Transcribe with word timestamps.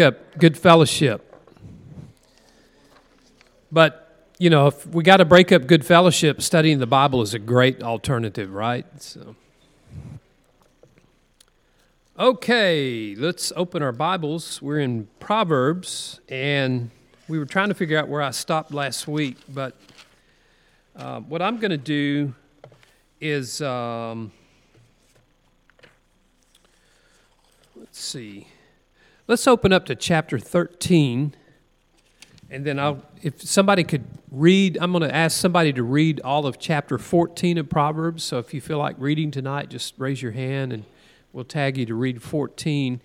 up 0.00 0.38
good 0.38 0.58
fellowship. 0.58 1.26
But, 3.72 4.28
you 4.38 4.50
know, 4.50 4.66
if 4.66 4.86
we 4.86 5.04
got 5.04 5.18
to 5.18 5.24
break 5.24 5.52
up 5.52 5.66
good 5.66 5.86
fellowship, 5.86 6.42
studying 6.42 6.78
the 6.78 6.86
Bible 6.86 7.22
is 7.22 7.34
a 7.34 7.38
great 7.38 7.82
alternative, 7.82 8.52
right? 8.52 8.86
So. 9.00 9.36
Okay, 12.18 13.14
let's 13.16 13.52
open 13.56 13.82
our 13.82 13.92
Bibles. 13.92 14.60
We're 14.60 14.80
in 14.80 15.08
Proverbs, 15.20 16.20
and 16.28 16.90
we 17.28 17.38
were 17.38 17.46
trying 17.46 17.68
to 17.68 17.74
figure 17.74 17.96
out 17.96 18.08
where 18.08 18.20
I 18.20 18.30
stopped 18.30 18.74
last 18.74 19.08
week, 19.08 19.38
but 19.48 19.74
uh, 20.96 21.20
what 21.20 21.40
I'm 21.40 21.58
going 21.58 21.70
to 21.70 21.78
do 21.78 22.34
is 23.20 23.62
um, 23.62 24.32
let's 27.74 27.98
see. 27.98 28.48
Let's 29.30 29.46
open 29.46 29.72
up 29.72 29.86
to 29.86 29.94
chapter 29.94 30.40
13, 30.40 31.36
and 32.50 32.64
then 32.64 32.80
I'll, 32.80 33.00
if 33.22 33.40
somebody 33.40 33.84
could 33.84 34.04
read, 34.28 34.76
I'm 34.80 34.90
going 34.90 35.08
to 35.08 35.14
ask 35.14 35.38
somebody 35.38 35.72
to 35.74 35.84
read 35.84 36.20
all 36.24 36.46
of 36.46 36.58
chapter 36.58 36.98
14 36.98 37.56
of 37.58 37.68
Proverbs. 37.68 38.24
So 38.24 38.40
if 38.40 38.52
you 38.52 38.60
feel 38.60 38.78
like 38.78 38.96
reading 38.98 39.30
tonight, 39.30 39.68
just 39.68 39.94
raise 39.98 40.20
your 40.20 40.32
hand 40.32 40.72
and 40.72 40.84
we'll 41.32 41.44
tag 41.44 41.78
you 41.78 41.86
to 41.86 41.94
read 41.94 42.20
14. 42.20 43.00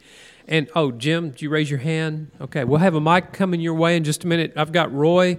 And 0.48 0.68
oh, 0.74 0.92
Jim, 0.92 1.30
did 1.30 1.44
you 1.44 1.52
raise 1.52 1.70
your 1.70 1.82
hand? 1.82 2.32
Okay, 2.42 2.64
we'll 2.64 2.80
have 2.80 2.96
a 2.96 3.02
mic 3.02 3.32
coming 3.32 3.62
your 3.62 3.76
way 3.76 3.96
in 3.96 4.04
just 4.04 4.24
a 4.24 4.28
minute. 4.28 4.52
I've 4.56 4.72
got 4.72 4.92
Roy 4.92 5.38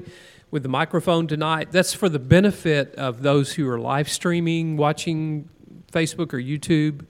with 0.52 0.62
the 0.62 0.68
microphone 0.68 1.26
tonight. 1.26 1.72
That's 1.72 1.94
for 1.94 2.08
the 2.08 2.20
benefit 2.20 2.94
of 2.94 3.22
those 3.22 3.54
who 3.54 3.68
are 3.68 3.80
live 3.80 4.08
streaming, 4.08 4.76
watching 4.76 5.48
Facebook 5.90 6.32
or 6.32 6.38
YouTube 6.38 7.06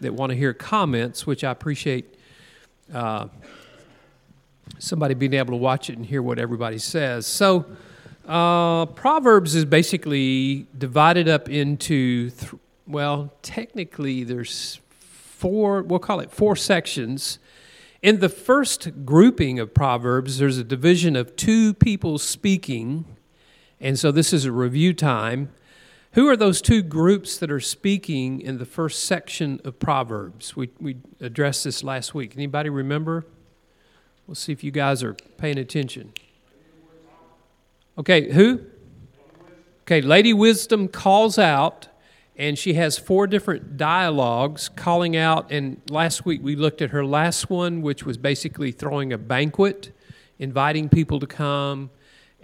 that 0.00 0.14
want 0.14 0.30
to 0.30 0.36
hear 0.36 0.54
comments, 0.54 1.26
which 1.26 1.42
I 1.42 1.50
appreciate 1.50 2.15
uh, 2.92 3.28
somebody 4.78 5.14
being 5.14 5.34
able 5.34 5.52
to 5.52 5.56
watch 5.56 5.90
it 5.90 5.96
and 5.96 6.06
hear 6.06 6.22
what 6.22 6.38
everybody 6.38 6.78
says. 6.78 7.26
So, 7.26 7.64
uh, 8.26 8.86
Proverbs 8.86 9.54
is 9.54 9.64
basically 9.64 10.66
divided 10.76 11.28
up 11.28 11.48
into, 11.48 12.30
th- 12.30 12.52
well, 12.86 13.32
technically 13.42 14.24
there's 14.24 14.80
four, 14.88 15.82
we'll 15.82 16.00
call 16.00 16.20
it 16.20 16.30
four 16.30 16.56
sections. 16.56 17.38
In 18.02 18.20
the 18.20 18.28
first 18.28 19.04
grouping 19.04 19.58
of 19.58 19.72
Proverbs, 19.74 20.38
there's 20.38 20.58
a 20.58 20.64
division 20.64 21.14
of 21.16 21.36
two 21.36 21.74
people 21.74 22.18
speaking, 22.18 23.04
and 23.80 23.98
so 23.98 24.10
this 24.10 24.32
is 24.32 24.44
a 24.44 24.52
review 24.52 24.92
time. 24.92 25.50
Who 26.16 26.28
are 26.28 26.36
those 26.36 26.62
two 26.62 26.80
groups 26.80 27.36
that 27.36 27.50
are 27.50 27.60
speaking 27.60 28.40
in 28.40 28.56
the 28.56 28.64
first 28.64 29.04
section 29.04 29.60
of 29.66 29.78
Proverbs? 29.78 30.56
We, 30.56 30.70
we 30.80 30.96
addressed 31.20 31.62
this 31.64 31.84
last 31.84 32.14
week. 32.14 32.32
Anybody 32.34 32.70
remember? 32.70 33.26
We'll 34.26 34.34
see 34.34 34.50
if 34.50 34.64
you 34.64 34.70
guys 34.70 35.02
are 35.02 35.12
paying 35.36 35.58
attention. 35.58 36.14
Okay, 37.98 38.32
who? 38.32 38.62
Okay, 39.82 40.00
Lady 40.00 40.32
Wisdom 40.32 40.88
calls 40.88 41.38
out, 41.38 41.88
and 42.34 42.58
she 42.58 42.72
has 42.72 42.96
four 42.96 43.26
different 43.26 43.76
dialogues 43.76 44.70
calling 44.70 45.18
out. 45.18 45.52
And 45.52 45.82
last 45.90 46.24
week 46.24 46.40
we 46.42 46.56
looked 46.56 46.80
at 46.80 46.92
her 46.92 47.04
last 47.04 47.50
one, 47.50 47.82
which 47.82 48.06
was 48.06 48.16
basically 48.16 48.72
throwing 48.72 49.12
a 49.12 49.18
banquet, 49.18 49.92
inviting 50.38 50.88
people 50.88 51.20
to 51.20 51.26
come 51.26 51.90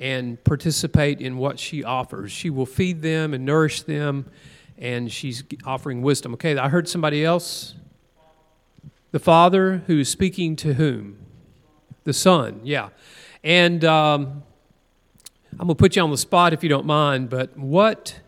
and 0.03 0.43
participate 0.43 1.21
in 1.21 1.39
what 1.39 1.61
she 1.61 1.85
offers. 1.85 2.33
She 2.33 2.51
will 2.51 2.67
feed 2.67 3.03
them 3.03 3.33
and 3.33 3.47
nourish 3.47 3.83
them, 3.83 4.29
and 4.77 5.11
she's 5.13 5.45
offering 5.65 6.03
wisdom. 6.03 6.35
Okay, 6.35 6.59
I 6.59 6.69
heard 6.69 6.89
somebody 6.89 7.25
else. 7.25 7.75
The 9.13 9.21
Father 9.21 9.85
who 9.87 10.01
is 10.01 10.09
speaking 10.09 10.57
to 10.57 10.75
whom? 10.75 11.19
The 12.03 12.13
Son, 12.13 12.61
yeah. 12.65 12.89
And 13.45 13.85
um, 13.85 14.43
I'm 15.53 15.69
going 15.69 15.69
to 15.69 15.75
put 15.77 15.95
you 15.95 16.03
on 16.03 16.11
the 16.11 16.19
spot 16.19 16.53
if 16.53 16.65
you 16.65 16.69
don't 16.69 16.87
mind, 16.87 17.31
but 17.31 17.57
what, 17.57 18.19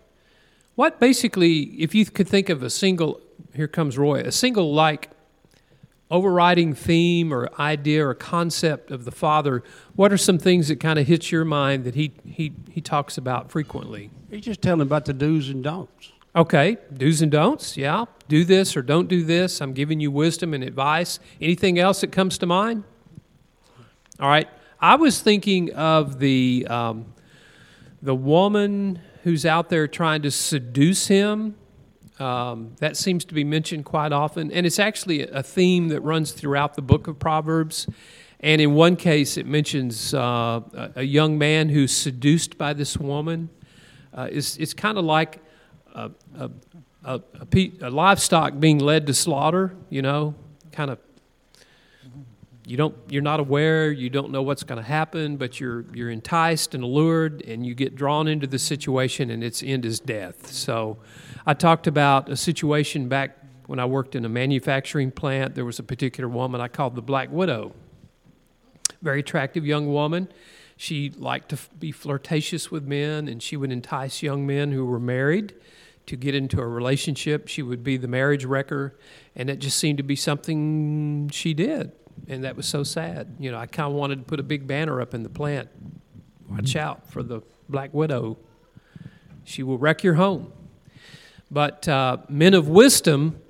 what 0.76 1.00
basically, 1.00 1.62
if 1.82 1.92
you 1.92 2.06
could 2.06 2.28
think 2.28 2.50
of 2.50 2.62
a 2.62 2.70
single, 2.70 3.20
here 3.52 3.66
comes 3.66 3.98
Roy, 3.98 4.20
a 4.20 4.30
single 4.30 4.72
like 4.72 5.10
overriding 6.10 6.74
theme 6.74 7.32
or 7.32 7.48
idea 7.58 8.06
or 8.06 8.14
concept 8.14 8.90
of 8.90 9.04
the 9.04 9.10
Father, 9.10 9.62
what 9.96 10.12
are 10.12 10.18
some 10.18 10.38
things 10.38 10.68
that 10.68 10.80
kind 10.80 10.98
of 10.98 11.06
hit 11.06 11.32
your 11.32 11.44
mind 11.44 11.84
that 11.84 11.94
he, 11.94 12.12
he, 12.24 12.52
he 12.70 12.80
talks 12.80 13.16
about 13.16 13.50
frequently? 13.50 14.10
He's 14.30 14.44
just 14.44 14.62
telling 14.62 14.80
about 14.80 15.06
the 15.06 15.12
do's 15.12 15.48
and 15.48 15.62
don'ts. 15.64 16.12
Okay, 16.36 16.78
do's 16.92 17.22
and 17.22 17.30
don'ts, 17.30 17.76
yeah. 17.76 18.04
Do 18.28 18.44
this 18.44 18.76
or 18.76 18.82
don't 18.82 19.08
do 19.08 19.24
this. 19.24 19.60
I'm 19.60 19.72
giving 19.72 20.00
you 20.00 20.10
wisdom 20.10 20.52
and 20.52 20.64
advice. 20.64 21.20
Anything 21.40 21.78
else 21.78 22.00
that 22.00 22.12
comes 22.12 22.38
to 22.38 22.46
mind? 22.46 22.84
All 24.20 24.28
right. 24.28 24.48
I 24.80 24.96
was 24.96 25.20
thinking 25.20 25.72
of 25.72 26.18
the, 26.18 26.66
um, 26.68 27.14
the 28.02 28.14
woman 28.14 29.00
who's 29.22 29.46
out 29.46 29.68
there 29.70 29.88
trying 29.88 30.22
to 30.22 30.30
seduce 30.30 31.06
him 31.06 31.54
um, 32.18 32.74
that 32.78 32.96
seems 32.96 33.24
to 33.26 33.34
be 33.34 33.44
mentioned 33.44 33.84
quite 33.84 34.12
often, 34.12 34.52
and 34.52 34.66
it's 34.66 34.78
actually 34.78 35.26
a 35.28 35.42
theme 35.42 35.88
that 35.88 36.00
runs 36.00 36.32
throughout 36.32 36.74
the 36.74 36.82
book 36.82 37.08
of 37.08 37.18
Proverbs. 37.18 37.86
And 38.40 38.60
in 38.60 38.74
one 38.74 38.96
case, 38.96 39.36
it 39.36 39.46
mentions 39.46 40.12
uh, 40.12 40.60
a 40.96 41.02
young 41.02 41.38
man 41.38 41.70
who's 41.70 41.96
seduced 41.96 42.58
by 42.58 42.74
this 42.74 42.96
woman. 42.98 43.48
Uh, 44.12 44.28
it's 44.30 44.56
it's 44.58 44.74
kind 44.74 44.98
of 44.98 45.04
like 45.04 45.40
a, 45.94 46.10
a, 46.38 46.50
a, 47.04 47.20
a, 47.80 47.90
livestock 47.90 48.60
being 48.60 48.78
led 48.78 49.06
to 49.06 49.14
slaughter, 49.14 49.74
you 49.90 50.02
know, 50.02 50.34
kind 50.72 50.90
of. 50.90 50.98
You 52.66 52.78
don't, 52.78 52.94
you're 53.10 53.22
not 53.22 53.40
aware, 53.40 53.92
you 53.92 54.08
don't 54.08 54.30
know 54.30 54.42
what's 54.42 54.62
going 54.62 54.80
to 54.80 54.86
happen, 54.86 55.36
but 55.36 55.60
you're, 55.60 55.84
you're 55.92 56.10
enticed 56.10 56.74
and 56.74 56.82
allured, 56.82 57.42
and 57.42 57.66
you 57.66 57.74
get 57.74 57.94
drawn 57.94 58.26
into 58.26 58.46
the 58.46 58.58
situation, 58.58 59.30
and 59.30 59.44
its 59.44 59.62
end 59.62 59.84
is 59.84 60.00
death. 60.00 60.50
So, 60.50 60.96
I 61.46 61.52
talked 61.52 61.86
about 61.86 62.30
a 62.30 62.36
situation 62.36 63.06
back 63.08 63.36
when 63.66 63.78
I 63.78 63.84
worked 63.84 64.14
in 64.14 64.24
a 64.24 64.30
manufacturing 64.30 65.10
plant. 65.10 65.54
There 65.54 65.66
was 65.66 65.78
a 65.78 65.82
particular 65.82 66.28
woman 66.28 66.60
I 66.62 66.68
called 66.68 66.94
the 66.94 67.02
Black 67.02 67.30
Widow. 67.30 67.72
Very 69.02 69.20
attractive 69.20 69.66
young 69.66 69.92
woman. 69.92 70.28
She 70.78 71.10
liked 71.10 71.50
to 71.50 71.58
be 71.78 71.92
flirtatious 71.92 72.70
with 72.70 72.84
men, 72.84 73.28
and 73.28 73.42
she 73.42 73.58
would 73.58 73.72
entice 73.72 74.22
young 74.22 74.46
men 74.46 74.72
who 74.72 74.86
were 74.86 74.98
married 74.98 75.54
to 76.06 76.16
get 76.16 76.34
into 76.34 76.60
a 76.60 76.66
relationship. 76.66 77.46
She 77.48 77.62
would 77.62 77.84
be 77.84 77.98
the 77.98 78.08
marriage 78.08 78.46
wrecker, 78.46 78.96
and 79.36 79.50
it 79.50 79.58
just 79.58 79.78
seemed 79.78 79.98
to 79.98 80.02
be 80.02 80.16
something 80.16 81.28
she 81.28 81.52
did. 81.52 81.92
And 82.28 82.44
that 82.44 82.56
was 82.56 82.66
so 82.66 82.82
sad. 82.82 83.36
You 83.38 83.50
know, 83.50 83.58
I 83.58 83.66
kind 83.66 83.88
of 83.88 83.94
wanted 83.94 84.18
to 84.20 84.24
put 84.24 84.40
a 84.40 84.42
big 84.42 84.66
banner 84.66 85.00
up 85.00 85.14
in 85.14 85.22
the 85.22 85.28
plant. 85.28 85.68
Watch 86.48 86.76
out 86.76 87.10
for 87.10 87.22
the 87.22 87.42
Black 87.68 87.92
Widow. 87.92 88.38
She 89.44 89.62
will 89.62 89.78
wreck 89.78 90.02
your 90.02 90.14
home. 90.14 90.52
But 91.50 91.86
uh, 91.88 92.18
men 92.28 92.54
of 92.54 92.68
wisdom 92.68 93.40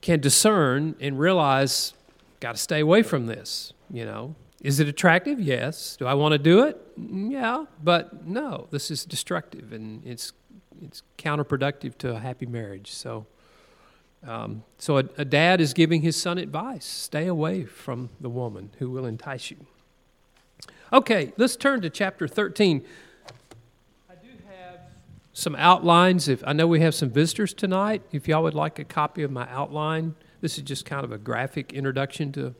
can 0.00 0.20
discern 0.20 0.96
and 1.00 1.18
realize, 1.18 1.94
got 2.40 2.52
to 2.52 2.58
stay 2.58 2.80
away 2.80 3.02
from 3.02 3.26
this. 3.26 3.72
You 3.90 4.04
know, 4.04 4.34
is 4.60 4.80
it 4.80 4.88
attractive? 4.88 5.40
Yes. 5.40 5.96
Do 5.96 6.06
I 6.06 6.14
want 6.14 6.32
to 6.32 6.38
do 6.38 6.64
it? 6.64 6.80
Yeah. 6.96 7.66
But 7.82 8.26
no, 8.26 8.66
this 8.70 8.90
is 8.90 9.04
destructive 9.04 9.72
and 9.72 10.04
it's 10.04 10.32
it's 10.82 11.02
counterproductive 11.16 11.98
to 11.98 12.14
a 12.14 12.18
happy 12.18 12.46
marriage. 12.46 12.92
So. 12.92 13.26
Um, 14.26 14.64
so 14.78 14.98
a, 14.98 15.04
a 15.16 15.24
dad 15.24 15.60
is 15.60 15.72
giving 15.72 16.02
his 16.02 16.20
son 16.20 16.38
advice 16.38 16.84
stay 16.84 17.26
away 17.26 17.64
from 17.64 18.10
the 18.20 18.28
woman 18.28 18.70
who 18.78 18.90
will 18.90 19.06
entice 19.06 19.50
you. 19.50 19.58
Okay, 20.92 21.32
let's 21.36 21.54
turn 21.54 21.82
to 21.82 21.90
chapter 21.90 22.26
13 22.26 22.84
I 24.08 24.14
do 24.14 24.28
have 24.48 24.80
some 25.32 25.54
outlines. 25.54 26.28
If 26.28 26.42
I 26.46 26.52
know 26.52 26.66
we 26.66 26.80
have 26.80 26.94
some 26.94 27.10
visitors 27.10 27.54
tonight, 27.54 28.02
if 28.10 28.26
y'all 28.26 28.42
would 28.42 28.54
like 28.54 28.78
a 28.78 28.84
copy 28.84 29.22
of 29.22 29.30
my 29.30 29.48
outline, 29.50 30.14
this 30.40 30.58
is 30.58 30.64
just 30.64 30.84
kind 30.84 31.04
of 31.04 31.12
a 31.12 31.18
graphic 31.18 31.72
introduction 31.72 32.32
to 32.32 32.54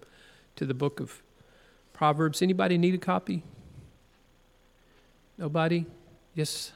to 0.58 0.66
the 0.66 0.74
book 0.74 0.98
of 0.98 1.22
Proverbs. 1.92 2.42
Anybody 2.42 2.76
need 2.78 2.94
a 2.94 2.98
copy? 2.98 3.44
Nobody? 5.38 5.86
Yes. 6.34 6.72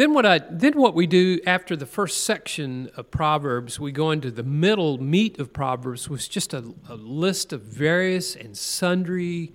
Then 0.00 0.14
what 0.14 0.24
I 0.24 0.38
then 0.38 0.80
what 0.80 0.94
we 0.94 1.06
do 1.06 1.40
after 1.46 1.76
the 1.76 1.84
first 1.84 2.24
section 2.24 2.90
of 2.96 3.10
Proverbs, 3.10 3.78
we 3.78 3.92
go 3.92 4.12
into 4.12 4.30
the 4.30 4.42
middle 4.42 4.96
meat 4.96 5.38
of 5.38 5.52
Proverbs, 5.52 6.08
was 6.08 6.26
just 6.26 6.54
a, 6.54 6.64
a 6.88 6.94
list 6.94 7.52
of 7.52 7.60
various 7.60 8.34
and 8.34 8.56
sundry 8.56 9.52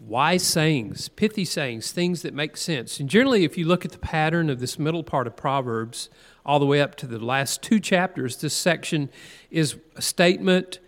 wise 0.00 0.44
sayings, 0.44 1.10
pithy 1.10 1.44
sayings, 1.44 1.92
things 1.92 2.22
that 2.22 2.32
make 2.32 2.56
sense. 2.56 2.98
And 2.98 3.10
generally, 3.10 3.44
if 3.44 3.58
you 3.58 3.66
look 3.66 3.84
at 3.84 3.92
the 3.92 3.98
pattern 3.98 4.48
of 4.48 4.60
this 4.60 4.78
middle 4.78 5.04
part 5.04 5.26
of 5.26 5.36
Proverbs, 5.36 6.08
all 6.46 6.58
the 6.58 6.64
way 6.64 6.80
up 6.80 6.94
to 6.94 7.06
the 7.06 7.18
last 7.18 7.60
two 7.60 7.78
chapters, 7.78 8.38
this 8.38 8.54
section 8.54 9.10
is 9.50 9.76
a 9.94 10.00
statement 10.00 10.78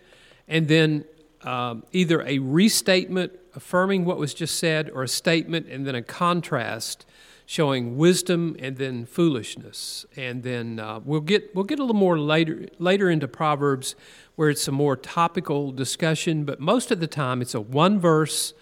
and 0.47 0.67
then 0.67 1.05
um, 1.43 1.83
either 1.91 2.23
a 2.23 2.39
restatement 2.39 3.33
affirming 3.55 4.03
what 4.03 4.17
was 4.17 4.33
just 4.33 4.57
said 4.57 4.89
or 4.89 5.03
a 5.03 5.07
statement 5.07 5.67
and 5.67 5.85
then 5.85 5.93
a 5.93 6.01
contrast 6.01 7.05
showing 7.49 7.97
wisdom 7.97 8.55
and 8.59 8.77
then 8.77 9.07
foolishness. 9.07 10.05
And 10.15 10.43
then 10.43 10.79
uh, 10.79 10.99
we'll 11.03 11.19
get 11.19 11.55
we'll 11.55 11.63
get 11.63 11.79
a 11.79 11.81
little 11.81 11.95
more 11.95 12.19
later 12.19 12.67
later 12.77 13.09
into 13.09 13.27
Proverbs 13.27 13.95
where 14.35 14.51
it's 14.51 14.67
a 14.67 14.71
more 14.71 14.95
topical 14.95 15.71
discussion, 15.71 16.45
but 16.45 16.59
most 16.59 16.91
of 16.91 16.99
the 16.99 17.07
time 17.07 17.41
it's 17.41 17.55
a 17.55 17.59
one 17.59 17.99
verse 17.99 18.53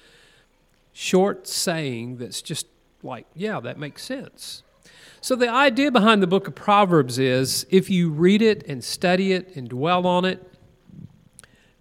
short 0.94 1.50
saying 1.50 2.16
that's 2.16 2.42
just 2.42 2.66
like, 3.04 3.26
yeah, 3.36 3.60
that 3.60 3.78
makes 3.78 4.04
sense. 4.04 4.64
So 5.20 5.36
the 5.36 5.50
idea 5.50 5.92
behind 5.92 6.24
the 6.24 6.28
book 6.28 6.48
of 6.48 6.56
Proverbs 6.56 7.20
is 7.20 7.68
if 7.70 7.90
you 7.90 8.10
read 8.10 8.42
it 8.42 8.66
and 8.70 8.82
study 8.82 9.34
it 9.34 9.54
and 9.58 9.68
dwell 9.68 10.08
on 10.08 10.24
it, 10.24 10.50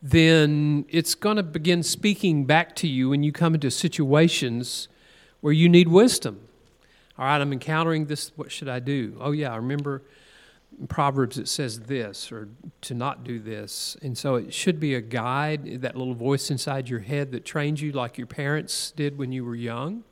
then 0.02 0.84
it's 0.88 1.14
going 1.14 1.36
to 1.36 1.44
begin 1.44 1.84
speaking 1.84 2.46
back 2.46 2.74
to 2.76 2.88
you 2.88 3.10
when 3.10 3.22
you 3.22 3.30
come 3.30 3.54
into 3.54 3.70
situations 3.70 4.88
where 5.40 5.52
you 5.52 5.68
need 5.68 5.86
wisdom. 5.86 6.40
All 7.18 7.24
right, 7.24 7.40
I'm 7.40 7.52
encountering 7.52 8.06
this. 8.06 8.32
What 8.36 8.52
should 8.52 8.68
I 8.68 8.78
do? 8.78 9.16
Oh, 9.20 9.32
yeah, 9.32 9.52
I 9.52 9.56
remember 9.56 10.02
in 10.78 10.86
Proverbs 10.86 11.38
it 11.38 11.48
says 11.48 11.80
this 11.80 12.30
or 12.30 12.48
to 12.82 12.94
not 12.94 13.24
do 13.24 13.38
this. 13.38 13.96
And 14.02 14.16
so 14.16 14.34
it 14.34 14.52
should 14.52 14.78
be 14.78 14.94
a 14.94 15.00
guide, 15.00 15.80
that 15.80 15.96
little 15.96 16.14
voice 16.14 16.50
inside 16.50 16.88
your 16.88 17.00
head 17.00 17.32
that 17.32 17.44
trains 17.44 17.80
you 17.80 17.92
like 17.92 18.18
your 18.18 18.26
parents 18.26 18.90
did 18.90 19.16
when 19.16 19.32
you 19.32 19.44
were 19.44 19.54
young. 19.54 20.04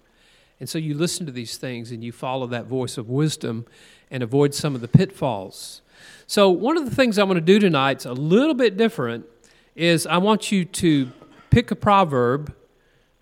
And 0.60 0.68
so 0.68 0.78
you 0.78 0.94
listen 0.94 1.26
to 1.26 1.32
these 1.32 1.56
things 1.56 1.90
and 1.90 2.02
you 2.02 2.12
follow 2.12 2.46
that 2.46 2.66
voice 2.66 2.96
of 2.96 3.08
wisdom 3.08 3.66
and 4.10 4.22
avoid 4.22 4.54
some 4.54 4.74
of 4.74 4.80
the 4.80 4.88
pitfalls. 4.88 5.82
So, 6.26 6.48
one 6.48 6.76
of 6.76 6.84
the 6.84 6.94
things 6.94 7.18
I 7.18 7.24
want 7.24 7.36
to 7.36 7.40
do 7.40 7.58
tonight 7.58 7.98
is 7.98 8.06
a 8.06 8.12
little 8.12 8.54
bit 8.54 8.76
different 8.76 9.26
is 9.74 10.06
I 10.06 10.18
want 10.18 10.50
you 10.50 10.64
to 10.64 11.10
pick 11.50 11.70
a 11.70 11.76
proverb, 11.76 12.54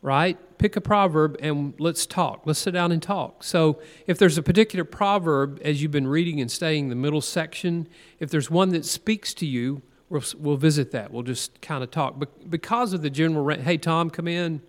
right? 0.02 0.38
Pick 0.62 0.76
a 0.76 0.80
proverb 0.80 1.36
and 1.40 1.74
let's 1.80 2.06
talk. 2.06 2.42
Let's 2.44 2.60
sit 2.60 2.70
down 2.70 2.92
and 2.92 3.02
talk. 3.02 3.42
So, 3.42 3.82
if 4.06 4.16
there's 4.16 4.38
a 4.38 4.44
particular 4.44 4.84
proverb 4.84 5.60
as 5.64 5.82
you've 5.82 5.90
been 5.90 6.06
reading 6.06 6.40
and 6.40 6.48
studying 6.48 6.88
the 6.88 6.94
middle 6.94 7.20
section, 7.20 7.88
if 8.20 8.30
there's 8.30 8.48
one 8.48 8.68
that 8.68 8.84
speaks 8.84 9.34
to 9.34 9.44
you, 9.44 9.82
we'll, 10.08 10.22
we'll 10.38 10.56
visit 10.56 10.92
that. 10.92 11.10
We'll 11.10 11.24
just 11.24 11.60
kind 11.62 11.82
of 11.82 11.90
talk. 11.90 12.16
But 12.16 12.48
because 12.48 12.92
of 12.92 13.02
the 13.02 13.10
general, 13.10 13.48
hey, 13.60 13.76
Tom, 13.76 14.08
come 14.08 14.28
in. 14.28 14.62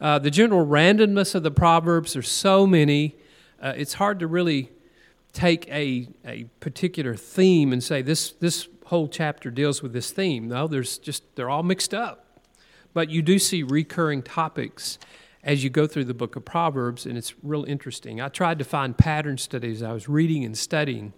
Uh, 0.00 0.18
the 0.18 0.30
general 0.30 0.66
randomness 0.66 1.34
of 1.34 1.42
the 1.42 1.50
proverbs, 1.50 2.14
there's 2.14 2.30
so 2.30 2.66
many, 2.66 3.14
uh, 3.60 3.74
it's 3.76 3.92
hard 3.92 4.20
to 4.20 4.26
really 4.26 4.70
take 5.34 5.68
a, 5.68 6.08
a 6.24 6.44
particular 6.60 7.14
theme 7.14 7.74
and 7.74 7.84
say 7.84 8.00
this, 8.00 8.30
this 8.30 8.66
whole 8.86 9.08
chapter 9.08 9.50
deals 9.50 9.82
with 9.82 9.92
this 9.92 10.10
theme. 10.10 10.48
No, 10.48 10.66
there's 10.66 10.96
just, 10.96 11.36
they're 11.36 11.50
all 11.50 11.62
mixed 11.62 11.92
up. 11.92 12.27
But 12.94 13.10
you 13.10 13.22
do 13.22 13.38
see 13.38 13.62
recurring 13.62 14.22
topics 14.22 14.98
as 15.44 15.62
you 15.62 15.70
go 15.70 15.86
through 15.86 16.04
the 16.04 16.14
book 16.14 16.36
of 16.36 16.44
Proverbs, 16.44 17.06
and 17.06 17.16
it's 17.16 17.34
real 17.42 17.64
interesting. 17.64 18.20
I 18.20 18.28
tried 18.28 18.58
to 18.58 18.64
find 18.64 18.96
pattern 18.96 19.38
studies 19.38 19.82
I 19.82 19.92
was 19.92 20.08
reading 20.08 20.44
and 20.44 20.56
studying. 20.56 21.12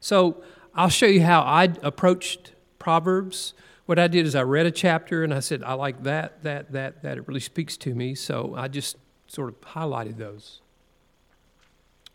So 0.00 0.42
I'll 0.74 0.88
show 0.88 1.06
you 1.06 1.22
how 1.22 1.42
I 1.42 1.72
approached 1.82 2.52
Proverbs. 2.78 3.54
What 3.86 3.98
I 3.98 4.06
did 4.06 4.26
is 4.26 4.34
I 4.34 4.42
read 4.42 4.66
a 4.66 4.70
chapter 4.70 5.24
and 5.24 5.34
I 5.34 5.40
said, 5.40 5.62
I 5.62 5.74
like 5.74 6.02
that, 6.04 6.42
that, 6.44 6.72
that, 6.72 7.02
that. 7.02 7.18
It 7.18 7.28
really 7.28 7.40
speaks 7.40 7.76
to 7.78 7.94
me. 7.94 8.14
So 8.14 8.54
I 8.56 8.68
just 8.68 8.96
sort 9.26 9.48
of 9.50 9.60
highlighted 9.60 10.16
those. 10.16 10.60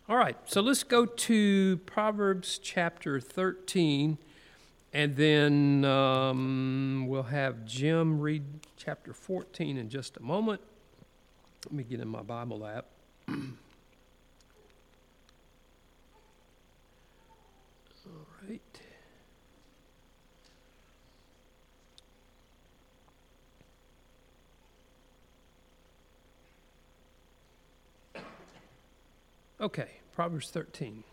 All 0.08 0.18
right, 0.18 0.36
so 0.46 0.62
let's 0.62 0.82
go 0.82 1.06
to 1.06 1.78
Proverbs 1.86 2.60
chapter 2.64 3.20
13, 3.20 4.18
and 4.94 5.16
then 5.16 5.86
um, 5.86 7.06
we'll 7.08 7.24
have 7.24 7.66
Jim 7.66 8.20
read 8.20 8.44
chapter 8.76 9.14
14 9.14 9.78
in 9.78 9.90
just 9.90 10.18
a 10.18 10.22
moment. 10.22 10.62
Let 11.66 11.74
me 11.74 11.84
get 11.84 12.00
in 12.00 12.08
my 12.08 12.22
Bible 12.24 12.66
app. 12.66 12.86
All 13.28 13.36
right. 18.48 18.62
Okay. 29.62 29.90
Proverbs 30.14 30.50
13. 30.50 31.04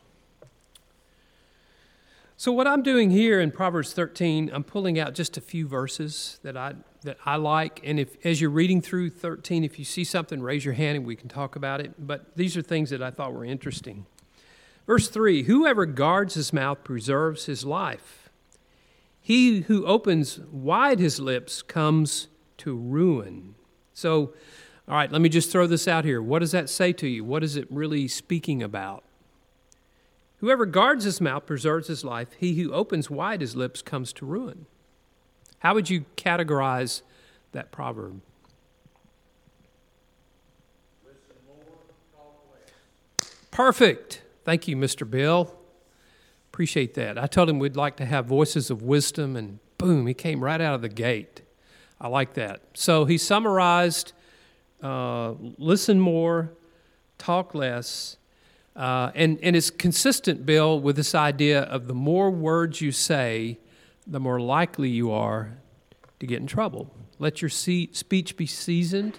So 2.38 2.52
what 2.52 2.66
I'm 2.66 2.82
doing 2.82 3.10
here 3.10 3.40
in 3.40 3.50
Proverbs 3.50 3.94
13, 3.94 4.50
I'm 4.52 4.62
pulling 4.62 4.98
out 4.98 5.14
just 5.14 5.38
a 5.38 5.40
few 5.40 5.66
verses 5.66 6.38
that 6.42 6.54
I 6.54 6.74
that 7.00 7.16
I 7.24 7.36
like 7.36 7.80
and 7.82 7.98
if 7.98 8.16
as 8.26 8.40
you're 8.42 8.50
reading 8.50 8.82
through 8.82 9.10
13 9.10 9.62
if 9.62 9.78
you 9.78 9.84
see 9.84 10.02
something 10.04 10.42
raise 10.42 10.64
your 10.64 10.74
hand 10.74 10.96
and 10.96 11.06
we 11.06 11.16
can 11.16 11.30
talk 11.30 11.56
about 11.56 11.80
it, 11.80 11.94
but 11.98 12.36
these 12.36 12.54
are 12.54 12.62
things 12.62 12.90
that 12.90 13.02
I 13.02 13.10
thought 13.10 13.32
were 13.32 13.44
interesting. 13.44 14.04
Verse 14.86 15.08
3, 15.08 15.44
whoever 15.44 15.86
guards 15.86 16.34
his 16.34 16.52
mouth 16.52 16.84
preserves 16.84 17.46
his 17.46 17.64
life. 17.64 18.28
He 19.18 19.62
who 19.62 19.86
opens 19.86 20.38
wide 20.38 20.98
his 20.98 21.18
lips 21.18 21.62
comes 21.62 22.28
to 22.58 22.76
ruin. 22.76 23.54
So 23.94 24.34
all 24.86 24.94
right, 24.94 25.10
let 25.10 25.22
me 25.22 25.30
just 25.30 25.50
throw 25.50 25.66
this 25.66 25.88
out 25.88 26.04
here. 26.04 26.20
What 26.20 26.40
does 26.40 26.52
that 26.52 26.68
say 26.68 26.92
to 26.94 27.08
you? 27.08 27.24
What 27.24 27.42
is 27.42 27.56
it 27.56 27.66
really 27.70 28.08
speaking 28.08 28.62
about? 28.62 29.05
Whoever 30.38 30.66
guards 30.66 31.04
his 31.04 31.20
mouth 31.20 31.46
preserves 31.46 31.88
his 31.88 32.04
life. 32.04 32.28
He 32.38 32.54
who 32.54 32.72
opens 32.72 33.10
wide 33.10 33.40
his 33.40 33.56
lips 33.56 33.82
comes 33.82 34.12
to 34.14 34.26
ruin. 34.26 34.66
How 35.60 35.74
would 35.74 35.88
you 35.88 36.04
categorize 36.16 37.02
that 37.52 37.72
proverb? 37.72 38.20
Listen 41.04 41.36
more, 41.46 41.64
call 42.14 42.42
a 42.50 42.52
less. 42.52 43.30
Perfect. 43.50 44.22
Thank 44.44 44.68
you, 44.68 44.76
Mr. 44.76 45.08
Bill. 45.08 45.56
Appreciate 46.52 46.94
that. 46.94 47.18
I 47.18 47.26
told 47.26 47.48
him 47.48 47.58
we'd 47.58 47.76
like 47.76 47.96
to 47.96 48.04
have 48.04 48.26
voices 48.26 48.70
of 48.70 48.82
wisdom, 48.82 49.36
and 49.36 49.58
boom, 49.78 50.06
he 50.06 50.14
came 50.14 50.44
right 50.44 50.60
out 50.60 50.74
of 50.74 50.82
the 50.82 50.88
gate. 50.88 51.42
I 52.00 52.08
like 52.08 52.34
that. 52.34 52.60
So 52.74 53.06
he 53.06 53.18
summarized 53.18 54.12
uh, 54.82 55.32
listen 55.58 55.98
more, 55.98 56.52
talk 57.18 57.54
less. 57.54 58.16
Uh, 58.76 59.10
and, 59.14 59.38
and 59.42 59.56
it's 59.56 59.70
consistent, 59.70 60.44
Bill, 60.44 60.78
with 60.78 60.96
this 60.96 61.14
idea 61.14 61.62
of 61.62 61.86
the 61.86 61.94
more 61.94 62.30
words 62.30 62.80
you 62.80 62.92
say, 62.92 63.58
the 64.06 64.20
more 64.20 64.38
likely 64.38 64.90
you 64.90 65.10
are 65.10 65.58
to 66.20 66.26
get 66.26 66.40
in 66.40 66.46
trouble. 66.46 66.92
Let 67.18 67.40
your 67.40 67.48
speech 67.48 68.36
be 68.36 68.46
seasoned. 68.46 69.18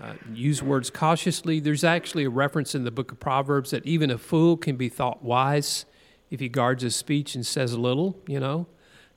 Uh, 0.00 0.14
use 0.32 0.62
words 0.62 0.88
cautiously. 0.88 1.60
There's 1.60 1.84
actually 1.84 2.24
a 2.24 2.30
reference 2.30 2.74
in 2.74 2.84
the 2.84 2.90
book 2.90 3.12
of 3.12 3.20
Proverbs 3.20 3.72
that 3.72 3.84
even 3.84 4.10
a 4.10 4.16
fool 4.16 4.56
can 4.56 4.76
be 4.76 4.88
thought 4.88 5.22
wise 5.22 5.84
if 6.30 6.40
he 6.40 6.48
guards 6.48 6.82
his 6.82 6.96
speech 6.96 7.34
and 7.34 7.44
says 7.44 7.72
a 7.72 7.80
little, 7.80 8.16
you 8.26 8.40
know. 8.40 8.66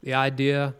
The 0.03 0.15
idea 0.15 0.73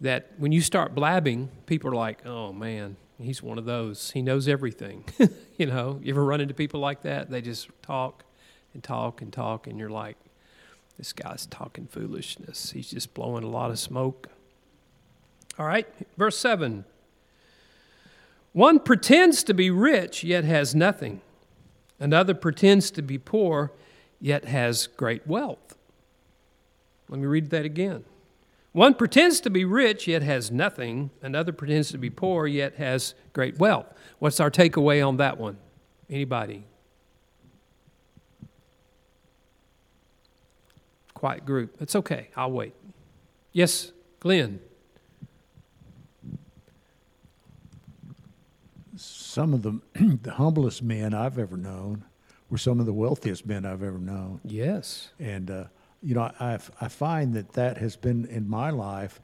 that 0.00 0.32
when 0.36 0.52
you 0.52 0.60
start 0.60 0.94
blabbing, 0.94 1.48
people 1.66 1.90
are 1.90 1.96
like, 1.96 2.24
oh 2.26 2.52
man, 2.52 2.96
He's 3.22 3.42
one 3.42 3.58
of 3.58 3.64
those. 3.64 4.10
He 4.12 4.22
knows 4.22 4.48
everything. 4.48 5.04
you 5.58 5.66
know, 5.66 6.00
you 6.02 6.12
ever 6.12 6.24
run 6.24 6.40
into 6.40 6.54
people 6.54 6.80
like 6.80 7.02
that? 7.02 7.30
They 7.30 7.42
just 7.42 7.68
talk 7.82 8.24
and 8.74 8.82
talk 8.82 9.20
and 9.22 9.32
talk, 9.32 9.66
and 9.66 9.78
you're 9.78 9.90
like, 9.90 10.16
this 10.98 11.12
guy's 11.12 11.46
talking 11.46 11.86
foolishness. 11.86 12.72
He's 12.72 12.90
just 12.90 13.14
blowing 13.14 13.44
a 13.44 13.48
lot 13.48 13.70
of 13.70 13.78
smoke. 13.78 14.28
All 15.58 15.66
right, 15.66 15.86
verse 16.16 16.38
7. 16.38 16.84
One 18.52 18.80
pretends 18.80 19.42
to 19.44 19.54
be 19.54 19.70
rich, 19.70 20.24
yet 20.24 20.44
has 20.44 20.74
nothing. 20.74 21.20
Another 21.98 22.34
pretends 22.34 22.90
to 22.92 23.02
be 23.02 23.18
poor, 23.18 23.72
yet 24.20 24.44
has 24.44 24.86
great 24.86 25.26
wealth. 25.26 25.76
Let 27.08 27.20
me 27.20 27.26
read 27.26 27.50
that 27.50 27.64
again. 27.64 28.04
One 28.72 28.94
pretends 28.94 29.40
to 29.40 29.50
be 29.50 29.64
rich, 29.64 30.06
yet 30.06 30.22
has 30.22 30.50
nothing. 30.50 31.10
Another 31.22 31.52
pretends 31.52 31.90
to 31.90 31.98
be 31.98 32.10
poor, 32.10 32.46
yet 32.46 32.76
has 32.76 33.14
great 33.32 33.58
wealth. 33.58 33.86
What's 34.18 34.38
our 34.38 34.50
takeaway 34.50 35.06
on 35.06 35.16
that 35.16 35.38
one? 35.38 35.56
Anybody? 36.08 36.64
Quiet 41.20 41.44
group. 41.44 41.76
It's 41.82 41.94
okay. 41.94 42.28
I'll 42.34 42.50
wait. 42.50 42.72
Yes, 43.52 43.92
Glenn. 44.20 44.58
Some 48.96 49.52
of 49.52 49.60
the, 49.60 49.82
the 50.22 50.32
humblest 50.32 50.82
men 50.82 51.12
I've 51.12 51.38
ever 51.38 51.58
known 51.58 52.06
were 52.48 52.56
some 52.56 52.80
of 52.80 52.86
the 52.86 52.94
wealthiest 52.94 53.44
men 53.44 53.66
I've 53.66 53.82
ever 53.82 53.98
known. 53.98 54.40
Yes. 54.44 55.10
And 55.18 55.50
uh, 55.50 55.64
you 56.02 56.14
know, 56.14 56.32
I, 56.40 56.58
I 56.80 56.88
find 56.88 57.34
that 57.34 57.52
that 57.52 57.76
has 57.76 57.96
been 57.96 58.24
in 58.24 58.48
my 58.48 58.70
life. 58.70 59.20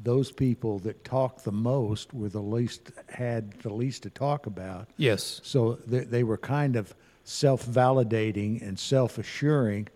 Those 0.00 0.30
people 0.30 0.78
that 0.78 1.02
talk 1.02 1.42
the 1.42 1.50
most 1.50 2.14
were 2.14 2.28
the 2.28 2.40
least 2.40 2.92
had 3.08 3.50
the 3.62 3.74
least 3.74 4.04
to 4.04 4.10
talk 4.10 4.46
about. 4.46 4.90
Yes. 4.96 5.40
So 5.42 5.80
they, 5.88 6.04
they 6.04 6.22
were 6.22 6.38
kind 6.38 6.76
of 6.76 6.94
self-validating 7.24 8.62
and 8.62 8.78
self-assuring 8.78 9.88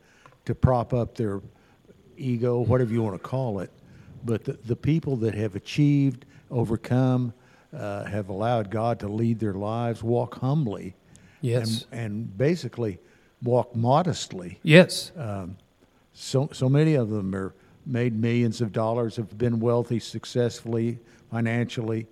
to 0.47 0.55
prop 0.55 0.95
up 0.95 1.15
their 1.17 1.41
ego, 2.17 2.61
whatever 2.61 2.93
you 2.93 3.03
want 3.03 3.15
to 3.21 3.29
call 3.29 3.61
it. 3.61 3.71
But 4.25 4.45
the, 4.45 4.53
the 4.55 4.77
people 4.77 5.17
that 5.19 5.35
have 5.35 5.55
achieved 5.55 6.25
overcome, 6.51 7.33
uh, 7.77 8.05
have 8.05 8.29
allowed 8.31 8.71
God 8.71 8.99
to 9.01 9.09
lead 9.09 9.39
their 9.39 9.53
lives, 9.55 10.03
walk 10.03 10.39
humbly, 10.39 10.95
Yes. 11.43 11.87
and, 11.93 12.01
and 12.01 12.39
basically 12.39 12.99
walk 13.43 13.77
modestly. 13.77 14.59
yes. 14.63 15.13
So, 16.19 16.49
so 16.53 16.69
many 16.71 16.95
of 16.95 17.11
them 17.11 17.35
are 17.35 17.55
made 17.85 18.19
millions 18.19 18.63
of 18.63 18.73
dollars, 18.73 19.17
have 19.17 19.37
been 19.37 19.61
wealthy 19.61 20.01
successfully, 20.01 20.99
financially, 21.31 22.07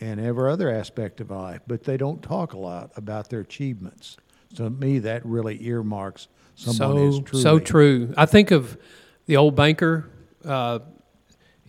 and 0.00 0.18
every 0.20 0.50
other 0.50 0.70
aspect 0.70 1.20
of 1.20 1.30
life, 1.30 1.60
but 1.68 1.84
they 1.84 1.96
don't 1.96 2.20
talk 2.20 2.52
a 2.52 2.58
lot 2.58 2.90
about 2.96 3.30
their 3.30 3.40
achievements. 3.40 4.16
So 4.54 4.64
to 4.64 4.70
me, 4.70 4.98
that 5.00 5.24
really 5.24 5.64
earmarks 5.64 6.26
someone 6.58 7.12
so 7.12 7.20
truly 7.22 7.42
so 7.42 7.58
true. 7.58 8.14
I 8.16 8.26
think 8.26 8.50
of 8.50 8.76
the 9.26 9.36
old 9.36 9.54
banker, 9.54 10.08
uh, 10.44 10.80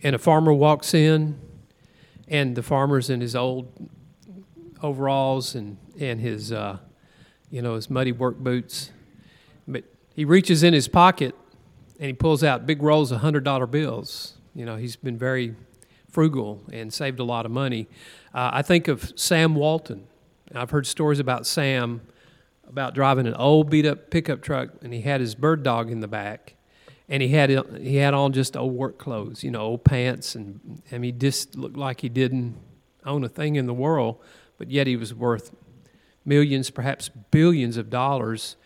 and 0.02 0.14
a 0.14 0.18
farmer 0.18 0.52
walks 0.52 0.94
in, 0.94 1.38
and 2.28 2.56
the 2.56 2.62
farmer's 2.62 3.10
in 3.10 3.20
his 3.20 3.36
old 3.36 3.88
overalls 4.82 5.54
and 5.54 5.76
and 5.98 6.20
his 6.20 6.52
uh, 6.52 6.78
you 7.50 7.62
know 7.62 7.74
his 7.74 7.90
muddy 7.90 8.12
work 8.12 8.38
boots, 8.38 8.90
but 9.68 9.84
he 10.14 10.24
reaches 10.24 10.62
in 10.62 10.72
his 10.72 10.88
pocket 10.88 11.34
and 11.98 12.06
he 12.06 12.12
pulls 12.12 12.42
out 12.42 12.66
big 12.66 12.82
rolls 12.82 13.12
of 13.12 13.20
hundred 13.20 13.44
dollar 13.44 13.66
bills. 13.66 14.34
You 14.54 14.64
know 14.64 14.76
he's 14.76 14.96
been 14.96 15.18
very 15.18 15.54
frugal 16.10 16.62
and 16.72 16.92
saved 16.92 17.20
a 17.20 17.24
lot 17.24 17.46
of 17.46 17.52
money. 17.52 17.86
Uh, 18.34 18.50
I 18.54 18.62
think 18.62 18.88
of 18.88 19.12
Sam 19.14 19.54
Walton. 19.54 20.06
I've 20.52 20.70
heard 20.70 20.86
stories 20.86 21.20
about 21.20 21.46
Sam 21.46 22.00
about 22.70 22.94
driving 22.94 23.26
an 23.26 23.34
old 23.34 23.68
beat 23.68 23.84
up 23.84 24.10
pickup 24.10 24.40
truck 24.40 24.70
and 24.82 24.94
he 24.94 25.00
had 25.00 25.20
his 25.20 25.34
bird 25.34 25.62
dog 25.62 25.90
in 25.90 26.00
the 26.00 26.08
back 26.08 26.54
and 27.08 27.22
he 27.22 27.28
had 27.28 27.50
he 27.80 27.96
had 27.96 28.14
on 28.14 28.32
just 28.32 28.56
old 28.56 28.72
work 28.72 28.96
clothes, 28.96 29.42
you 29.42 29.50
know, 29.50 29.60
old 29.60 29.84
pants 29.84 30.36
and 30.36 30.82
mean 30.92 31.02
he 31.02 31.12
just 31.12 31.56
looked 31.56 31.76
like 31.76 32.00
he 32.00 32.08
didn't 32.08 32.56
own 33.04 33.24
a 33.24 33.28
thing 33.28 33.56
in 33.56 33.66
the 33.66 33.74
world, 33.74 34.18
but 34.56 34.70
yet 34.70 34.86
he 34.86 34.96
was 34.96 35.12
worth 35.12 35.52
millions, 36.24 36.70
perhaps 36.70 37.08
billions 37.08 37.76
of 37.76 37.90
dollars. 37.90 38.56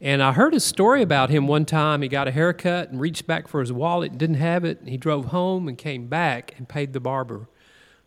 And 0.00 0.20
I 0.20 0.32
heard 0.32 0.52
a 0.52 0.60
story 0.60 1.00
about 1.00 1.30
him 1.30 1.46
one 1.46 1.64
time. 1.64 2.02
He 2.02 2.08
got 2.08 2.26
a 2.26 2.32
haircut 2.32 2.90
and 2.90 3.00
reached 3.00 3.28
back 3.28 3.46
for 3.46 3.60
his 3.60 3.72
wallet 3.72 4.10
and 4.10 4.18
didn't 4.18 4.36
have 4.36 4.64
it. 4.64 4.80
And 4.80 4.88
He 4.88 4.96
drove 4.96 5.26
home 5.26 5.68
and 5.68 5.78
came 5.78 6.08
back 6.08 6.54
and 6.58 6.68
paid 6.68 6.92
the 6.92 6.98
barber 6.98 7.48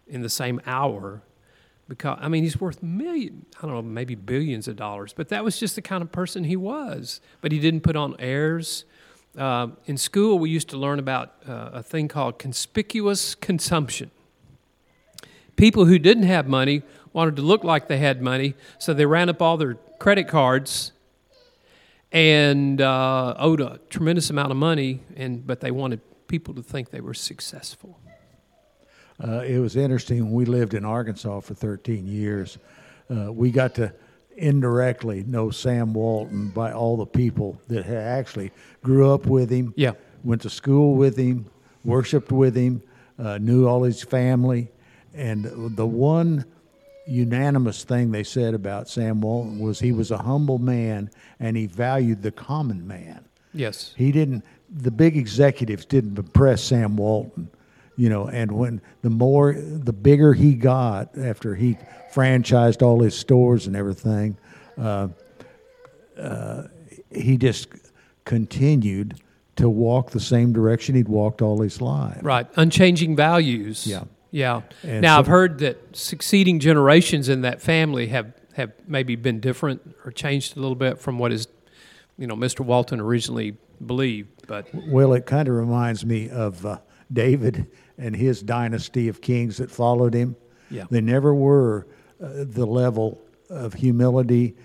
in 0.06 0.22
the 0.22 0.30
same 0.30 0.60
hour 0.66 1.22
because 1.88 2.18
I 2.22 2.28
mean 2.28 2.44
he's 2.44 2.60
worth 2.60 2.82
million 2.82 3.46
I 3.58 3.62
don't 3.62 3.72
know 3.72 3.82
maybe 3.82 4.16
billions 4.16 4.68
of 4.68 4.76
dollars 4.76 5.14
but 5.14 5.30
that 5.30 5.44
was 5.44 5.60
just 5.60 5.76
the 5.76 5.82
kind 5.82 6.02
of 6.02 6.12
person 6.12 6.44
he 6.44 6.56
was. 6.56 7.22
But 7.42 7.52
he 7.52 7.60
didn't 7.60 7.82
put 7.82 7.96
on 7.96 8.16
airs. 8.20 8.86
Uh, 9.38 9.68
in 9.86 9.98
school 9.98 10.40
we 10.40 10.50
used 10.50 10.70
to 10.70 10.78
learn 10.78 11.00
about 11.00 11.34
uh, 11.48 11.72
a 11.74 11.84
thing 11.84 12.08
called 12.08 12.40
conspicuous 12.40 13.36
consumption. 13.36 14.12
People 15.56 15.86
who 15.86 16.00
didn't 16.00 16.24
have 16.24 16.48
money 16.48 16.84
wanted 17.14 17.36
to 17.36 17.42
look 17.42 17.64
like 17.64 17.88
they 17.88 17.98
had 17.98 18.22
money 18.22 18.56
so 18.78 18.94
they 18.94 19.06
ran 19.06 19.30
up 19.30 19.42
all 19.42 19.58
their 19.58 19.76
credit 20.00 20.28
cards 20.28 20.92
and 22.12 22.82
uh, 22.82 23.36
owed 23.38 23.62
a 23.62 23.80
tremendous 23.90 24.30
amount 24.30 24.52
of 24.52 24.58
money 24.58 25.02
and 25.16 25.46
but 25.46 25.60
they 25.60 25.72
wanted 25.72 26.00
people 26.28 26.54
to 26.54 26.64
think 26.64 26.90
they 26.90 27.02
were 27.02 27.14
successful 27.14 28.00
Uh, 29.24 29.40
it 29.40 29.60
was 29.60 29.76
interesting 29.76 30.24
when 30.26 30.34
we 30.34 30.46
lived 30.46 30.74
in 30.74 30.84
Arkansas 30.86 31.40
for 31.42 31.54
13 31.54 32.08
years. 32.08 32.58
Uh, 33.10 33.32
we 33.32 33.52
got 33.52 33.76
to 33.76 33.94
indirectly 34.36 35.24
know 35.24 35.50
Sam 35.50 35.94
Walton 35.94 36.50
by 36.50 36.74
all 36.74 36.98
the 36.98 37.06
people 37.06 37.60
that 37.68 37.86
had 37.86 37.98
actually 37.98 38.52
grew 38.84 39.10
up 39.14 39.26
with 39.26 39.50
him, 39.50 39.74
Yeah. 39.78 39.94
went 40.24 40.42
to 40.42 40.50
school 40.50 40.96
with 40.96 41.16
him, 41.18 41.46
worshipped 41.86 42.32
with 42.32 42.56
him, 42.56 42.82
uh, 43.18 43.38
knew 43.38 43.66
all 43.68 43.84
his 43.84 44.04
family. 44.04 44.70
And 45.14 45.46
the 45.78 45.86
one 45.86 46.44
unanimous 47.08 47.84
thing 47.86 48.12
they 48.12 48.24
said 48.24 48.54
about 48.54 48.90
Sam 48.90 49.22
Walton 49.22 49.60
was 49.60 49.80
he 49.80 49.92
was 49.94 50.12
a 50.12 50.18
humble 50.18 50.58
man 50.58 51.10
and 51.40 51.56
he 51.56 51.68
valued 51.68 52.22
the 52.22 52.32
common 52.32 52.86
man. 52.88 53.24
yes 53.54 53.94
He 53.96 54.12
didn't. 54.12 54.44
The 54.70 54.92
big 54.92 55.16
executives 55.16 55.86
didn't 55.86 56.18
impress 56.18 56.64
Sam 56.64 56.98
Walton, 56.98 57.48
you 57.96 58.10
know. 58.10 58.28
And 58.28 58.52
when 58.52 58.82
the 59.02 59.10
more, 59.10 59.54
the 59.54 59.94
bigger 59.94 60.34
he 60.34 60.54
got 60.56 61.18
after 61.18 61.56
he 61.56 61.78
franchised 62.14 62.82
all 62.82 63.02
his 63.02 63.18
stores 63.18 63.68
and 63.68 63.76
everything, 63.76 64.38
uh, 64.78 65.10
uh, 66.18 66.64
he 67.12 67.38
just 67.38 67.68
continued 68.26 69.20
to 69.56 69.70
walk 69.70 70.12
the 70.12 70.20
same 70.20 70.52
direction 70.52 70.96
he'd 70.96 71.08
walked 71.08 71.42
all 71.42 71.62
his 71.62 71.82
life. 71.82 72.20
Right, 72.22 72.48
unchanging 72.58 73.16
values. 73.16 73.88
Yeah. 73.88 74.04
yeah. 74.32 74.62
And 74.84 75.02
now 75.02 75.16
so- 75.16 75.20
I've 75.20 75.28
heard 75.28 75.60
that 75.60 75.96
succeeding 75.96 76.60
generations 76.60 77.30
in 77.30 77.42
that 77.42 77.62
family 77.62 78.08
have 78.08 78.34
have 78.56 78.72
maybe 78.88 79.18
been 79.18 79.42
different 79.42 79.82
or 80.06 80.12
changed 80.12 80.56
a 80.56 80.62
little 80.62 80.76
bit 80.76 80.98
from 80.98 81.20
what 81.20 81.34
is, 81.34 81.50
you 82.18 82.26
know, 82.26 82.36
Mr. 82.36 82.62
Walton 82.62 83.02
originally 83.02 83.58
believed. 83.86 84.30
But 84.48 84.68
Well, 84.74 85.12
it 85.12 85.26
kind 85.26 85.50
of 85.50 85.56
reminds 85.56 86.06
me 86.06 86.30
of 86.30 86.66
uh, 86.66 86.78
David 87.12 87.68
and 87.98 88.16
his 88.16 88.42
dynasty 88.42 89.08
of 89.08 89.22
kings 89.22 89.58
that 89.58 89.72
followed 89.72 90.14
him. 90.14 90.36
Yeah. 90.70 90.86
They 90.90 91.02
never 91.02 91.34
were 91.34 91.88
uh, 92.22 92.46
the 92.46 92.66
level 92.66 93.22
of 93.50 93.74
humility. 93.74 94.56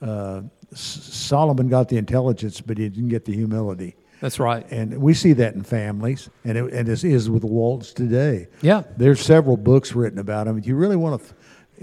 Uh, 0.00 0.42
S- 0.72 0.80
Solomon 0.80 1.68
got 1.68 1.88
the 1.88 1.96
intelligence, 1.98 2.60
but 2.60 2.78
he 2.78 2.88
didn't 2.88 3.08
get 3.10 3.24
the 3.24 3.32
humility. 3.34 3.96
that's 4.20 4.38
right. 4.38 4.64
And 4.70 4.98
we 5.00 5.14
see 5.14 5.32
that 5.34 5.54
in 5.54 5.62
families, 5.62 6.28
and 6.44 6.56
it, 6.58 6.72
and 6.72 6.88
it 6.88 7.04
is 7.04 7.28
with 7.28 7.42
the 7.42 7.48
Waltons 7.48 7.92
today. 7.92 8.46
Yeah. 8.62 8.82
There's 8.96 9.20
several 9.20 9.56
books 9.56 9.94
written 9.94 10.18
about 10.18 10.46
him. 10.46 10.56
If 10.58 10.66
you 10.66 10.76
really 10.76 10.96
want 10.96 11.22
to, 11.22 11.34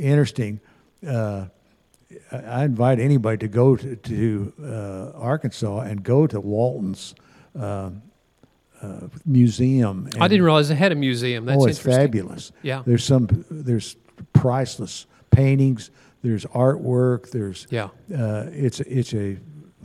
interesting, 0.01 0.59
uh, 1.07 1.47
I 2.31 2.37
I 2.37 2.63
invite 2.65 2.99
anybody 2.99 3.37
to 3.39 3.47
go 3.47 3.75
to, 3.75 3.95
to 3.95 4.53
uh, 4.63 5.17
Arkansas 5.19 5.81
and 5.81 6.01
go 6.03 6.25
to 6.27 6.39
Walton's 6.39 7.13
uh, 7.59 7.89
uh, 8.81 9.07
museum. 9.25 10.09
I 10.19 10.27
didn't 10.27 10.43
realize 10.45 10.69
they 10.69 10.75
had 10.75 10.91
a 10.91 10.95
museum. 10.95 11.45
That's 11.45 11.61
oh, 11.61 11.65
it's 11.67 11.79
fabulous. 11.79 12.51
Yeah. 12.61 12.83
There's 12.85 13.03
some. 13.03 13.27
There's 13.49 13.95
priceless 14.33 15.05
paintings. 15.31 15.91
There's 16.21 16.45
artwork. 16.45 17.31
There's. 17.31 17.67
Yeah. 17.69 17.89
Uh, 18.15 18.45
it's 18.51 18.79
it's 18.81 19.13
a, 19.13 19.37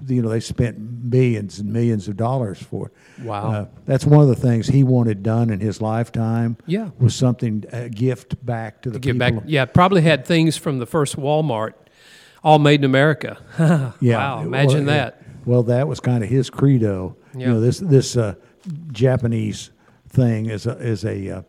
you 0.07 0.23
know, 0.23 0.29
they 0.29 0.41
spent 0.41 0.79
millions 0.79 1.59
and 1.59 1.73
millions 1.73 2.09
of 2.09 2.17
dollars 2.17 2.63
for. 2.63 2.89
it. 3.19 3.25
Wow. 3.25 3.53
Uh, 3.53 3.67
that's 3.87 4.05
one 4.05 4.21
of 4.21 4.29
the 4.29 4.37
things 4.37 4.67
he 4.67 4.83
wanted 4.83 5.23
done 5.23 5.51
in 5.51 5.61
his 5.61 5.81
lifetime. 5.81 6.57
Yeah. 6.67 6.91
Was 6.99 7.15
something 7.15 7.65
a 7.73 7.89
gift 7.89 8.45
back 8.45 8.83
to 8.83 8.91
the 8.91 8.95
To 8.95 9.01
give 9.01 9.19
people. 9.19 9.41
back, 9.41 9.45
yeah, 9.47 9.65
probably 9.65 10.03
had 10.03 10.27
things 10.27 10.57
from 10.57 10.79
the 10.79 10.87
first 10.87 11.17
Walmart, 11.17 11.75
all 12.43 12.59
made 12.59 12.81
in 12.81 12.85
America. 12.85 13.39
Yeah. 14.01 14.17
wow, 14.17 14.43
imagine 14.43 14.87
yeah. 14.87 14.95
that. 14.95 15.23
Well, 15.45 15.65
that 15.65 15.89
was 15.89 16.01
kind 16.01 16.23
of 16.23 16.31
his 16.31 16.51
credo. 16.51 17.17
Yeah. 17.35 17.41
You 17.41 17.53
know, 17.55 17.61
this 17.61 17.79
this 17.79 18.17
uh, 18.17 18.35
Japanese 18.93 19.71
thing 20.09 20.47
is 20.47 20.67
a 20.67 20.77
is 20.79 21.05
a 21.05 21.31
uh, 21.39 21.43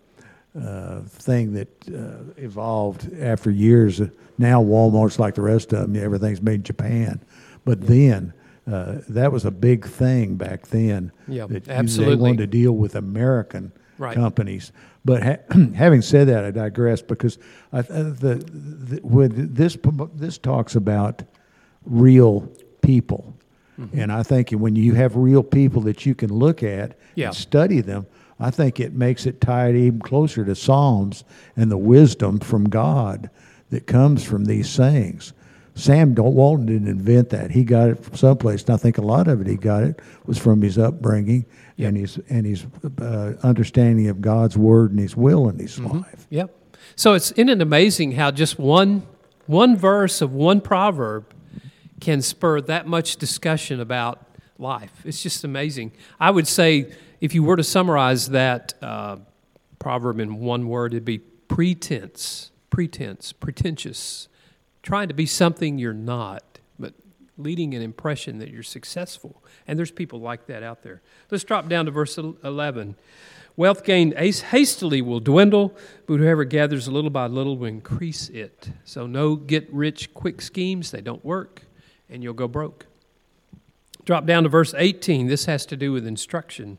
uh, 0.59 1.01
thing 1.01 1.53
that 1.53 1.67
uh, 1.89 2.33
evolved 2.37 3.13
after 3.19 3.49
years. 3.51 4.01
Now 4.37 4.61
Walmart's 4.63 5.19
like 5.19 5.35
the 5.35 5.41
rest 5.41 5.73
of 5.73 5.91
them; 5.93 6.01
everything's 6.01 6.41
made 6.41 6.55
in 6.55 6.63
Japan. 6.63 7.21
But 7.65 7.81
then 7.81 8.33
uh, 8.71 8.97
that 9.09 9.31
was 9.31 9.45
a 9.45 9.51
big 9.51 9.85
thing 9.85 10.35
back 10.35 10.67
then. 10.67 11.11
Yeah, 11.27 11.45
that 11.47 11.67
absolutely. 11.69 12.15
They 12.15 12.21
wanted 12.21 12.37
to 12.37 12.47
deal 12.47 12.73
with 12.73 12.95
American 12.95 13.71
Right. 13.99 14.15
companies. 14.15 14.71
But 15.05 15.23
ha- 15.23 15.37
having 15.75 16.01
said 16.01 16.27
that, 16.27 16.43
I 16.45 16.51
digress 16.51 17.01
because 17.01 17.37
I, 17.71 17.79
uh, 17.79 17.83
the, 17.83 18.43
the 18.45 18.99
when 19.03 19.53
this 19.53 19.77
this 20.15 20.37
talks 20.37 20.75
about 20.75 21.23
real 21.85 22.51
people. 22.81 23.32
Mm-hmm. 23.79 23.99
And 23.99 24.11
I 24.11 24.23
think 24.23 24.51
when 24.51 24.75
you 24.75 24.93
have 24.93 25.15
real 25.15 25.43
people 25.43 25.81
that 25.83 26.05
you 26.05 26.13
can 26.15 26.31
look 26.31 26.61
at 26.63 26.97
Yeah. 27.15 27.27
and 27.27 27.35
study 27.35 27.81
them, 27.81 28.05
I 28.39 28.51
think 28.51 28.79
it 28.79 28.93
makes 28.93 29.25
it 29.25 29.39
tied 29.41 29.75
even 29.75 29.99
closer 29.99 30.43
to 30.45 30.55
Psalms 30.55 31.23
and 31.55 31.71
the 31.71 31.77
wisdom 31.77 32.39
from 32.39 32.65
God 32.69 33.29
that 33.69 33.87
comes 33.87 34.23
from 34.23 34.45
these 34.45 34.69
sayings. 34.69 35.33
Sam 35.75 36.13
Walton 36.13 36.67
didn't 36.67 36.87
invent 36.87 37.29
that. 37.29 37.49
He 37.49 37.63
got 37.63 37.89
it 37.89 38.03
from 38.03 38.15
someplace, 38.15 38.61
and 38.63 38.71
I 38.75 38.77
think 38.77 38.99
a 38.99 39.01
lot 39.01 39.27
of 39.27 39.41
it 39.41 39.47
he 39.47 39.55
got 39.55 39.81
it 39.83 39.99
was 40.27 40.37
from 40.37 40.61
his 40.61 40.77
upbringing 40.77 41.45
and 41.79 41.97
his 41.97 42.19
and 42.29 42.45
his 42.45 42.67
uh, 43.01 43.33
understanding 43.41 44.07
of 44.07 44.21
God's 44.21 44.55
word 44.55 44.91
and 44.91 44.99
His 44.99 45.17
will 45.17 45.49
in 45.49 45.57
his 45.57 45.79
Mm-hmm. 45.79 45.97
life. 45.99 46.27
Yep. 46.29 46.55
So 46.95 47.13
it's 47.13 47.31
isn't 47.31 47.49
it 47.49 47.59
amazing 47.61 48.11
how 48.11 48.29
just 48.29 48.59
one 48.59 49.01
one 49.47 49.75
verse 49.75 50.21
of 50.21 50.31
one 50.31 50.61
proverb 50.61 51.25
can 52.03 52.21
spur 52.21 52.59
that 52.59 52.85
much 52.85 53.15
discussion 53.15 53.79
about 53.79 54.27
life. 54.59 54.91
It's 55.05 55.23
just 55.23 55.45
amazing. 55.45 55.93
I 56.19 56.31
would 56.31 56.49
say 56.49 56.91
if 57.21 57.33
you 57.33 57.43
were 57.43 57.55
to 57.55 57.63
summarize 57.63 58.29
that 58.31 58.73
uh, 58.81 59.17
proverb 59.79 60.19
in 60.19 60.41
one 60.41 60.67
word, 60.67 60.93
it'd 60.93 61.05
be 61.05 61.19
pretense, 61.19 62.51
pretense, 62.69 63.31
pretentious, 63.31 64.27
trying 64.81 65.07
to 65.07 65.13
be 65.13 65.25
something 65.25 65.77
you're 65.77 65.93
not. 65.93 66.59
But 66.77 66.93
leading 67.37 67.73
an 67.73 67.81
impression 67.81 68.39
that 68.39 68.49
you're 68.49 68.63
successful. 68.63 69.41
And 69.65 69.79
there's 69.79 69.91
people 69.91 70.19
like 70.19 70.47
that 70.47 70.61
out 70.61 70.83
there. 70.83 71.01
Let's 71.31 71.45
drop 71.45 71.69
down 71.69 71.85
to 71.85 71.91
verse 71.91 72.17
11. 72.17 72.95
Wealth 73.55 73.85
gained 73.85 74.15
hastily 74.15 75.01
will 75.01 75.21
dwindle, 75.21 75.73
but 76.05 76.19
whoever 76.19 76.43
gathers 76.43 76.87
a 76.87 76.91
little 76.91 77.11
by 77.11 77.27
little 77.27 77.57
will 77.57 77.67
increase 77.67 78.27
it. 78.27 78.71
So, 78.83 79.07
no 79.07 79.37
get 79.37 79.71
rich 79.71 80.13
quick 80.13 80.41
schemes, 80.41 80.91
they 80.91 81.01
don't 81.01 81.23
work, 81.23 81.61
and 82.13 82.23
you'll 82.23 82.33
go 82.33 82.47
broke. 82.47 82.85
Drop 84.05 84.25
down 84.25 84.43
to 84.43 84.49
verse 84.49 84.73
18. 84.77 85.27
This 85.27 85.45
has 85.45 85.65
to 85.65 85.75
do 85.75 85.91
with 85.91 86.05
instruction. 86.05 86.77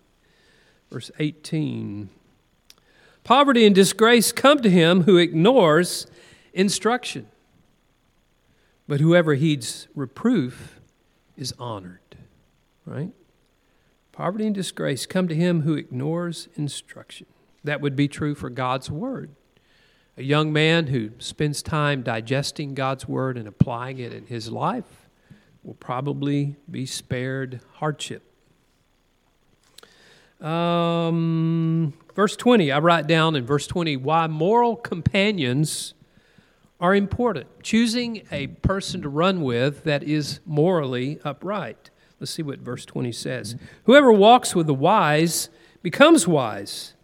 Verse 0.91 1.11
18 1.19 2.09
Poverty 3.25 3.67
and 3.67 3.75
disgrace 3.75 4.33
come 4.33 4.61
to 4.61 4.71
him 4.71 5.03
who 5.03 5.17
ignores 5.17 6.07
instruction, 6.53 7.27
but 8.87 9.01
whoever 9.01 9.35
heeds 9.35 9.89
reproof 9.95 10.79
is 11.37 11.53
honored. 11.59 12.01
Right? 12.85 13.13
Poverty 14.13 14.47
and 14.47 14.55
disgrace 14.55 15.07
come 15.07 15.27
to 15.27 15.35
him 15.35 15.63
who 15.63 15.75
ignores 15.75 16.49
instruction. 16.55 17.27
That 17.65 17.81
would 17.81 17.97
be 17.97 18.09
true 18.09 18.35
for 18.35 18.51
God's 18.51 18.91
word. 18.91 19.31
A 20.19 20.23
young 20.23 20.53
man 20.53 20.89
who 20.89 21.13
spends 21.19 21.63
time 21.63 22.03
digesting 22.03 22.75
God's 22.75 23.09
word 23.09 23.39
and 23.39 23.49
applying 23.49 23.99
it 23.99 24.13
in 24.13 24.27
his 24.27 24.53
life 24.53 25.04
will 25.65 25.75
probably 25.75 26.57
be 26.71 26.87
spared 26.87 27.61
hardship. 27.75 28.23
Um, 30.41 31.95
verse 32.15 32.37
20, 32.37 32.71
I 32.71 32.79
write 32.79 33.07
down 33.07 33.35
in 33.35 33.47
verse 33.47 33.67
20 33.67 33.97
why 33.97 34.27
moral 34.27 34.77
companions 34.77 35.95
are 36.81 36.95
important. 36.95 37.47
Choosing 37.63 38.27
a 38.31 38.49
person 38.49 39.01
to 39.03 39.09
run 39.09 39.43
with 39.43 39.85
that 39.85 40.03
is 40.03 40.41
morally 40.45 41.19
upright. 41.25 41.91
Let's 42.21 42.33
see 42.33 42.43
what 42.43 42.59
verse 42.59 42.85
20 42.85 43.11
says. 43.13 43.57
Whoever 43.85 44.13
walks 44.13 44.55
with 44.55 44.67
the 44.67 44.75
wise 44.75 45.49
becomes 45.83 46.29
wise, 46.29 46.95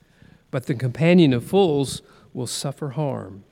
but 0.50 0.66
the 0.66 0.74
companion 0.74 1.32
of 1.32 1.44
fools 1.44 2.02
will 2.34 2.46
suffer 2.46 2.90
harm. 2.90 3.44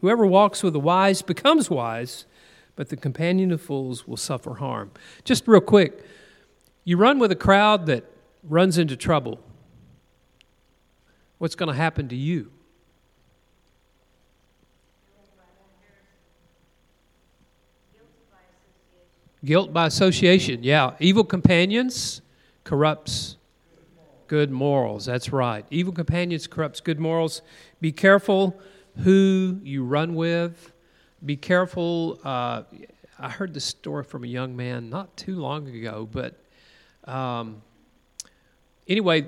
Whoever 0.00 0.26
walks 0.26 0.62
with 0.62 0.72
the 0.72 0.80
wise 0.80 1.22
becomes 1.22 1.70
wise, 1.70 2.26
but 2.76 2.88
the 2.88 2.96
companion 2.96 3.52
of 3.52 3.60
fools 3.60 4.06
will 4.06 4.16
suffer 4.16 4.54
harm. 4.54 4.90
Just 5.24 5.46
real 5.46 5.60
quick, 5.60 6.04
you 6.84 6.96
run 6.96 7.18
with 7.18 7.30
a 7.30 7.36
crowd 7.36 7.86
that 7.86 8.04
runs 8.42 8.78
into 8.78 8.96
trouble. 8.96 9.38
What's 11.38 11.54
going 11.54 11.68
to 11.68 11.76
happen 11.76 12.08
to 12.08 12.16
you? 12.16 12.50
Guilt 19.44 19.72
by 19.72 19.86
association, 19.86 20.62
yeah. 20.62 20.92
Evil 21.00 21.24
companions 21.24 22.22
corrupts 22.62 23.36
good 24.28 24.50
morals. 24.50 25.04
That's 25.04 25.32
right. 25.32 25.66
Evil 25.68 25.92
companions 25.92 26.46
corrupts 26.46 26.80
good 26.80 27.00
morals. 27.00 27.42
Be 27.80 27.90
careful 27.90 28.58
who 28.98 29.60
you 29.62 29.84
run 29.84 30.14
with. 30.14 30.71
Be 31.24 31.36
careful. 31.36 32.18
Uh, 32.24 32.62
I 33.18 33.28
heard 33.28 33.54
this 33.54 33.64
story 33.64 34.04
from 34.04 34.24
a 34.24 34.26
young 34.26 34.56
man 34.56 34.90
not 34.90 35.16
too 35.16 35.36
long 35.36 35.68
ago, 35.68 36.08
but 36.10 36.38
um, 37.10 37.62
anyway, 38.88 39.26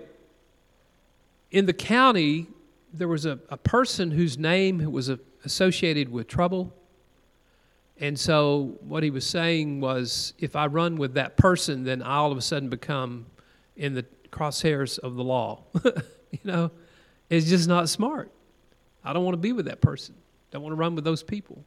in 1.51 1.67
the 1.67 1.73
county, 1.73 2.47
there 2.93 3.09
was 3.09 3.27
a, 3.27 3.39
a 3.49 3.57
person 3.57 4.11
whose 4.11 4.39
name 4.39 4.91
was 4.91 5.11
associated 5.45 6.11
with 6.11 6.27
trouble 6.27 6.73
and 7.99 8.19
so 8.19 8.77
what 8.81 9.03
he 9.03 9.11
was 9.11 9.25
saying 9.27 9.81
was 9.81 10.35
if 10.39 10.57
I 10.57 10.67
run 10.67 10.97
with 10.97 11.15
that 11.15 11.37
person, 11.37 11.85
then 11.85 12.03
I 12.03 12.17
all 12.17 12.33
of 12.33 12.39
a 12.39 12.43
sudden 12.43 12.69
become 12.69 13.27
in 13.77 13.95
the 13.95 14.05
crosshairs 14.31 14.99
of 14.99 15.15
the 15.15 15.23
law. 15.23 15.63
you 15.85 16.41
know, 16.45 16.71
it's 17.31 17.47
just 17.47 17.69
not 17.69 17.89
smart. 17.89 18.31
I 19.05 19.13
don't 19.13 19.25
want 19.25 19.35
to 19.35 19.41
be 19.41 19.53
with 19.53 19.67
that 19.67 19.81
person. 19.81 20.15
Don't 20.51 20.63
want 20.63 20.73
to 20.73 20.77
run 20.77 20.95
with 20.95 21.05
those 21.05 21.23
people 21.23 21.65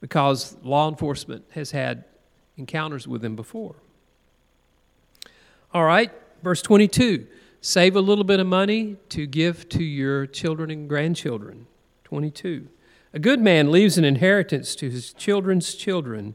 because 0.00 0.56
law 0.62 0.88
enforcement 0.88 1.44
has 1.52 1.70
had 1.70 2.04
encounters 2.56 3.08
with 3.08 3.22
them 3.22 3.36
before. 3.36 3.76
All 5.72 5.84
right, 5.84 6.12
verse 6.42 6.62
22 6.62 7.26
save 7.60 7.96
a 7.96 8.00
little 8.00 8.24
bit 8.24 8.40
of 8.40 8.46
money 8.46 8.94
to 9.08 9.26
give 9.26 9.66
to 9.70 9.82
your 9.82 10.26
children 10.26 10.70
and 10.70 10.86
grandchildren. 10.86 11.66
22. 12.04 12.68
A 13.14 13.18
good 13.18 13.40
man 13.40 13.72
leaves 13.72 13.96
an 13.96 14.04
inheritance 14.04 14.76
to 14.76 14.90
his 14.90 15.14
children's 15.14 15.74
children, 15.74 16.34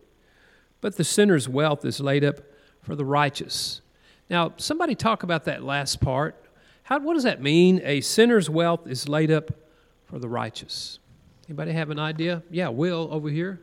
but 0.81 0.97
the 0.97 1.03
sinner's 1.03 1.47
wealth 1.47 1.86
is 1.86 1.99
laid 1.99 2.23
up 2.23 2.38
for 2.81 2.95
the 2.95 3.05
righteous. 3.05 3.81
Now, 4.29 4.53
somebody 4.57 4.95
talk 4.95 5.21
about 5.21 5.43
that 5.45 5.63
last 5.63 6.01
part. 6.01 6.36
How, 6.83 6.99
what 6.99 7.13
does 7.13 7.23
that 7.23 7.41
mean? 7.41 7.79
A 7.83 8.01
sinner's 8.01 8.49
wealth 8.49 8.88
is 8.88 9.07
laid 9.07 9.29
up 9.29 9.51
for 10.05 10.17
the 10.17 10.27
righteous. 10.27 10.97
Anybody 11.49 11.71
have 11.71 11.89
an 11.89 11.97
idea? 11.97 12.43
Yeah, 12.51 12.67
Will 12.67 13.09
over 13.09 13.27
here. 13.27 13.59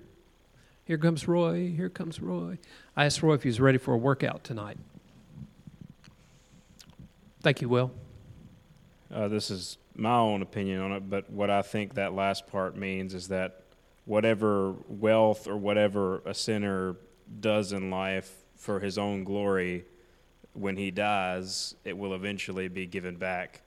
Here 0.86 0.98
comes 0.98 1.28
Roy. 1.28 1.70
Here 1.70 1.88
comes 1.88 2.20
Roy. 2.20 2.58
I 2.96 3.04
asked 3.04 3.22
Roy 3.22 3.34
if 3.34 3.44
he 3.44 3.48
was 3.48 3.60
ready 3.60 3.78
for 3.78 3.94
a 3.94 3.96
workout 3.96 4.42
tonight. 4.42 4.76
Thank 7.42 7.62
you, 7.62 7.68
Will. 7.68 7.92
Uh, 9.14 9.28
this 9.28 9.52
is 9.52 9.78
my 9.94 10.16
own 10.16 10.42
opinion 10.42 10.80
on 10.80 10.90
it, 10.94 11.08
but 11.08 11.30
what 11.30 11.48
I 11.48 11.62
think 11.62 11.94
that 11.94 12.12
last 12.12 12.48
part 12.48 12.76
means 12.76 13.14
is 13.14 13.28
that 13.28 13.62
whatever 14.04 14.74
wealth 14.88 15.46
or 15.46 15.56
whatever 15.56 16.22
a 16.26 16.34
sinner 16.34 16.96
does 17.38 17.72
in 17.72 17.88
life 17.88 18.34
for 18.56 18.80
his 18.80 18.98
own 18.98 19.22
glory, 19.22 19.84
when 20.54 20.76
he 20.76 20.90
dies, 20.90 21.76
it 21.84 21.96
will 21.96 22.14
eventually 22.14 22.66
be 22.66 22.84
given 22.84 23.14
back 23.14 23.62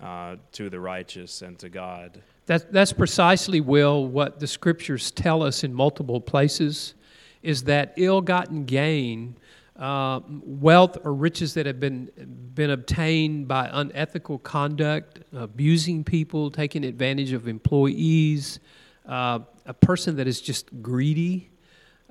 uh, 0.00 0.36
to 0.52 0.70
the 0.70 0.78
righteous 0.78 1.42
and 1.42 1.58
to 1.58 1.68
God. 1.68 2.22
That, 2.46 2.72
that's 2.72 2.92
precisely, 2.92 3.60
Will, 3.60 4.06
what 4.06 4.38
the 4.38 4.46
scriptures 4.46 5.10
tell 5.10 5.42
us 5.42 5.64
in 5.64 5.72
multiple 5.72 6.20
places 6.20 6.94
is 7.42 7.64
that 7.64 7.94
ill 7.96 8.20
gotten 8.20 8.64
gain 8.64 9.36
uh, 9.78 10.20
wealth 10.28 10.98
or 11.04 11.12
riches 11.12 11.54
that 11.54 11.66
have 11.66 11.80
been 11.80 12.10
been 12.54 12.70
obtained 12.70 13.48
by 13.48 13.68
unethical 13.72 14.38
conduct, 14.38 15.20
abusing 15.32 16.04
people, 16.04 16.50
taking 16.50 16.84
advantage 16.84 17.32
of 17.32 17.48
employees, 17.48 18.60
uh, 19.06 19.40
a 19.66 19.74
person 19.74 20.16
that 20.16 20.28
is 20.28 20.40
just 20.40 20.80
greedy, 20.80 21.50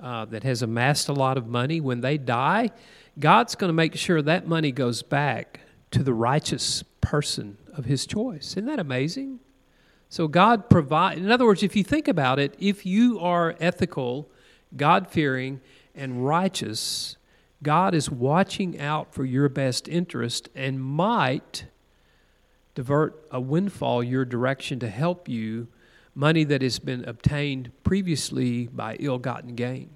uh, 0.01 0.25
that 0.25 0.43
has 0.43 0.61
amassed 0.61 1.07
a 1.07 1.13
lot 1.13 1.37
of 1.37 1.47
money, 1.47 1.79
when 1.79 2.01
they 2.01 2.17
die, 2.17 2.69
God's 3.17 3.55
going 3.55 3.69
to 3.69 3.73
make 3.73 3.95
sure 3.95 4.21
that 4.21 4.45
money 4.45 4.71
goes 4.71 5.01
back 5.01 5.61
to 5.91 6.03
the 6.03 6.13
righteous 6.13 6.83
person 6.99 7.57
of 7.73 7.85
His 7.85 8.05
choice. 8.05 8.51
Isn't 8.51 8.65
that 8.65 8.79
amazing? 8.79 9.39
So 10.13 10.27
God 10.27 10.69
provide. 10.69 11.17
In 11.17 11.31
other 11.31 11.43
words, 11.43 11.63
if 11.63 11.75
you 11.75 11.83
think 11.83 12.07
about 12.07 12.37
it, 12.37 12.53
if 12.59 12.85
you 12.85 13.19
are 13.19 13.55
ethical, 13.59 14.29
God 14.77 15.07
fearing, 15.07 15.59
and 15.95 16.23
righteous 16.23 17.17
God 17.63 17.95
is 17.95 18.11
watching 18.11 18.79
out 18.79 19.11
for 19.11 19.25
your 19.25 19.49
best 19.49 19.87
interest 19.87 20.49
and 20.53 20.79
might 20.79 21.65
divert 22.75 23.25
a 23.31 23.41
windfall 23.41 24.03
your 24.03 24.23
direction 24.23 24.77
to 24.81 24.87
help 24.87 25.27
you 25.27 25.67
money 26.13 26.43
that 26.43 26.61
has 26.61 26.77
been 26.77 27.03
obtained 27.05 27.71
previously 27.83 28.67
by 28.67 28.97
ill 28.99 29.17
gotten 29.17 29.55
gain 29.55 29.89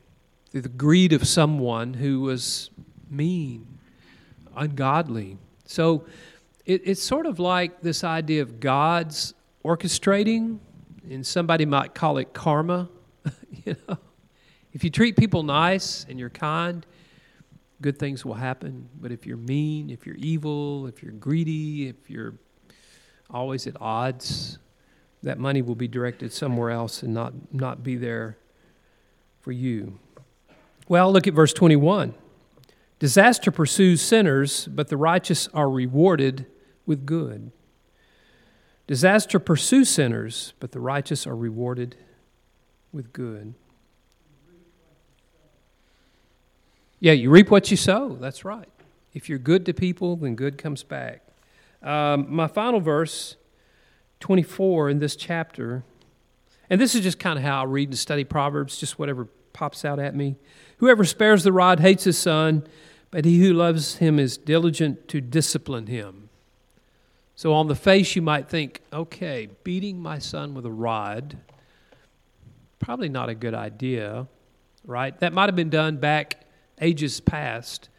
through 0.50 0.62
the 0.62 0.70
greed 0.70 1.14
of 1.14 1.28
someone 1.28 1.94
who 1.94 2.22
was 2.22 2.72
mean, 3.08 3.68
ungodly. 4.56 5.38
So 5.66 6.06
it, 6.66 6.82
it's 6.86 7.04
sort 7.04 7.28
of 7.28 7.38
like 7.38 7.82
this 7.82 8.04
idea 8.04 8.42
of 8.42 8.60
God's 8.60 9.36
orchestrating, 9.68 10.60
and 11.10 11.26
somebody 11.26 11.66
might 11.66 11.94
call 11.94 12.18
it 12.18 12.34
karma. 12.34 12.88
you 13.66 13.76
know, 13.88 13.98
if 14.72 14.84
you 14.84 14.90
treat 14.90 15.18
people 15.18 15.44
nice 15.44 16.06
and 16.08 16.18
you're 16.18 16.30
kind, 16.30 16.86
good 17.82 18.00
things 18.00 18.24
will 18.24 18.36
happen. 18.36 18.88
But 19.00 19.12
if 19.12 19.26
you're 19.26 19.36
mean, 19.36 19.90
if 19.90 20.06
you're 20.06 20.16
evil, 20.16 20.88
if 20.88 21.04
you're 21.04 21.12
greedy, 21.12 21.90
if 21.90 22.10
you're 22.10 22.36
always 23.30 23.68
at 23.68 23.76
odds, 23.82 24.58
that 25.24 25.38
money 25.38 25.62
will 25.62 25.76
be 25.76 25.88
directed 25.88 26.32
somewhere 26.32 26.70
else 26.70 27.04
and 27.04 27.14
not, 27.14 27.34
not 27.52 27.84
be 27.84 27.98
there 27.98 28.38
for 29.42 29.52
you. 29.52 30.00
Well, 30.88 31.12
look 31.12 31.28
at 31.28 31.34
verse 31.34 31.52
21. 31.52 32.14
Disaster 33.00 33.52
pursues 33.52 34.02
sinners, 34.02 34.68
but 34.68 34.88
the 34.88 34.98
righteous 34.98 35.50
are 35.54 35.70
rewarded 35.70 36.46
with 36.86 37.06
good. 37.06 37.52
Disaster 38.88 39.38
pursues 39.38 39.90
sinners, 39.90 40.54
but 40.60 40.72
the 40.72 40.80
righteous 40.80 41.28
are 41.28 41.36
rewarded 41.36 41.98
with 42.94 43.12
good. 43.12 43.54
Yeah, 47.00 47.12
you 47.12 47.30
reap 47.30 47.52
what 47.52 47.70
you 47.70 47.78
sow. 47.78 48.18
That's 48.20 48.44
right. 48.44 48.70
If 49.14 49.30
you're 49.30 49.40
good 49.40 49.66
to 49.66 49.74
people, 49.74 50.16
then 50.16 50.36
good 50.36 50.58
comes 50.58 50.84
back. 50.84 51.22
Um, 51.84 52.34
my 52.34 52.48
final 52.48 52.80
verse, 52.80 53.36
24 54.22 54.90
in 54.90 55.00
this 55.00 55.16
chapter, 55.16 55.84
and 56.70 56.82
this 56.82 56.96
is 56.96 57.02
just 57.02 57.20
kind 57.20 57.38
of 57.38 57.44
how 57.44 57.62
I 57.62 57.66
read 57.66 57.90
and 57.90 57.98
study 57.98 58.24
Proverbs, 58.24 58.78
just 58.78 58.98
whatever 58.98 59.28
pops 59.54 59.86
out 59.86 60.00
at 60.00 60.16
me. 60.16 60.38
Whoever 60.78 61.04
spares 61.04 61.44
the 61.44 61.52
rod 61.52 61.80
hates 61.80 62.06
his 62.06 62.18
son, 62.18 62.66
but 63.12 63.26
he 63.26 63.40
who 63.40 63.54
loves 63.54 63.98
him 63.98 64.18
is 64.20 64.38
diligent 64.38 65.08
to 65.10 65.22
discipline 65.22 65.88
him. 65.88 66.27
So, 67.38 67.54
on 67.54 67.68
the 67.68 67.76
face, 67.76 68.16
you 68.16 68.24
might 68.24 68.50
think, 68.50 68.82
okay, 68.92 69.48
beating 69.64 70.00
my 70.00 70.18
son 70.18 70.56
with 70.56 70.66
a 70.66 70.72
rod, 70.72 71.38
probably 72.80 73.10
not 73.10 73.30
a 73.30 73.36
good 73.36 73.54
idea, 73.54 74.26
right? 74.84 75.18
That 75.20 75.34
might 75.34 75.48
have 75.48 75.56
been 75.56 75.70
done 75.70 75.98
back 75.98 76.48
ages 76.82 77.20
past, 77.20 77.90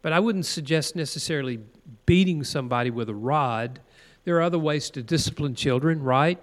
but 0.00 0.14
I 0.14 0.20
wouldn't 0.20 0.46
suggest 0.46 0.96
necessarily 0.96 1.60
beating 2.06 2.42
somebody 2.42 2.88
with 2.90 3.10
a 3.10 3.14
rod. 3.14 3.80
There 4.24 4.36
are 4.38 4.42
other 4.42 4.58
ways 4.58 4.88
to 4.88 5.02
discipline 5.02 5.54
children, 5.54 6.02
right? 6.02 6.42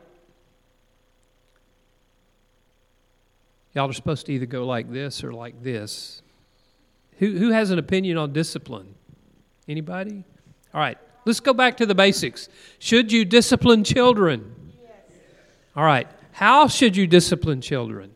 Y'all 3.74 3.90
are 3.90 3.94
supposed 3.94 4.28
to 4.28 4.32
either 4.32 4.46
go 4.46 4.64
like 4.64 4.92
this 4.92 5.24
or 5.24 5.34
like 5.34 5.64
this. 5.64 6.22
Who, 7.18 7.36
who 7.36 7.50
has 7.50 7.72
an 7.72 7.80
opinion 7.80 8.20
on 8.20 8.32
discipline? 8.32 8.94
Anybody? 9.68 10.24
All 10.72 10.80
right, 10.80 11.00
let's 11.26 11.40
go 11.40 11.54
back 11.54 11.78
to 11.78 11.86
the 11.86 11.96
basics. 11.96 12.50
Should 12.80 13.12
you 13.12 13.26
discipline 13.26 13.84
children? 13.84 14.56
Yes. 14.82 14.92
All 15.76 15.84
right, 15.84 16.08
how 16.32 16.68
should 16.68 16.96
you 16.96 17.08
discipline 17.08 17.62
children? 17.62 18.14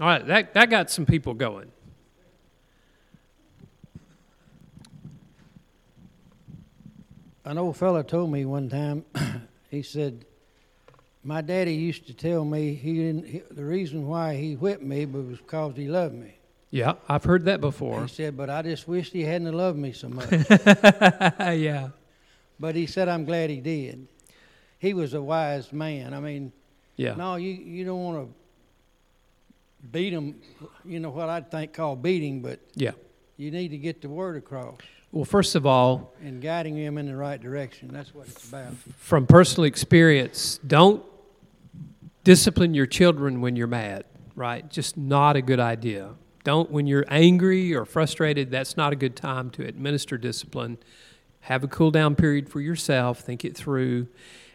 All 0.00 0.06
right, 0.06 0.26
that, 0.26 0.54
that 0.54 0.70
got 0.70 0.90
some 0.90 1.04
people 1.06 1.34
going. 1.34 1.70
An 7.44 7.58
old 7.58 7.76
fellow 7.76 8.02
told 8.02 8.30
me 8.30 8.44
one 8.44 8.68
time, 8.68 9.04
he 9.70 9.82
said, 9.82 10.24
my 11.22 11.42
daddy 11.42 11.74
used 11.74 12.06
to 12.06 12.14
tell 12.14 12.44
me 12.44 12.74
he 12.74 12.94
didn't. 12.94 13.26
He, 13.26 13.42
the 13.50 13.64
reason 13.64 14.06
why 14.06 14.36
he 14.36 14.54
whipped 14.54 14.82
me 14.82 15.04
was 15.04 15.38
because 15.38 15.76
he 15.76 15.86
loved 15.88 16.14
me. 16.14 16.39
Yeah, 16.70 16.94
I've 17.08 17.24
heard 17.24 17.46
that 17.46 17.60
before. 17.60 18.02
He 18.02 18.08
said, 18.08 18.36
but 18.36 18.48
I 18.48 18.62
just 18.62 18.86
wished 18.86 19.12
he 19.12 19.22
hadn't 19.22 19.52
loved 19.52 19.78
me 19.78 19.92
so 19.92 20.08
much. 20.08 20.30
yeah. 20.30 21.88
But 22.60 22.76
he 22.76 22.86
said, 22.86 23.08
I'm 23.08 23.24
glad 23.24 23.50
he 23.50 23.60
did. 23.60 24.06
He 24.78 24.94
was 24.94 25.14
a 25.14 25.22
wise 25.22 25.72
man. 25.72 26.14
I 26.14 26.20
mean, 26.20 26.52
yeah. 26.96 27.14
No, 27.14 27.36
you 27.36 27.52
you 27.52 27.84
don't 27.84 28.04
want 28.04 28.28
to 28.28 29.88
beat 29.90 30.12
him. 30.12 30.40
You 30.84 31.00
know 31.00 31.10
what 31.10 31.28
I'd 31.28 31.50
think 31.50 31.72
called 31.72 32.02
beating, 32.02 32.40
but 32.40 32.60
yeah, 32.74 32.92
you 33.36 33.50
need 33.50 33.68
to 33.68 33.78
get 33.78 34.02
the 34.02 34.08
word 34.08 34.36
across. 34.36 34.78
Well, 35.12 35.24
first 35.24 35.54
of 35.54 35.66
all, 35.66 36.14
and 36.22 36.40
guiding 36.40 36.76
him 36.76 36.98
in 36.98 37.06
the 37.06 37.16
right 37.16 37.40
direction. 37.40 37.88
That's 37.92 38.14
what 38.14 38.28
it's 38.28 38.48
about. 38.48 38.74
From 38.98 39.26
personal 39.26 39.64
experience, 39.64 40.60
don't 40.66 41.02
discipline 42.22 42.74
your 42.74 42.86
children 42.86 43.40
when 43.40 43.56
you're 43.56 43.66
mad, 43.66 44.04
right? 44.36 44.68
Just 44.70 44.96
not 44.96 45.36
a 45.36 45.42
good 45.42 45.58
idea. 45.60 46.10
Don't, 46.42 46.70
when 46.70 46.86
you're 46.86 47.04
angry 47.08 47.74
or 47.74 47.84
frustrated, 47.84 48.50
that's 48.50 48.76
not 48.76 48.92
a 48.92 48.96
good 48.96 49.16
time 49.16 49.50
to 49.50 49.66
administer 49.66 50.16
discipline. 50.16 50.78
Have 51.40 51.64
a 51.64 51.68
cool 51.68 51.90
down 51.90 52.14
period 52.14 52.48
for 52.48 52.60
yourself, 52.60 53.20
think 53.20 53.44
it 53.44 53.56
through. 53.56 54.08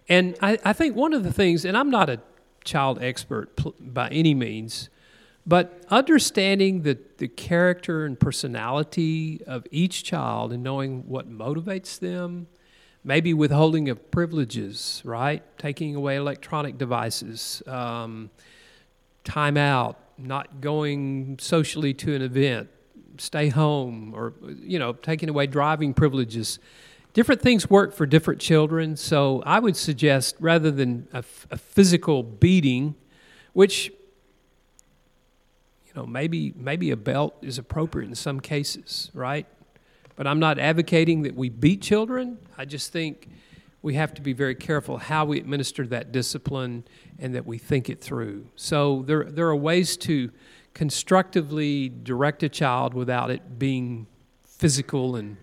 And 0.10 0.36
I, 0.42 0.58
I 0.64 0.74
think 0.74 0.96
one 0.96 1.14
of 1.14 1.24
the 1.24 1.34
things, 1.34 1.66
and 1.66 1.78
I'm 1.78 1.90
not 1.90 2.10
a 2.10 2.20
child 2.64 3.02
expert 3.02 3.52
by 3.80 4.10
any 4.10 4.34
means, 4.34 4.90
but 5.46 5.84
understanding 5.90 6.82
the, 6.82 6.98
the 7.18 7.28
character 7.28 8.06
and 8.06 8.20
personality 8.20 9.42
of 9.46 9.66
each 9.70 10.04
child 10.04 10.52
and 10.52 10.64
knowing 10.64 11.08
what 11.08 11.30
motivates 11.32 12.00
them, 12.00 12.48
maybe 13.04 13.34
withholding 13.34 13.90
of 13.90 14.10
privileges, 14.10 15.04
right? 15.06 15.44
Taking 15.60 15.96
away 15.96 16.16
electronic 16.16 16.80
devices, 16.80 17.62
um, 17.68 18.32
time 19.24 19.58
out, 19.58 20.00
not 20.18 20.62
going 20.62 21.38
socially 21.40 21.94
to 21.94 22.16
an 22.16 22.22
event, 22.22 22.70
stay 23.18 23.50
home, 23.50 24.14
or, 24.16 24.34
you 24.62 24.80
know, 24.80 24.94
taking 24.94 25.30
away 25.30 25.48
driving 25.48 25.94
privileges. 25.94 26.60
Different 27.14 27.42
things 27.42 27.70
work 27.70 27.94
for 27.94 28.06
different 28.06 28.42
children, 28.42 28.98
so 28.98 29.42
I 29.46 29.60
would 29.60 29.78
suggest 29.78 30.36
rather 30.40 30.70
than 30.70 31.08
a, 31.14 31.24
physical 31.24 32.24
beating, 32.24 32.96
which 33.54 33.90
you 35.86 35.94
know 35.96 36.06
maybe 36.06 36.54
maybe 36.58 36.92
a 36.92 36.98
belt 36.98 37.38
is 37.42 37.58
appropriate 37.58 38.10
in 38.10 38.16
some 38.16 38.42
cases, 38.42 39.12
right? 39.14 39.48
But 40.18 40.28
I'm 40.28 40.40
not 40.40 40.60
advocating 40.60 41.22
that 41.22 41.36
we 41.36 41.48
beat 41.48 41.82
children. 41.82 42.38
I 42.58 42.66
just 42.66 42.92
think 42.92 43.30
we 43.86 43.94
have 43.94 44.16
to 44.16 44.22
be 44.24 44.34
very 44.34 44.56
careful 44.56 44.98
how 44.98 45.26
we 45.26 45.38
administer 45.38 45.86
that 45.86 46.12
discipline 46.12 46.84
and 47.20 47.36
that 47.36 47.46
we 47.46 47.60
think 47.60 47.88
it 47.88 48.02
through. 48.02 48.48
So 48.56 49.04
there, 49.06 49.26
there 49.26 49.48
are 49.48 49.56
ways 49.56 49.96
to 49.98 50.32
constructively 50.74 51.90
direct 51.90 52.42
a 52.42 52.50
child 52.50 52.96
without 52.96 53.30
it 53.30 53.60
being 53.60 54.08
physical 54.44 55.16
and 55.16 55.38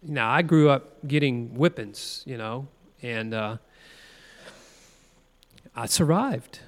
now 0.00 0.30
I 0.30 0.42
grew 0.42 0.70
up 0.70 1.08
getting 1.08 1.48
whippings, 1.56 2.22
you 2.24 2.38
know, 2.38 2.68
and 3.02 3.34
uh, 3.34 3.56
I 5.74 5.86
survived. 5.86 6.60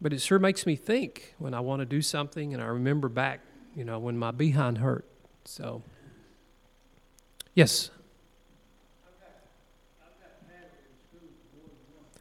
But 0.00 0.12
it 0.12 0.20
sure 0.20 0.40
makes 0.40 0.66
me 0.66 0.74
think 0.74 1.36
when 1.38 1.54
I 1.54 1.60
want 1.60 1.78
to 1.78 1.86
do 1.86 2.02
something, 2.02 2.52
and 2.52 2.60
I 2.60 2.66
remember 2.66 3.08
back, 3.08 3.38
you 3.76 3.84
know, 3.84 4.00
when 4.00 4.18
my 4.18 4.32
behind 4.32 4.78
hurt. 4.78 5.06
So 5.44 5.84
Yes. 7.54 7.90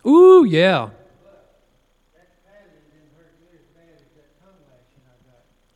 Ooh, 0.06 0.46
yeah. 0.46 0.90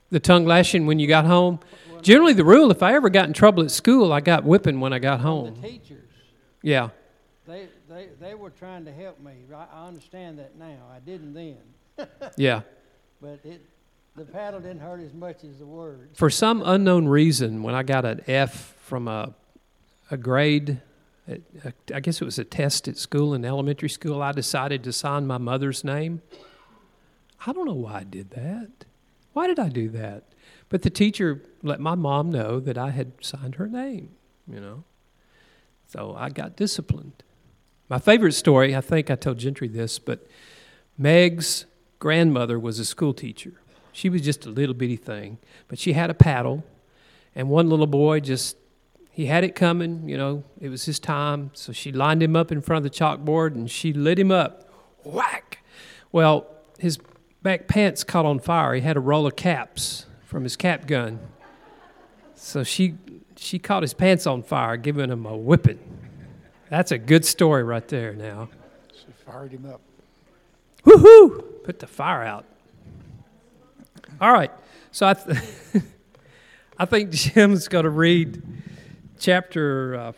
The 0.10 0.20
tongue 0.20 0.46
lashing 0.46 0.86
when 0.86 1.00
you 1.00 1.08
got 1.08 1.26
home. 1.26 1.60
Generally, 2.02 2.34
the 2.34 2.46
rule, 2.46 2.72
if 2.72 2.84
I 2.84 2.94
ever 2.94 3.10
got 3.10 3.28
in 3.28 3.34
trouble 3.34 3.64
at 3.64 3.72
school, 3.72 4.14
I 4.14 4.22
got 4.22 4.44
whipping 4.44 4.80
when 4.80 4.94
I 4.94 5.00
got 5.00 5.20
home. 5.20 5.56
The 5.62 5.68
teachers. 5.68 6.10
Yeah. 6.62 6.90
They, 7.48 7.68
they, 7.90 8.08
they 8.22 8.36
were 8.36 8.52
trying 8.52 8.86
to 8.86 8.92
help 8.92 9.20
me. 9.20 9.32
I 9.54 9.88
understand 9.88 10.40
that 10.40 10.56
now. 10.58 10.78
I 10.94 11.00
didn't 11.00 11.34
then. 11.34 11.58
yeah. 12.38 12.62
But 13.22 13.40
it, 13.44 13.62
the 14.16 14.26
paddle 14.26 14.60
didn't 14.60 14.80
hurt 14.80 15.02
as 15.02 15.14
much 15.14 15.44
as 15.44 15.58
the 15.58 15.66
words. 15.66 16.18
For 16.18 16.30
some 16.30 16.62
unknown 16.64 17.08
reason, 17.08 17.64
when 17.64 17.76
I 17.76 17.84
got 17.84 18.06
an 18.06 18.22
F 18.28 18.76
from 18.82 19.08
a 19.08 19.34
a 20.12 20.18
grade, 20.18 20.82
I 21.28 22.00
guess 22.00 22.22
it 22.22 22.26
was 22.26 22.38
a 22.38 22.44
test 22.44 22.88
at 22.88 22.98
school 22.98 23.34
in 23.34 23.44
elementary 23.46 23.90
school, 23.90 24.22
I 24.22 24.32
decided 24.32 24.84
to 24.84 24.94
sign 24.94 25.26
my 25.26 25.40
mother's 25.40 25.84
name. 25.84 26.22
I 27.46 27.52
don't 27.52 27.66
know 27.66 27.74
why 27.74 28.00
I 28.00 28.04
did 28.04 28.32
that. 28.32 28.86
Why 29.34 29.48
did 29.48 29.60
I 29.60 29.70
do 29.70 29.90
that? 29.90 30.24
But 30.70 30.84
the 30.84 30.90
teacher 30.90 31.42
let 31.64 31.80
my 31.80 31.96
mom 31.96 32.32
know 32.32 32.60
that 32.60 32.78
I 32.78 32.92
had 32.92 33.14
signed 33.22 33.56
her 33.56 33.68
name, 33.68 34.12
you 34.48 34.60
know. 34.60 34.84
So 35.88 36.16
I 36.18 36.30
got 36.30 36.56
disciplined. 36.56 37.24
My 37.90 38.00
favorite 38.00 38.34
story, 38.34 38.76
I 38.76 38.82
think 38.82 39.12
I 39.12 39.16
told 39.16 39.38
Gentry 39.38 39.68
this, 39.68 40.00
but 40.00 40.28
Meg's 40.98 41.66
grandmother 42.00 42.60
was 42.60 42.80
a 42.80 42.86
school 42.86 43.14
teacher. 43.14 43.54
She 43.92 44.10
was 44.10 44.22
just 44.22 44.46
a 44.46 44.50
little 44.50 44.76
bitty 44.76 44.98
thing, 44.98 45.38
but 45.68 45.80
she 45.80 45.94
had 45.94 46.10
a 46.10 46.16
paddle, 46.16 46.64
and 47.36 47.50
one 47.50 47.70
little 47.70 47.88
boy 47.88 48.20
just 48.20 48.58
he 49.16 49.28
had 49.28 49.46
it 49.46 49.56
coming, 49.56 50.10
you 50.10 50.18
know, 50.18 50.44
it 50.60 50.68
was 50.68 50.84
his 50.84 51.00
time. 51.00 51.50
So 51.54 51.72
she 51.72 51.94
lined 51.94 52.22
him 52.22 52.36
up 52.36 52.52
in 52.52 52.62
front 52.62 52.86
of 52.86 52.92
the 52.92 53.00
chalkboard 53.00 53.56
and 53.56 53.72
she 53.72 53.94
lit 53.94 54.20
him 54.20 54.30
up. 54.30 54.70
Whack! 55.06 55.60
Well, 56.12 56.48
his 56.78 57.00
back 57.42 57.70
pants 57.70 58.04
caught 58.04 58.26
on 58.26 58.40
fire. 58.40 58.74
He 58.74 58.82
had 58.82 58.98
a 58.98 59.00
roll 59.00 59.26
of 59.26 59.38
caps 59.38 60.06
from 60.26 60.44
his 60.44 60.58
cap 60.58 60.86
gun. 60.86 61.22
So 62.36 62.66
she 62.66 62.96
she 63.38 63.58
caught 63.58 63.84
his 63.84 63.94
pants 63.94 64.28
on 64.28 64.44
fire, 64.44 64.76
giving 64.76 65.10
him 65.10 65.26
a 65.26 65.38
whipping. 65.38 65.80
That's 66.70 66.92
a 66.92 66.98
good 66.98 67.24
story 67.24 67.64
right 67.64 67.88
there 67.88 68.14
now. 68.14 68.50
She 68.92 69.14
fired 69.26 69.54
him 69.54 69.66
up. 69.66 69.80
Woohoo! 70.84 71.64
Put 71.64 71.80
the 71.80 71.88
fire 71.88 72.24
out. 72.24 72.44
All 74.20 74.34
right. 74.34 74.52
So 74.92 75.08
I, 75.08 75.14
th- 75.14 75.38
I 76.78 76.84
think 76.84 77.12
Jim's 77.12 77.70
going 77.70 77.86
to 77.86 77.90
read 77.90 78.44
chapter 79.20 79.96
uh, 79.96 80.12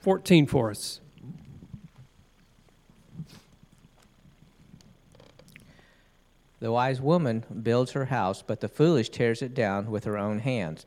14 0.00 0.46
for 0.46 0.70
us. 0.70 1.00
The 6.60 6.72
wise 6.72 7.00
woman 7.00 7.44
builds 7.62 7.92
her 7.92 8.06
house, 8.06 8.42
but 8.42 8.60
the 8.60 8.68
foolish 8.68 9.10
tears 9.10 9.42
it 9.42 9.52
down 9.52 9.90
with 9.90 10.04
her 10.04 10.16
own 10.16 10.38
hands. 10.38 10.86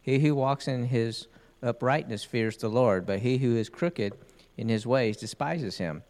He 0.00 0.18
who 0.18 0.34
walks 0.34 0.66
in 0.66 0.86
his 0.86 1.28
uprightness 1.62 2.24
fears 2.24 2.56
the 2.56 2.68
Lord, 2.68 3.06
but 3.06 3.20
he 3.20 3.38
who 3.38 3.56
is 3.56 3.68
crooked 3.68 4.14
in 4.56 4.68
his 4.68 4.84
ways 4.84 5.16
despises 5.16 5.78
him. 5.78 6.02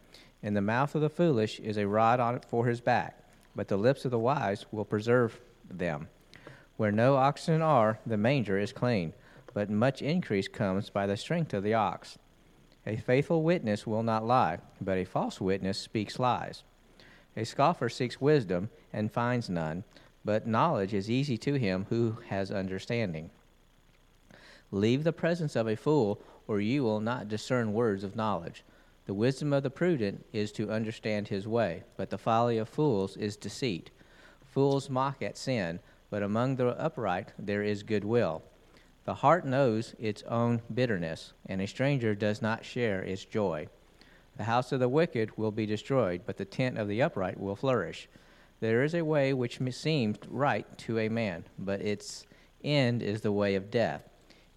In 0.42 0.54
the 0.54 0.62
mouth 0.62 0.94
of 0.94 1.02
the 1.02 1.10
foolish 1.10 1.60
is 1.60 1.76
a 1.76 1.86
rod 1.86 2.20
on 2.20 2.34
it 2.34 2.44
for 2.44 2.66
his 2.66 2.80
back, 2.80 3.22
but 3.54 3.68
the 3.68 3.76
lips 3.76 4.06
of 4.06 4.10
the 4.10 4.18
wise 4.18 4.64
will 4.72 4.84
preserve 4.84 5.38
them. 5.70 6.08
Where 6.78 6.92
no 6.92 7.16
oxen 7.16 7.60
are, 7.60 7.98
the 8.06 8.16
manger 8.16 8.58
is 8.58 8.72
clean 8.72 9.12
but 9.54 9.70
much 9.70 10.02
increase 10.02 10.48
comes 10.48 10.90
by 10.90 11.06
the 11.06 11.16
strength 11.16 11.54
of 11.54 11.62
the 11.62 11.74
ox. 11.74 12.18
A 12.86 12.96
faithful 12.96 13.42
witness 13.42 13.86
will 13.86 14.02
not 14.02 14.26
lie, 14.26 14.58
but 14.80 14.98
a 14.98 15.04
false 15.04 15.40
witness 15.40 15.78
speaks 15.78 16.18
lies. 16.18 16.64
A 17.36 17.44
scoffer 17.44 17.88
seeks 17.88 18.20
wisdom 18.20 18.70
and 18.92 19.12
finds 19.12 19.48
none, 19.48 19.84
but 20.24 20.46
knowledge 20.46 20.92
is 20.92 21.10
easy 21.10 21.38
to 21.38 21.54
him 21.54 21.86
who 21.88 22.18
has 22.28 22.50
understanding. 22.50 23.30
Leave 24.70 25.04
the 25.04 25.12
presence 25.12 25.54
of 25.54 25.68
a 25.68 25.76
fool, 25.76 26.20
or 26.48 26.60
you 26.60 26.82
will 26.82 27.00
not 27.00 27.28
discern 27.28 27.72
words 27.72 28.04
of 28.04 28.16
knowledge. 28.16 28.64
The 29.06 29.14
wisdom 29.14 29.52
of 29.52 29.62
the 29.62 29.70
prudent 29.70 30.24
is 30.32 30.52
to 30.52 30.70
understand 30.70 31.28
his 31.28 31.46
way, 31.46 31.82
but 31.96 32.10
the 32.10 32.18
folly 32.18 32.58
of 32.58 32.68
fools 32.68 33.16
is 33.16 33.36
deceit. 33.36 33.90
Fools 34.44 34.88
mock 34.90 35.22
at 35.22 35.36
sin, 35.36 35.80
but 36.10 36.22
among 36.22 36.56
the 36.56 36.68
upright 36.80 37.32
there 37.38 37.62
is 37.62 37.82
goodwill. 37.82 38.42
The 39.04 39.14
heart 39.14 39.44
knows 39.44 39.94
its 39.98 40.22
own 40.24 40.62
bitterness, 40.72 41.32
and 41.46 41.60
a 41.60 41.66
stranger 41.66 42.14
does 42.14 42.40
not 42.40 42.64
share 42.64 43.02
its 43.02 43.24
joy. 43.24 43.68
The 44.36 44.44
house 44.44 44.70
of 44.72 44.80
the 44.80 44.88
wicked 44.88 45.36
will 45.36 45.50
be 45.50 45.66
destroyed, 45.66 46.22
but 46.24 46.36
the 46.36 46.44
tent 46.44 46.78
of 46.78 46.88
the 46.88 47.02
upright 47.02 47.38
will 47.38 47.56
flourish. 47.56 48.08
There 48.60 48.84
is 48.84 48.94
a 48.94 49.04
way 49.04 49.34
which 49.34 49.58
seems 49.72 50.18
right 50.28 50.66
to 50.78 51.00
a 51.00 51.08
man, 51.08 51.44
but 51.58 51.82
its 51.82 52.26
end 52.62 53.02
is 53.02 53.22
the 53.22 53.32
way 53.32 53.56
of 53.56 53.72
death. 53.72 54.08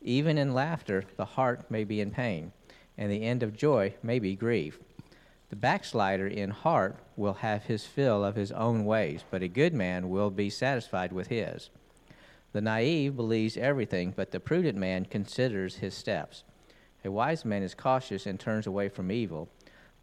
Even 0.01 0.37
in 0.37 0.53
laughter, 0.53 1.03
the 1.17 1.25
heart 1.25 1.71
may 1.71 1.83
be 1.83 1.99
in 1.99 2.11
pain, 2.11 2.51
and 2.97 3.11
the 3.11 3.23
end 3.23 3.41
of 3.41 3.57
joy 3.57 3.95
may 4.03 4.19
be 4.19 4.35
grief. 4.35 4.79
The 5.49 5.55
backslider 5.55 6.27
in 6.27 6.51
heart 6.51 6.99
will 7.15 7.33
have 7.33 7.63
his 7.63 7.85
fill 7.85 8.23
of 8.23 8.35
his 8.35 8.51
own 8.51 8.85
ways, 8.85 9.23
but 9.31 9.41
a 9.41 9.47
good 9.47 9.73
man 9.73 10.09
will 10.09 10.29
be 10.29 10.51
satisfied 10.51 11.11
with 11.11 11.27
his. 11.27 11.71
The 12.55 12.61
naive 12.61 13.17
believes 13.17 13.57
everything, 13.57 14.13
but 14.15 14.31
the 14.31 14.39
prudent 14.39 14.77
man 14.77 15.03
considers 15.03 15.75
his 15.75 15.93
steps. 15.93 16.45
A 17.03 17.11
wise 17.11 17.43
man 17.43 17.63
is 17.63 17.75
cautious 17.75 18.25
and 18.25 18.39
turns 18.39 18.65
away 18.65 18.87
from 18.87 19.11
evil, 19.11 19.49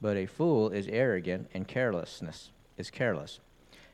but 0.02 0.18
a 0.18 0.26
fool 0.26 0.68
is 0.68 0.86
arrogant 0.88 1.48
and 1.54 1.66
carelessness 1.66 2.50
is 2.76 2.90
careless. 2.90 3.40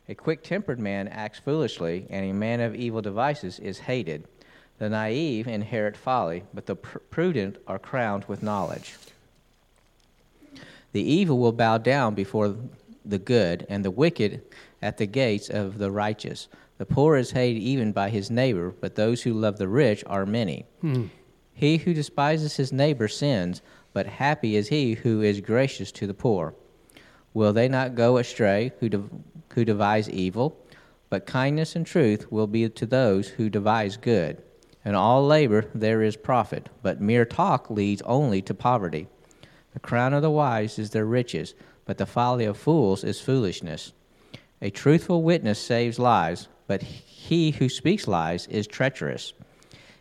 A 0.09 0.17
quick-tempered 0.17 0.81
man 0.81 1.07
acts 1.07 1.39
foolishly, 1.39 2.09
and 2.11 2.29
a 2.29 2.35
man 2.35 2.61
of 2.61 2.75
evil 2.75 3.01
devices 3.01 3.61
is 3.61 3.79
hated. 3.79 4.25
The 4.79 4.89
naive 4.89 5.47
inherit 5.47 5.97
folly, 5.97 6.43
but 6.53 6.67
the 6.67 6.75
pr- 6.75 6.99
prudent 6.99 7.59
are 7.69 7.79
crowned 7.79 8.25
with 8.25 8.43
knowledge. 8.43 8.97
The 10.91 11.09
evil 11.09 11.39
will 11.39 11.53
bow 11.53 11.79
down 11.79 12.17
before 12.17 12.57
the 13.05 13.21
good, 13.21 13.67
and 13.69 13.85
the 13.85 13.93
wicked 13.93 14.43
at 14.83 14.97
the 14.97 15.07
gates 15.07 15.49
of 15.49 15.79
the 15.79 15.93
righteous. 15.93 16.49
The 16.79 16.87
poor 16.87 17.17
is 17.17 17.33
hated 17.33 17.61
even 17.61 17.93
by 17.93 18.09
his 18.09 18.31
neighbor, 18.31 18.75
but 18.81 18.95
those 18.95 19.23
who 19.23 19.35
love 19.35 19.59
the 19.59 19.69
rich 19.69 20.05
are 20.07 20.25
many. 20.25 20.65
Hmm. 20.81 21.07
He 21.53 21.79
who 21.79 21.93
despises 21.93 22.57
his 22.57 22.73
neighbor 22.73 23.09
sins, 23.09 23.63
but 23.93 24.07
happy 24.07 24.55
is 24.55 24.69
he 24.69 24.95
who 24.95 25.21
is 25.21 25.41
gracious 25.41 25.91
to 25.93 26.07
the 26.07 26.15
poor. 26.15 26.55
Will 27.35 27.53
they 27.53 27.69
not 27.69 27.97
go 27.97 28.17
astray 28.17 28.73
who, 28.79 28.89
de- 28.89 29.03
who 29.55 29.65
devise 29.65 30.09
evil? 30.09 30.57
But 31.11 31.27
kindness 31.27 31.75
and 31.75 31.85
truth 31.85 32.31
will 32.31 32.47
be 32.47 32.69
to 32.69 32.87
those 32.87 33.29
who 33.29 33.51
devise 33.51 33.97
good. 33.97 34.43
In 34.85 34.95
all 34.95 35.27
labor 35.27 35.65
there 35.75 36.03
is 36.03 36.17
profit, 36.17 36.69
but 36.83 37.01
mere 37.01 37.25
talk 37.25 37.71
leads 37.71 38.03
only 38.03 38.41
to 38.43 38.55
poverty. 38.55 39.09
The 39.75 39.81
crown 39.81 40.15
of 40.15 40.23
the 40.23 40.31
wise 40.31 40.79
is 40.79 40.91
their 40.91 41.07
riches, 41.07 41.55
but 41.85 41.99
the 41.99 42.07
folly 42.07 42.45
of 42.45 42.57
fools 42.57 43.03
is 43.03 43.21
foolishness. 43.21 43.93
A 44.63 44.71
truthful 44.71 45.23
witness 45.23 45.59
saves 45.59 45.99
lives, 45.99 46.49
but 46.69 46.83
he 46.83 47.51
who 47.51 47.69
speaks 47.69 48.07
lies 48.07 48.47
is 48.47 48.69
treacherous. 48.69 49.33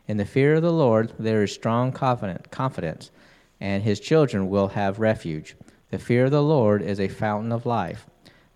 In 0.08 0.18
the 0.18 0.26
fear 0.26 0.54
of 0.54 0.62
the 0.62 0.72
Lord 0.72 1.14
there 1.18 1.42
is 1.42 1.52
strong 1.52 1.92
confidence, 1.92 3.12
and 3.60 3.82
his 3.82 4.00
children 4.00 4.50
will 4.50 4.68
have 4.68 5.00
refuge. 5.00 5.56
The 5.90 5.98
fear 5.98 6.26
of 6.26 6.32
the 6.32 6.44
Lord 6.44 6.84
is 6.84 7.00
a 7.00 7.08
fountain 7.08 7.52
of 7.52 7.66
life, 7.66 8.06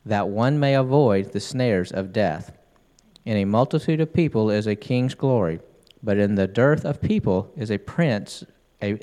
that 0.06 0.28
one 0.28 0.60
may 0.60 0.76
avoid 0.76 1.32
the 1.32 1.39
snares 1.39 1.91
of 1.91 2.13
death. 2.13 2.56
In 3.26 3.38
a 3.38 3.45
multitude 3.45 4.02
of 4.02 4.13
people 4.13 4.52
is 4.52 4.67
a 4.67 4.76
king's 4.76 5.15
glory, 5.15 5.60
but 6.04 6.17
in 6.17 6.36
the 6.36 6.47
dearth 6.47 6.86
of 6.86 7.02
people 7.02 7.52
is 7.58 7.71
a 7.71 7.80
prince 7.80 8.43
a, 8.84 9.00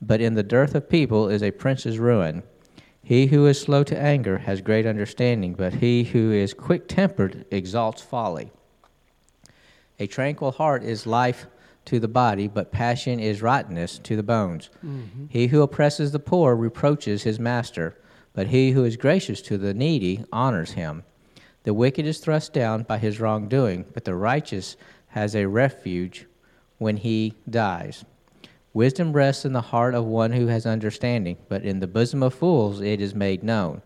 but 0.00 0.20
in 0.20 0.34
the 0.34 0.42
dearth 0.42 0.74
of 0.74 0.88
people 0.88 1.28
is 1.28 1.42
a 1.42 1.50
prince's 1.50 1.98
ruin. 1.98 2.42
He 3.08 3.28
who 3.28 3.46
is 3.46 3.58
slow 3.58 3.84
to 3.84 3.98
anger 3.98 4.36
has 4.36 4.60
great 4.60 4.84
understanding, 4.84 5.54
but 5.54 5.72
he 5.72 6.04
who 6.04 6.30
is 6.30 6.52
quick 6.52 6.88
tempered 6.88 7.46
exalts 7.50 8.02
folly. 8.02 8.50
A 9.98 10.06
tranquil 10.06 10.50
heart 10.50 10.84
is 10.84 11.06
life 11.06 11.46
to 11.86 11.98
the 11.98 12.06
body, 12.06 12.48
but 12.48 12.70
passion 12.70 13.18
is 13.18 13.40
rottenness 13.40 13.98
to 14.00 14.14
the 14.14 14.22
bones. 14.22 14.68
Mm-hmm. 14.84 15.24
He 15.30 15.46
who 15.46 15.62
oppresses 15.62 16.12
the 16.12 16.18
poor 16.18 16.54
reproaches 16.54 17.22
his 17.22 17.40
master, 17.40 17.96
but 18.34 18.48
he 18.48 18.72
who 18.72 18.84
is 18.84 18.98
gracious 18.98 19.40
to 19.40 19.56
the 19.56 19.72
needy 19.72 20.26
honors 20.30 20.72
him. 20.72 21.02
The 21.62 21.72
wicked 21.72 22.04
is 22.04 22.18
thrust 22.18 22.52
down 22.52 22.82
by 22.82 22.98
his 22.98 23.20
wrongdoing, 23.20 23.86
but 23.94 24.04
the 24.04 24.16
righteous 24.16 24.76
has 25.06 25.34
a 25.34 25.46
refuge 25.48 26.26
when 26.76 26.98
he 26.98 27.32
dies. 27.48 28.04
Wisdom 28.78 29.12
rests 29.12 29.44
in 29.44 29.52
the 29.52 29.60
heart 29.60 29.92
of 29.96 30.04
one 30.04 30.30
who 30.30 30.46
has 30.46 30.64
understanding, 30.64 31.36
but 31.48 31.64
in 31.64 31.80
the 31.80 31.88
bosom 31.88 32.22
of 32.22 32.32
fools 32.32 32.80
it 32.80 33.00
is 33.00 33.12
made 33.12 33.42
known. 33.42 33.82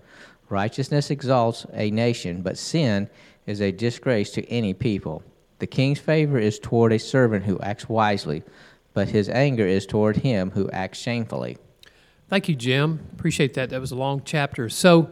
Righteousness 0.50 1.10
exalts 1.10 1.64
a 1.72 1.90
nation, 1.90 2.42
but 2.42 2.58
sin 2.58 3.08
is 3.46 3.62
a 3.62 3.72
disgrace 3.72 4.32
to 4.32 4.46
any 4.50 4.74
people. 4.74 5.22
The 5.60 5.66
king's 5.66 5.98
favor 5.98 6.38
is 6.38 6.58
toward 6.58 6.92
a 6.92 6.98
servant 6.98 7.46
who 7.46 7.58
acts 7.60 7.88
wisely, 7.88 8.42
but 8.92 9.08
his 9.08 9.30
anger 9.30 9.66
is 9.66 9.86
toward 9.86 10.18
him 10.18 10.50
who 10.50 10.70
acts 10.72 10.98
shamefully. 10.98 11.56
Thank 12.28 12.50
you, 12.50 12.54
Jim. 12.54 13.00
Appreciate 13.14 13.54
that. 13.54 13.70
That 13.70 13.80
was 13.80 13.92
a 13.92 13.96
long 13.96 14.20
chapter. 14.26 14.68
So, 14.68 15.08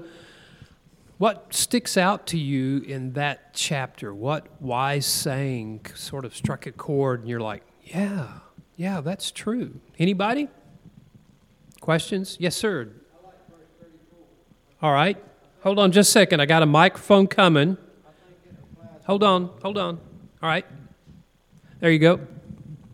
what 1.16 1.54
sticks 1.54 1.96
out 1.96 2.26
to 2.26 2.38
you 2.38 2.82
in 2.82 3.14
that 3.14 3.54
chapter? 3.54 4.14
What 4.14 4.46
wise 4.60 5.06
saying 5.06 5.86
sort 5.94 6.26
of 6.26 6.36
struck 6.36 6.66
a 6.66 6.72
chord 6.72 7.20
and 7.20 7.30
you're 7.30 7.40
like, 7.40 7.62
yeah, 7.82 8.40
yeah, 8.76 9.00
that's 9.00 9.30
true. 9.30 9.80
Anybody? 9.98 10.48
Questions? 11.80 12.37
Yes, 12.40 12.56
sir. 12.56 12.90
All 14.83 14.92
right. 14.92 15.16
Hold 15.62 15.78
on 15.78 15.92
just 15.92 16.11
a 16.11 16.12
second. 16.12 16.40
I 16.40 16.46
got 16.46 16.62
a 16.62 16.66
microphone 16.66 17.26
coming. 17.26 17.76
Hold 19.06 19.22
on. 19.22 19.50
Hold 19.62 19.76
on. 19.76 20.00
All 20.42 20.48
right. 20.48 20.64
There 21.80 21.90
you 21.90 21.98
go. 21.98 22.20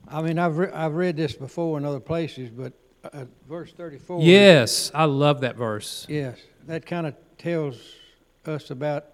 I 0.09 0.23
mean, 0.23 0.39
I've, 0.39 0.57
re- 0.59 0.71
I've 0.73 0.95
read 0.95 1.17
this 1.17 1.35
before 1.35 1.79
in 1.79 1.85
other 1.85 2.01
places, 2.01 2.51
but 2.51 2.73
uh, 3.05 3.25
verse 3.49 3.73
34. 3.73 4.23
Yes, 4.23 4.91
I 4.95 5.05
love 5.05 5.41
that 5.41 5.57
verse. 5.57 6.07
Yes, 6.09 6.39
that 6.67 6.87
kind 6.87 7.07
of 7.07 7.15
tells 7.39 7.77
us 8.47 8.71
about 8.71 9.05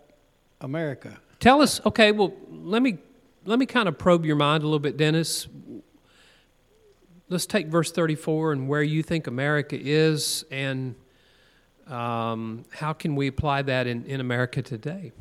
America. 0.60 1.18
Tell 1.40 1.62
us, 1.62 1.80
okay, 1.86 2.12
well, 2.12 2.32
let 2.50 2.82
me 2.82 2.98
let 3.44 3.58
me 3.58 3.66
kind 3.66 3.88
of 3.88 3.98
probe 3.98 4.24
your 4.24 4.36
mind 4.36 4.62
a 4.62 4.66
little 4.66 4.78
bit, 4.78 4.96
Dennis 4.96 5.48
let's 7.32 7.46
take 7.46 7.66
verse 7.66 7.90
34 7.90 8.52
and 8.52 8.68
where 8.68 8.82
you 8.82 9.02
think 9.02 9.26
America 9.26 9.76
is, 9.80 10.44
and 10.50 10.94
um, 11.88 12.64
how 12.70 12.92
can 12.92 13.16
we 13.16 13.26
apply 13.26 13.62
that 13.62 13.86
in, 13.86 14.04
in 14.04 14.20
America 14.20 14.62
today? 14.62 15.12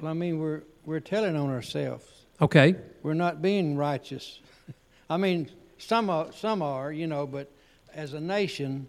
Well, 0.00 0.10
I 0.10 0.14
mean, 0.14 0.38
we're, 0.38 0.62
we're 0.84 1.00
telling 1.00 1.34
on 1.34 1.50
ourselves. 1.50 2.04
Okay. 2.40 2.76
We're 3.02 3.14
not 3.14 3.42
being 3.42 3.76
righteous. 3.76 4.40
I 5.10 5.16
mean, 5.16 5.50
some 5.78 6.10
are, 6.10 6.30
some 6.32 6.62
are, 6.62 6.92
you 6.92 7.06
know, 7.06 7.26
but 7.26 7.50
as 7.94 8.12
a 8.12 8.20
nation, 8.20 8.86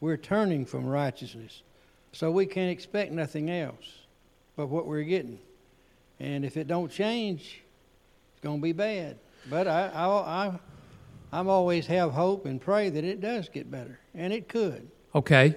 we're 0.00 0.16
turning 0.16 0.64
from 0.64 0.86
righteousness. 0.86 1.62
So 2.12 2.30
we 2.30 2.46
can't 2.46 2.70
expect 2.70 3.12
nothing 3.12 3.50
else 3.50 3.98
but 4.56 4.68
what 4.68 4.86
we're 4.86 5.02
getting. 5.02 5.38
And 6.20 6.44
if 6.44 6.56
it 6.56 6.66
don't 6.66 6.90
change, 6.90 7.60
it's 8.32 8.40
going 8.40 8.58
to 8.58 8.62
be 8.62 8.72
bad. 8.72 9.18
But 9.48 9.68
I, 9.68 9.88
I, 9.88 10.06
I 10.06 10.58
I'm 11.32 11.48
always 11.48 11.86
have 11.86 12.12
hope 12.12 12.46
and 12.46 12.60
pray 12.60 12.88
that 12.90 13.04
it 13.04 13.20
does 13.20 13.48
get 13.48 13.70
better, 13.70 13.98
and 14.14 14.32
it 14.32 14.48
could. 14.48 14.90
Okay, 15.14 15.54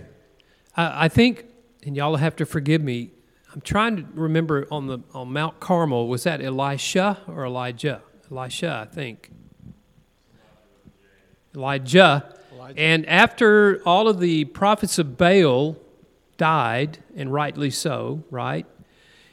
I, 0.76 1.06
I 1.06 1.08
think, 1.08 1.46
and 1.86 1.96
y'all 1.96 2.18
have 2.18 2.36
to 2.38 2.46
forgive 2.46 2.82
me. 2.82 3.12
I'm 3.54 3.62
trying 3.62 3.98
to 3.98 4.06
remember 4.14 4.68
on 4.72 4.88
the 4.88 5.00
on 5.14 5.32
Mount 5.34 5.60
Carmel. 5.60 6.08
Was 6.08 6.24
that 6.24 6.42
Elisha 6.42 7.20
or 7.28 7.46
Elijah? 7.46 8.02
Elisha, 8.32 8.88
I 8.90 8.94
think. 8.94 9.32
Elijah. 11.56 12.34
Elijah. 12.54 12.80
And 12.80 13.06
after 13.08 13.82
all 13.86 14.08
of 14.08 14.20
the 14.20 14.46
prophets 14.46 14.98
of 15.00 15.18
Baal 15.18 15.78
died, 16.38 17.00
and 17.16 17.32
rightly 17.32 17.70
so, 17.70 18.24
right? 18.32 18.66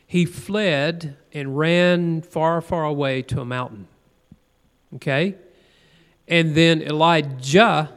He 0.07 0.24
fled 0.24 1.16
and 1.33 1.57
ran 1.57 2.22
far, 2.22 2.61
far 2.61 2.85
away 2.85 3.22
to 3.22 3.40
a 3.40 3.44
mountain. 3.44 3.88
Okay? 4.96 5.37
And 6.29 6.55
then 6.55 6.83
Elijah, 6.83 7.91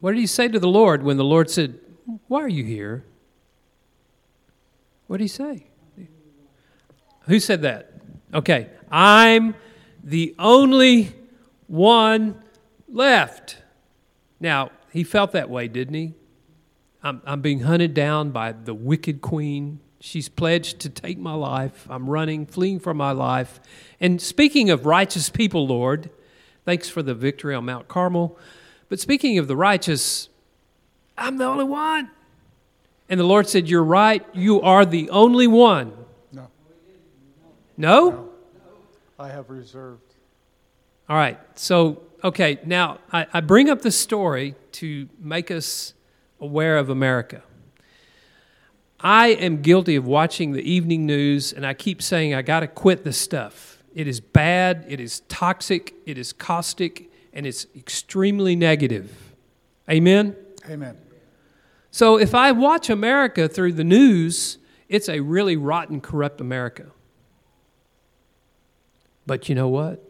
what 0.00 0.12
did 0.12 0.20
he 0.20 0.26
say 0.26 0.48
to 0.48 0.60
the 0.60 0.68
Lord 0.68 1.02
when 1.02 1.16
the 1.16 1.24
Lord 1.24 1.50
said, 1.50 1.80
Why 2.28 2.42
are 2.42 2.48
you 2.48 2.62
here? 2.62 3.04
What 5.06 5.16
did 5.16 5.24
he 5.24 5.28
say? 5.28 5.66
Who 7.22 7.40
said 7.40 7.62
that? 7.62 7.92
Okay, 8.34 8.68
I'm 8.90 9.54
the 10.04 10.34
only 10.38 11.14
one 11.66 12.42
left. 12.88 13.58
Now, 14.38 14.70
he 14.92 15.04
felt 15.04 15.32
that 15.32 15.48
way, 15.48 15.68
didn't 15.68 15.94
he? 15.94 16.14
I'm, 17.02 17.22
I'm 17.24 17.40
being 17.40 17.60
hunted 17.60 17.94
down 17.94 18.30
by 18.30 18.52
the 18.52 18.74
wicked 18.74 19.22
queen. 19.22 19.80
She's 20.06 20.28
pledged 20.28 20.78
to 20.80 20.88
take 20.88 21.18
my 21.18 21.34
life. 21.34 21.84
I'm 21.90 22.08
running, 22.08 22.46
fleeing 22.46 22.78
for 22.78 22.94
my 22.94 23.10
life. 23.10 23.58
And 23.98 24.22
speaking 24.22 24.70
of 24.70 24.86
righteous 24.86 25.28
people, 25.30 25.66
Lord, 25.66 26.10
thanks 26.64 26.88
for 26.88 27.02
the 27.02 27.12
victory 27.12 27.56
on 27.56 27.64
Mount 27.64 27.88
Carmel. 27.88 28.38
But 28.88 29.00
speaking 29.00 29.36
of 29.38 29.48
the 29.48 29.56
righteous, 29.56 30.28
I'm 31.18 31.38
the 31.38 31.44
only 31.44 31.64
one. 31.64 32.12
And 33.08 33.18
the 33.18 33.24
Lord 33.24 33.48
said, 33.48 33.68
You're 33.68 33.82
right. 33.82 34.24
You 34.32 34.60
are 34.60 34.86
the 34.86 35.10
only 35.10 35.48
one. 35.48 35.92
No. 36.30 36.50
No? 37.76 38.28
I 39.18 39.26
have 39.30 39.50
reserved. 39.50 40.14
All 41.08 41.16
right. 41.16 41.40
So, 41.58 42.00
okay, 42.22 42.60
now 42.64 42.98
I, 43.12 43.26
I 43.32 43.40
bring 43.40 43.68
up 43.68 43.82
this 43.82 43.98
story 43.98 44.54
to 44.72 45.08
make 45.18 45.50
us 45.50 45.94
aware 46.38 46.78
of 46.78 46.90
America. 46.90 47.42
I 49.00 49.28
am 49.28 49.62
guilty 49.62 49.96
of 49.96 50.06
watching 50.06 50.52
the 50.52 50.62
evening 50.62 51.06
news, 51.06 51.52
and 51.52 51.66
I 51.66 51.74
keep 51.74 52.00
saying 52.00 52.34
I 52.34 52.42
got 52.42 52.60
to 52.60 52.66
quit 52.66 53.04
this 53.04 53.18
stuff. 53.18 53.82
It 53.94 54.06
is 54.06 54.20
bad, 54.20 54.84
it 54.88 55.00
is 55.00 55.20
toxic, 55.28 55.94
it 56.06 56.18
is 56.18 56.32
caustic, 56.32 57.10
and 57.32 57.46
it's 57.46 57.66
extremely 57.76 58.56
negative. 58.56 59.34
Amen? 59.90 60.36
Amen. 60.68 60.96
So 61.90 62.18
if 62.18 62.34
I 62.34 62.52
watch 62.52 62.90
America 62.90 63.48
through 63.48 63.72
the 63.72 63.84
news, 63.84 64.58
it's 64.88 65.08
a 65.08 65.20
really 65.20 65.56
rotten, 65.56 66.00
corrupt 66.00 66.40
America. 66.40 66.86
But 69.26 69.48
you 69.48 69.54
know 69.54 69.68
what? 69.68 70.02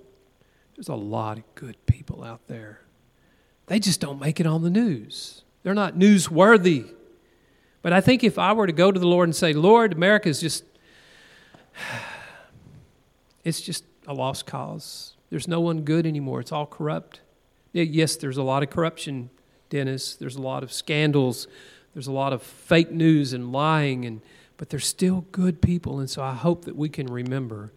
There's 0.74 0.88
a 0.88 0.94
lot 0.94 1.38
of 1.38 1.44
good 1.54 1.76
people 1.86 2.22
out 2.22 2.46
there. 2.48 2.80
They 3.66 3.78
just 3.78 4.00
don't 4.00 4.20
make 4.20 4.40
it 4.40 4.46
on 4.46 4.62
the 4.62 4.70
news. 4.70 5.42
They're 5.62 5.74
not 5.74 5.94
newsworthy. 5.94 6.92
But 7.86 7.92
I 7.92 8.00
think 8.00 8.24
if 8.24 8.36
I 8.36 8.52
were 8.52 8.66
to 8.66 8.72
go 8.72 8.90
to 8.90 8.98
the 8.98 9.06
Lord 9.06 9.28
and 9.28 9.36
say, 9.36 9.52
Lord, 9.52 9.92
America 9.92 10.28
is 10.28 10.40
just, 10.40 10.64
it's 13.44 13.60
just 13.60 13.84
a 14.08 14.12
lost 14.12 14.44
cause. 14.44 15.14
There's 15.30 15.46
no 15.46 15.60
one 15.60 15.82
good 15.82 16.04
anymore. 16.04 16.40
It's 16.40 16.50
all 16.50 16.66
corrupt. 16.66 17.20
Yes, 17.72 18.16
there's 18.16 18.38
a 18.38 18.42
lot 18.42 18.64
of 18.64 18.70
corruption, 18.70 19.30
Dennis. 19.70 20.16
There's 20.16 20.34
a 20.34 20.42
lot 20.42 20.64
of 20.64 20.72
scandals. 20.72 21.46
There's 21.94 22.08
a 22.08 22.12
lot 22.12 22.32
of 22.32 22.42
fake 22.42 22.90
news 22.90 23.32
and 23.32 23.52
lying, 23.52 24.04
and, 24.04 24.20
but 24.56 24.70
there's 24.70 24.84
still 24.84 25.24
good 25.30 25.62
people. 25.62 26.00
And 26.00 26.10
so 26.10 26.24
I 26.24 26.34
hope 26.34 26.64
that 26.64 26.74
we 26.74 26.88
can 26.88 27.06
remember 27.06 27.72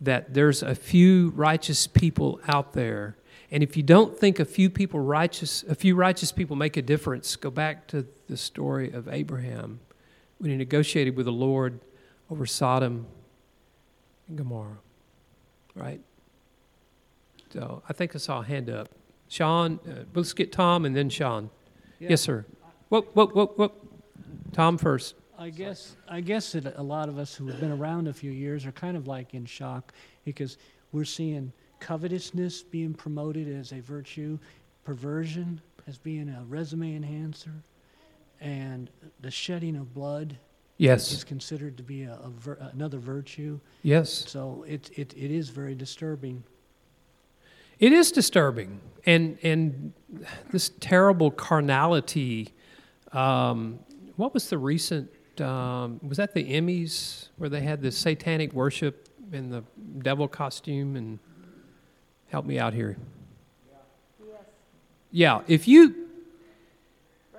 that 0.00 0.32
there's 0.32 0.62
a 0.62 0.74
few 0.74 1.34
righteous 1.36 1.86
people 1.86 2.40
out 2.48 2.72
there. 2.72 3.18
And 3.50 3.62
if 3.62 3.76
you 3.76 3.82
don't 3.82 4.16
think 4.18 4.38
a 4.38 4.46
few 4.46 4.70
people 4.70 5.00
righteous, 5.00 5.64
a 5.64 5.74
few 5.74 5.96
righteous 5.96 6.32
people 6.32 6.56
make 6.56 6.78
a 6.78 6.82
difference, 6.82 7.36
go 7.36 7.50
back 7.50 7.88
to 7.88 8.06
the 8.28 8.36
story 8.36 8.90
of 8.92 9.08
Abraham 9.08 9.80
when 10.38 10.50
he 10.50 10.56
negotiated 10.56 11.16
with 11.16 11.26
the 11.26 11.32
Lord 11.32 11.80
over 12.30 12.46
Sodom 12.46 13.06
and 14.28 14.38
Gomorrah. 14.38 14.78
Right? 15.74 16.00
So 17.52 17.82
I 17.88 17.92
think 17.92 18.14
I 18.14 18.18
saw 18.18 18.40
a 18.40 18.44
hand 18.44 18.70
up. 18.70 18.88
Sean, 19.28 19.78
uh, 19.88 20.04
let's 20.14 20.32
get 20.32 20.52
Tom 20.52 20.84
and 20.84 20.94
then 20.94 21.08
Sean. 21.08 21.50
Yeah. 21.98 22.10
Yes, 22.10 22.20
sir. 22.20 22.44
Whoop, 22.88 23.14
whoop, 23.14 23.34
whoop, 23.34 23.58
whoop. 23.58 23.88
Tom 24.52 24.78
first. 24.78 25.14
I 25.38 25.50
guess 25.50 25.94
I 26.08 26.20
guess 26.20 26.52
that 26.52 26.76
a 26.76 26.82
lot 26.82 27.08
of 27.08 27.16
us 27.16 27.34
who 27.34 27.46
have 27.46 27.60
been 27.60 27.70
around 27.70 28.08
a 28.08 28.12
few 28.12 28.32
years 28.32 28.66
are 28.66 28.72
kind 28.72 28.96
of 28.96 29.06
like 29.06 29.34
in 29.34 29.44
shock 29.46 29.92
because 30.24 30.58
we're 30.90 31.04
seeing 31.04 31.52
covetousness 31.78 32.62
being 32.62 32.92
promoted 32.92 33.48
as 33.48 33.72
a 33.72 33.80
virtue, 33.80 34.38
perversion 34.84 35.60
as 35.86 35.96
being 35.96 36.28
a 36.28 36.44
resume 36.48 36.96
enhancer, 36.96 37.52
and 38.40 38.90
the 39.20 39.30
shedding 39.30 39.76
of 39.76 39.94
blood 39.94 40.38
yes. 40.76 41.12
is 41.12 41.24
considered 41.24 41.76
to 41.76 41.82
be 41.82 42.04
a, 42.04 42.14
a 42.14 42.30
vir- 42.30 42.58
another 42.72 42.98
virtue. 42.98 43.60
Yes. 43.82 44.24
So 44.28 44.64
it, 44.66 44.90
it 44.96 45.14
it 45.16 45.30
is 45.30 45.50
very 45.50 45.74
disturbing. 45.74 46.44
It 47.78 47.92
is 47.92 48.10
disturbing, 48.10 48.80
and 49.06 49.38
and 49.42 49.92
this 50.50 50.70
terrible 50.80 51.30
carnality. 51.30 52.52
Um, 53.12 53.80
what 54.16 54.34
was 54.34 54.48
the 54.48 54.58
recent? 54.58 55.10
Um, 55.40 56.00
was 56.02 56.18
that 56.18 56.34
the 56.34 56.44
Emmys 56.44 57.28
where 57.36 57.48
they 57.48 57.60
had 57.60 57.80
the 57.80 57.92
satanic 57.92 58.52
worship 58.52 59.08
in 59.32 59.50
the 59.50 59.62
devil 60.02 60.26
costume? 60.26 60.96
And 60.96 61.20
help 62.28 62.44
me 62.44 62.58
out 62.58 62.74
here. 62.74 62.96
Yeah, 64.20 64.36
yeah, 65.10 65.40
if 65.46 65.66
you 65.66 66.07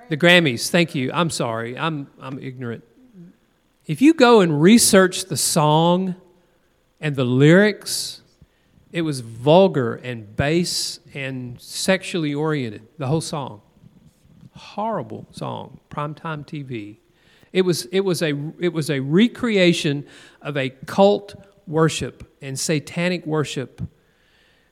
the 0.09 0.17
Grammys, 0.17 0.69
thank 0.69 0.95
you. 0.95 1.11
I'm 1.13 1.29
sorry, 1.29 1.77
I'm 1.77 2.07
I'm 2.19 2.39
ignorant. 2.39 2.83
If 3.85 4.01
you 4.01 4.13
go 4.13 4.41
and 4.41 4.61
research 4.61 5.25
the 5.25 5.37
song 5.37 6.15
and 6.99 7.15
the 7.15 7.23
lyrics, 7.23 8.21
it 8.91 9.01
was 9.01 9.21
vulgar 9.21 9.95
and 9.95 10.35
base 10.35 10.99
and 11.13 11.59
sexually 11.59 12.33
oriented, 12.33 12.87
the 12.97 13.07
whole 13.07 13.21
song. 13.21 13.61
Horrible 14.53 15.27
song, 15.31 15.79
primetime 15.89 16.45
TV. 16.45 16.97
It 17.51 17.63
was, 17.63 17.85
it, 17.85 18.01
was 18.01 18.21
a, 18.21 18.33
it 18.59 18.73
was 18.73 18.89
a 18.91 18.99
recreation 18.99 20.05
of 20.41 20.55
a 20.55 20.69
cult 20.69 21.35
worship 21.65 22.31
and 22.41 22.59
satanic 22.59 23.25
worship 23.25 23.81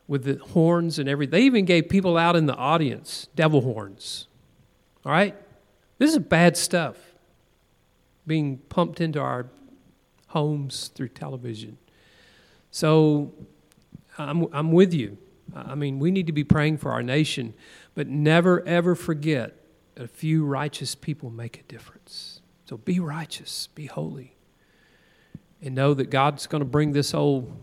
with 0.07 0.25
the 0.25 0.35
horns 0.51 0.99
and 0.99 1.09
everything. 1.09 1.31
They 1.31 1.43
even 1.43 1.65
gave 1.65 1.89
people 1.89 2.17
out 2.17 2.35
in 2.35 2.45
the 2.45 2.55
audience 2.55 3.29
devil 3.35 3.61
horns. 3.61 4.27
All 5.07 5.13
right? 5.13 5.33
This 5.99 6.11
is 6.11 6.19
bad 6.19 6.57
stuff 6.57 6.97
being 8.27 8.57
pumped 8.67 8.99
into 8.99 9.21
our 9.21 9.45
homes 10.27 10.89
through 10.93 11.07
television. 11.07 11.77
So 12.71 13.31
I'm, 14.17 14.53
I'm 14.53 14.73
with 14.73 14.93
you. 14.93 15.17
I 15.55 15.75
mean, 15.75 15.99
we 15.99 16.11
need 16.11 16.27
to 16.27 16.33
be 16.33 16.43
praying 16.43 16.79
for 16.79 16.91
our 16.91 17.01
nation, 17.01 17.53
but 17.95 18.07
never, 18.07 18.67
ever 18.67 18.95
forget 18.95 19.55
a 19.95 20.09
few 20.09 20.43
righteous 20.43 20.93
people 20.93 21.29
make 21.29 21.57
a 21.57 21.63
difference. 21.63 22.41
So 22.65 22.75
be 22.75 22.99
righteous, 22.99 23.67
be 23.67 23.85
holy, 23.85 24.35
and 25.61 25.73
know 25.73 25.93
that 25.93 26.09
God's 26.09 26.47
going 26.47 26.59
to 26.59 26.65
bring 26.65 26.91
this 26.91 27.13
old 27.13 27.57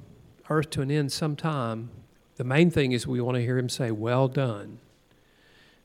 earth 0.48 0.70
to 0.70 0.80
an 0.80 0.90
end 0.90 1.12
sometime. 1.12 1.90
The 2.36 2.44
main 2.44 2.70
thing 2.70 2.92
is 2.92 3.06
we 3.06 3.20
want 3.20 3.36
to 3.36 3.42
hear 3.42 3.58
Him 3.58 3.68
say, 3.68 3.90
Well 3.90 4.28
done. 4.28 4.80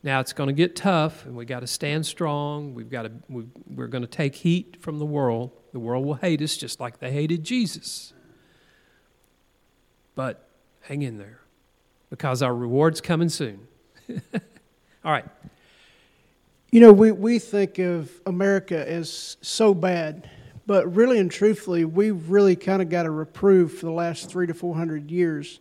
Now 0.02 0.22
it's 0.22 0.32
going 0.32 0.48
to 0.48 0.54
get 0.54 0.76
tough, 0.76 1.26
and 1.26 1.36
we 1.36 1.46
got 1.46 1.60
to 1.60 1.68
stand 1.68 2.06
strong. 2.06 2.74
We've 2.74 2.90
got 2.90 3.04
to, 3.04 3.12
we, 3.28 3.44
we're 3.68 3.88
going 3.88 4.02
to 4.02 4.08
take 4.08 4.36
heat 4.36 4.78
from 4.80 4.98
the 4.98 5.06
world. 5.06 5.52
The 5.74 5.80
world 5.80 6.06
will 6.06 6.16
hate 6.16 6.42
us 6.42 6.56
just 6.56 6.80
like 6.80 7.00
they 7.00 7.12
hated 7.12 7.44
Jesus. 7.44 8.14
But 10.16 10.48
hang 10.82 11.02
in 11.02 11.18
there 11.18 11.42
because 12.10 12.42
our 12.42 12.56
reward's 12.56 13.02
coming 13.02 13.30
soon. 13.30 13.68
All 15.04 15.12
right. 15.12 15.26
You 16.72 16.80
know, 16.80 16.94
we, 16.94 17.12
we 17.12 17.40
think 17.40 17.78
of 17.80 18.12
America 18.26 18.90
as 18.90 19.38
so 19.42 19.74
bad, 19.74 20.30
but 20.66 20.94
really 20.96 21.20
and 21.20 21.30
truthfully, 21.30 21.84
we've 21.84 22.30
really 22.30 22.56
kind 22.56 22.82
of 22.82 22.90
got 22.90 23.06
a 23.06 23.12
reprieve 23.12 23.74
for 23.74 23.86
the 23.86 23.92
last 23.92 24.30
three 24.30 24.48
to 24.48 24.54
four 24.54 24.76
hundred 24.76 25.12
years 25.12 25.60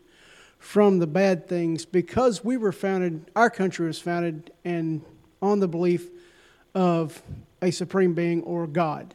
from 0.69 0.99
the 0.99 1.07
bad 1.07 1.49
things 1.49 1.87
because 1.87 2.45
we 2.45 2.59
were 2.59 2.73
founded, 2.73 3.31
our 3.35 3.49
country 3.49 3.87
was 3.87 3.99
founded 3.99 4.53
and 4.67 5.01
on 5.41 5.61
the 5.61 5.67
belief 5.67 6.11
of 6.75 7.23
a 7.63 7.71
supreme 7.71 8.13
being 8.13 8.43
or 8.43 8.67
God. 8.67 9.15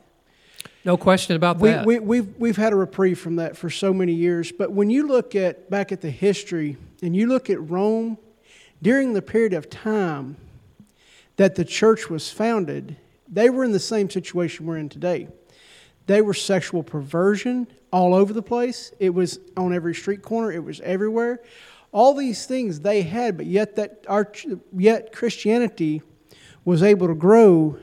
No 0.83 0.97
question 0.97 1.35
about 1.35 1.59
We, 1.59 1.69
that. 1.69 1.85
we, 1.85 1.99
we've, 1.99 2.35
we've 2.39 2.57
had 2.57 2.73
a 2.73 2.75
reprieve 2.75 3.19
from 3.19 3.35
that 3.35 3.55
for 3.55 3.69
so 3.69 3.93
many 3.93 4.13
years. 4.13 4.51
But 4.51 4.71
when 4.71 4.89
you 4.89 5.05
look 5.05 5.35
at 5.35 5.69
back 5.69 5.91
at 5.91 6.01
the 6.01 6.09
history 6.09 6.75
and 7.03 7.15
you 7.15 7.27
look 7.27 7.51
at 7.51 7.61
Rome, 7.69 8.17
during 8.81 9.13
the 9.13 9.21
period 9.21 9.53
of 9.53 9.69
time 9.69 10.37
that 11.35 11.53
the 11.53 11.65
church 11.65 12.09
was 12.09 12.31
founded, 12.31 12.97
they 13.31 13.51
were 13.51 13.63
in 13.63 13.73
the 13.73 13.79
same 13.79 14.09
situation 14.09 14.65
we're 14.65 14.77
in 14.77 14.89
today. 14.89 15.27
They 16.05 16.21
were 16.21 16.33
sexual 16.33 16.83
perversion 16.83 17.67
all 17.91 18.13
over 18.13 18.33
the 18.33 18.41
place. 18.41 18.91
It 18.99 19.11
was 19.11 19.39
on 19.55 19.73
every 19.73 19.95
street 19.95 20.21
corner. 20.21 20.51
It 20.51 20.63
was 20.63 20.81
everywhere. 20.81 21.41
All 21.91 22.13
these 22.15 22.45
things 22.45 22.79
they 22.79 23.03
had, 23.03 23.37
but 23.37 23.45
yet 23.45 23.75
that 23.75 24.03
our 24.07 24.31
yet 24.75 25.13
Christianity 25.13 26.01
was 26.65 26.81
able 26.81 27.07
to 27.07 27.13
grow 27.15 27.77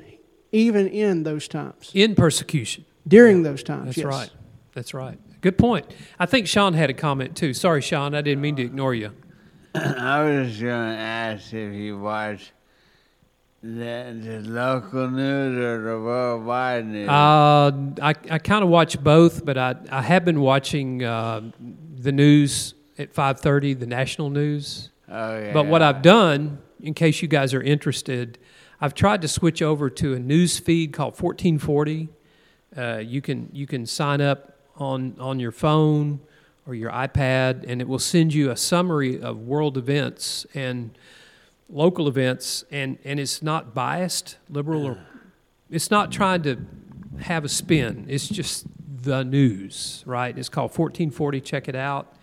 even 0.53 0.89
in 0.89 1.23
those 1.23 1.47
times. 1.47 1.91
in 1.95 2.15
persecution. 2.15 2.85
During 3.07 3.43
those 3.43 3.63
times, 3.63 3.87
That's 3.87 3.99
yes. 3.99 4.07
right. 4.07 4.31
That's 4.75 4.95
right. 4.95 5.19
Good 5.41 5.57
point. 5.57 5.87
I 6.19 6.27
think 6.27 6.47
Sean 6.47 6.75
had 6.75 6.91
a 6.91 6.95
comment 6.95 7.37
too. 7.37 7.55
Sorry, 7.55 7.81
Sean. 7.81 8.15
I 8.15 8.21
didn't 8.21 8.43
mean 8.43 8.57
to 8.57 8.63
ignore 8.63 8.95
you. 8.95 9.13
I 9.75 10.23
was 10.25 10.49
just 10.49 10.61
going 10.61 10.93
to 10.95 10.99
ask 11.01 11.55
if 11.55 11.73
you 11.73 11.99
watch 11.99 12.53
the, 13.63 14.19
the 14.23 14.41
local 14.49 15.09
news 15.11 15.59
or 15.59 15.83
the 15.83 16.01
worldwide 16.01 16.87
news. 16.87 17.09
Uh, 17.09 17.71
I, 18.01 18.15
I 18.31 18.39
kind 18.39 18.63
of 18.65 18.71
watch 18.71 19.03
both, 19.03 19.45
but 19.45 19.59
I, 19.59 19.77
I 19.91 20.03
have 20.03 20.25
been 20.25 20.41
watching 20.41 21.05
uh, 21.05 21.51
the 21.95 22.13
news 22.13 22.75
at 22.99 23.13
5.30, 23.13 23.79
the 23.79 23.87
national 23.87 24.31
news. 24.31 24.91
oh, 25.09 25.39
yeah. 25.39 25.53
But 25.53 25.67
what 25.67 25.83
I've 25.83 26.03
done, 26.03 26.59
in 26.81 26.95
case 26.95 27.21
you 27.21 27.29
guys 27.29 27.53
are 27.53 27.63
interested, 27.63 28.39
I've 28.81 28.95
tried 28.95 29.21
to 29.23 29.29
switch 29.29 29.61
over 29.61 29.91
to 29.91 30.15
a 30.15 30.19
news 30.19 30.59
feed 30.59 30.93
called 30.93 31.21
1440. 31.21 32.09
Uh, 32.77 32.99
you 32.99 33.21
can 33.21 33.49
you 33.53 33.67
can 33.67 33.85
sign 33.85 34.21
up 34.21 34.57
on 34.77 35.17
on 35.19 35.41
your 35.41 35.51
phone 35.51 36.21
or 36.67 36.75
your 36.75 36.91
iPad, 36.91 37.65
and 37.67 37.81
it 37.81 37.89
will 37.89 37.99
send 37.99 38.33
you 38.33 38.51
a 38.51 38.57
summary 38.57 39.21
of 39.21 39.39
world 39.39 39.77
events 39.77 40.47
and 40.55 40.97
local 41.71 42.09
events, 42.09 42.65
and 42.71 42.99
and 43.05 43.19
it's 43.21 43.43
not 43.43 43.75
biased, 43.75 44.39
liberal 44.49 44.87
or 44.87 44.99
it's 45.71 45.91
not 45.91 46.11
trying 46.11 46.43
to 46.43 46.59
have 47.21 47.45
a 47.45 47.49
spin. 47.49 48.07
It's 48.09 48.29
just 48.29 48.67
the 49.03 49.25
news, 49.25 50.03
right? 50.07 50.37
It's 50.37 50.49
called 50.49 50.71
1440. 50.71 51.41
Check 51.41 51.69
it 51.69 51.77
out, 51.77 52.15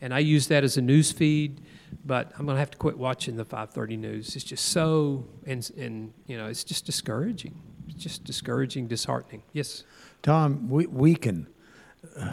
and 0.00 0.12
I 0.12 0.18
use 0.18 0.48
that 0.48 0.64
as 0.64 0.76
a 0.76 0.82
news 0.82 1.12
feed 1.12 1.60
but 2.04 2.32
I'm 2.38 2.46
going 2.46 2.54
to 2.56 2.60
have 2.60 2.70
to 2.70 2.78
quit 2.78 2.96
watching 2.96 3.36
the 3.36 3.44
5:30 3.44 3.98
news. 3.98 4.36
It's 4.36 4.44
just 4.44 4.66
so 4.66 5.24
and 5.44 5.68
and 5.76 6.12
you 6.26 6.36
know 6.36 6.46
it's 6.46 6.64
just 6.64 6.86
discouraging. 6.86 7.60
It's 7.88 8.02
just 8.02 8.24
discouraging, 8.24 8.86
disheartening. 8.86 9.42
Yes. 9.52 9.84
Tom, 10.22 10.68
we 10.68 10.86
we 10.86 11.14
can 11.14 11.46
uh, 12.18 12.32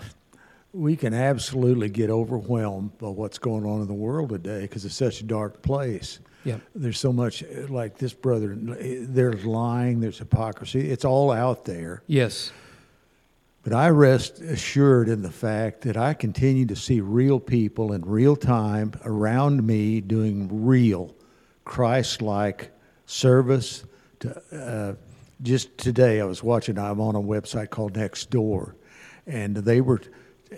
we 0.74 0.96
can 0.96 1.14
absolutely 1.14 1.90
get 1.90 2.10
overwhelmed 2.10 2.98
by 2.98 3.10
what's 3.10 3.38
going 3.38 3.66
on 3.66 3.82
in 3.82 3.88
the 3.88 3.94
world 3.94 4.30
today 4.30 4.62
because 4.62 4.86
it's 4.86 4.96
such 4.96 5.22
a 5.22 5.24
dark 5.24 5.62
place. 5.62 6.20
Yeah. 6.44 6.58
There's 6.76 7.00
so 7.00 7.14
much 7.14 7.44
uh, 7.44 7.68
like 7.70 7.98
this 7.98 8.14
brother. 8.14 8.56
There's 8.56 9.46
lying. 9.46 10.00
There's 10.00 10.20
hypocrisy. 10.20 10.90
It's 10.90 11.06
all 11.06 11.32
out 11.32 11.66
there. 11.66 12.04
Yes. 12.08 12.52
But 13.64 13.74
I 13.74 13.90
rest 13.90 14.42
assured 14.42 15.08
in 15.08 15.22
the 15.22 15.32
fact 15.32 15.82
that 15.82 15.96
I 15.96 16.14
continue 16.14 16.66
to 16.66 16.76
see 16.76 17.00
real 17.00 17.40
people 17.40 17.94
in 17.94 18.02
real 18.02 18.36
time 18.36 18.92
around 19.06 19.66
me 19.66 20.02
doing 20.02 20.66
real 20.66 21.16
Christ 21.64 22.22
like 22.22 22.72
service. 23.06 23.86
To, 24.20 24.42
uh, 24.52 24.96
just 25.42 25.78
today, 25.78 26.20
I 26.20 26.26
was 26.26 26.44
watching, 26.44 26.78
I'm 26.78 27.00
on 27.00 27.16
a 27.16 27.22
website 27.22 27.70
called 27.70 27.94
Nextdoor, 27.94 28.74
and 29.26 29.56
they 29.56 29.80
were 29.80 30.02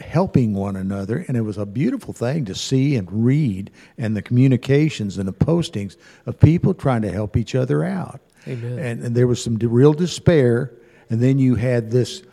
helping 0.02 0.54
one 0.54 0.76
another, 0.76 1.26
and 1.28 1.36
it 1.36 1.42
was 1.42 1.58
a 1.58 1.66
beautiful 1.66 2.14
thing 2.14 2.46
to 2.46 2.56
see 2.56 2.96
and 2.96 3.08
read, 3.12 3.72
and 3.98 4.16
the 4.16 4.22
communications 4.22 5.18
and 5.18 5.28
the 5.28 5.34
postings 5.34 5.98
of 6.26 6.40
people 6.40 6.74
trying 6.74 7.02
to 7.02 7.12
help 7.12 7.38
each 7.38 7.56
other 7.56 7.84
out. 7.84 8.22
Amen. 8.48 8.80
And, 8.80 9.04
and 9.04 9.16
there 9.16 9.28
was 9.28 9.44
some 9.44 9.56
real 9.56 9.94
despair, 9.94 10.72
and 11.10 11.22
then 11.22 11.40
you 11.40 11.56
had 11.56 11.92
this 11.92 12.24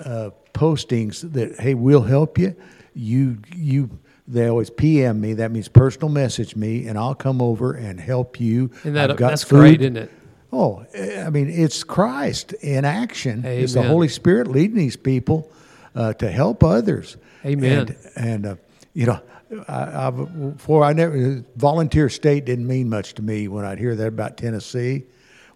uh, 0.00 0.30
postings 0.56 1.32
that 1.32 1.60
hey 1.60 1.74
we'll 1.74 2.02
help 2.02 2.38
you 2.38 2.56
you 2.94 3.38
you 3.54 3.90
they 4.26 4.48
always 4.48 4.70
PM 4.70 5.20
me 5.20 5.34
that 5.34 5.50
means 5.50 5.68
personal 5.68 6.08
message 6.08 6.56
me 6.56 6.86
and 6.86 6.98
I'll 6.98 7.14
come 7.14 7.42
over 7.42 7.74
and 7.74 8.00
help 8.00 8.40
you 8.40 8.70
and 8.84 8.96
that, 8.96 9.16
that's 9.18 9.44
food. 9.44 9.56
great 9.58 9.80
isn't 9.82 9.98
it 9.98 10.10
oh 10.52 10.84
I 10.98 11.28
mean 11.28 11.50
it's 11.50 11.84
Christ 11.84 12.54
in 12.54 12.86
action 12.86 13.40
Amen. 13.40 13.60
it's 13.60 13.74
the 13.74 13.82
Holy 13.82 14.08
Spirit 14.08 14.48
leading 14.48 14.76
these 14.76 14.96
people 14.96 15.50
uh, 15.96 16.12
to 16.14 16.30
help 16.30 16.62
others 16.62 17.16
Amen 17.44 17.96
and, 18.16 18.26
and 18.28 18.46
uh, 18.46 18.56
you 18.94 19.06
know 19.06 19.20
I, 19.68 20.06
I've, 20.08 20.56
before 20.56 20.84
I 20.84 20.92
never 20.92 21.44
volunteer 21.56 22.08
state 22.08 22.44
didn't 22.44 22.66
mean 22.66 22.88
much 22.88 23.14
to 23.14 23.22
me 23.22 23.48
when 23.48 23.64
I'd 23.64 23.78
hear 23.78 23.94
that 23.96 24.08
about 24.08 24.36
Tennessee 24.36 25.04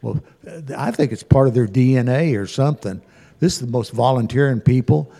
well 0.03 0.23
I 0.77 0.91
think 0.91 1.13
it's 1.13 1.23
part 1.23 1.49
of 1.49 1.55
their 1.55 1.69
DNA 1.69 2.41
or 2.41 2.47
something 2.47 3.03
this 3.41 3.55
is 3.55 3.61
the 3.61 3.67
most 3.67 3.93
volunteering 3.93 4.61
people. 4.61 5.11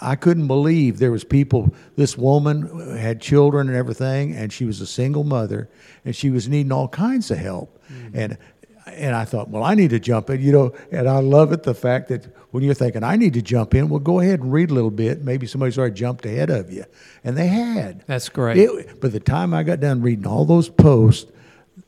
I 0.00 0.14
couldn't 0.14 0.46
believe 0.46 0.98
there 0.98 1.10
was 1.10 1.24
people. 1.24 1.74
This 1.96 2.16
woman 2.16 2.96
had 2.96 3.20
children 3.20 3.68
and 3.68 3.76
everything, 3.76 4.36
and 4.36 4.52
she 4.52 4.66
was 4.66 4.80
a 4.80 4.86
single 4.86 5.24
mother, 5.24 5.68
and 6.04 6.14
she 6.14 6.30
was 6.30 6.48
needing 6.48 6.70
all 6.70 6.88
kinds 6.88 7.30
of 7.30 7.38
help. 7.38 7.82
Mm-hmm. 7.90 8.18
And 8.18 8.38
and 8.86 9.14
I 9.14 9.24
thought, 9.24 9.48
well, 9.48 9.62
I 9.62 9.74
need 9.74 9.90
to 9.90 10.00
jump 10.00 10.30
in, 10.30 10.40
you 10.40 10.52
know. 10.52 10.74
And 10.90 11.08
I 11.08 11.20
love 11.20 11.52
it 11.52 11.62
the 11.62 11.74
fact 11.74 12.08
that 12.08 12.26
when 12.50 12.62
you're 12.62 12.74
thinking, 12.74 13.04
I 13.04 13.16
need 13.16 13.34
to 13.34 13.42
jump 13.42 13.74
in, 13.74 13.88
well, 13.88 14.00
go 14.00 14.20
ahead 14.20 14.40
and 14.40 14.52
read 14.52 14.70
a 14.70 14.74
little 14.74 14.90
bit. 14.90 15.22
Maybe 15.22 15.46
somebody's 15.46 15.78
already 15.78 15.94
jumped 15.94 16.26
ahead 16.26 16.50
of 16.50 16.72
you, 16.72 16.84
and 17.24 17.36
they 17.36 17.46
had. 17.46 18.04
That's 18.06 18.28
great. 18.28 18.58
It, 18.58 19.00
by 19.00 19.08
the 19.08 19.20
time 19.20 19.54
I 19.54 19.62
got 19.62 19.80
done 19.80 20.02
reading 20.02 20.26
all 20.26 20.44
those 20.44 20.68
posts, 20.68 21.30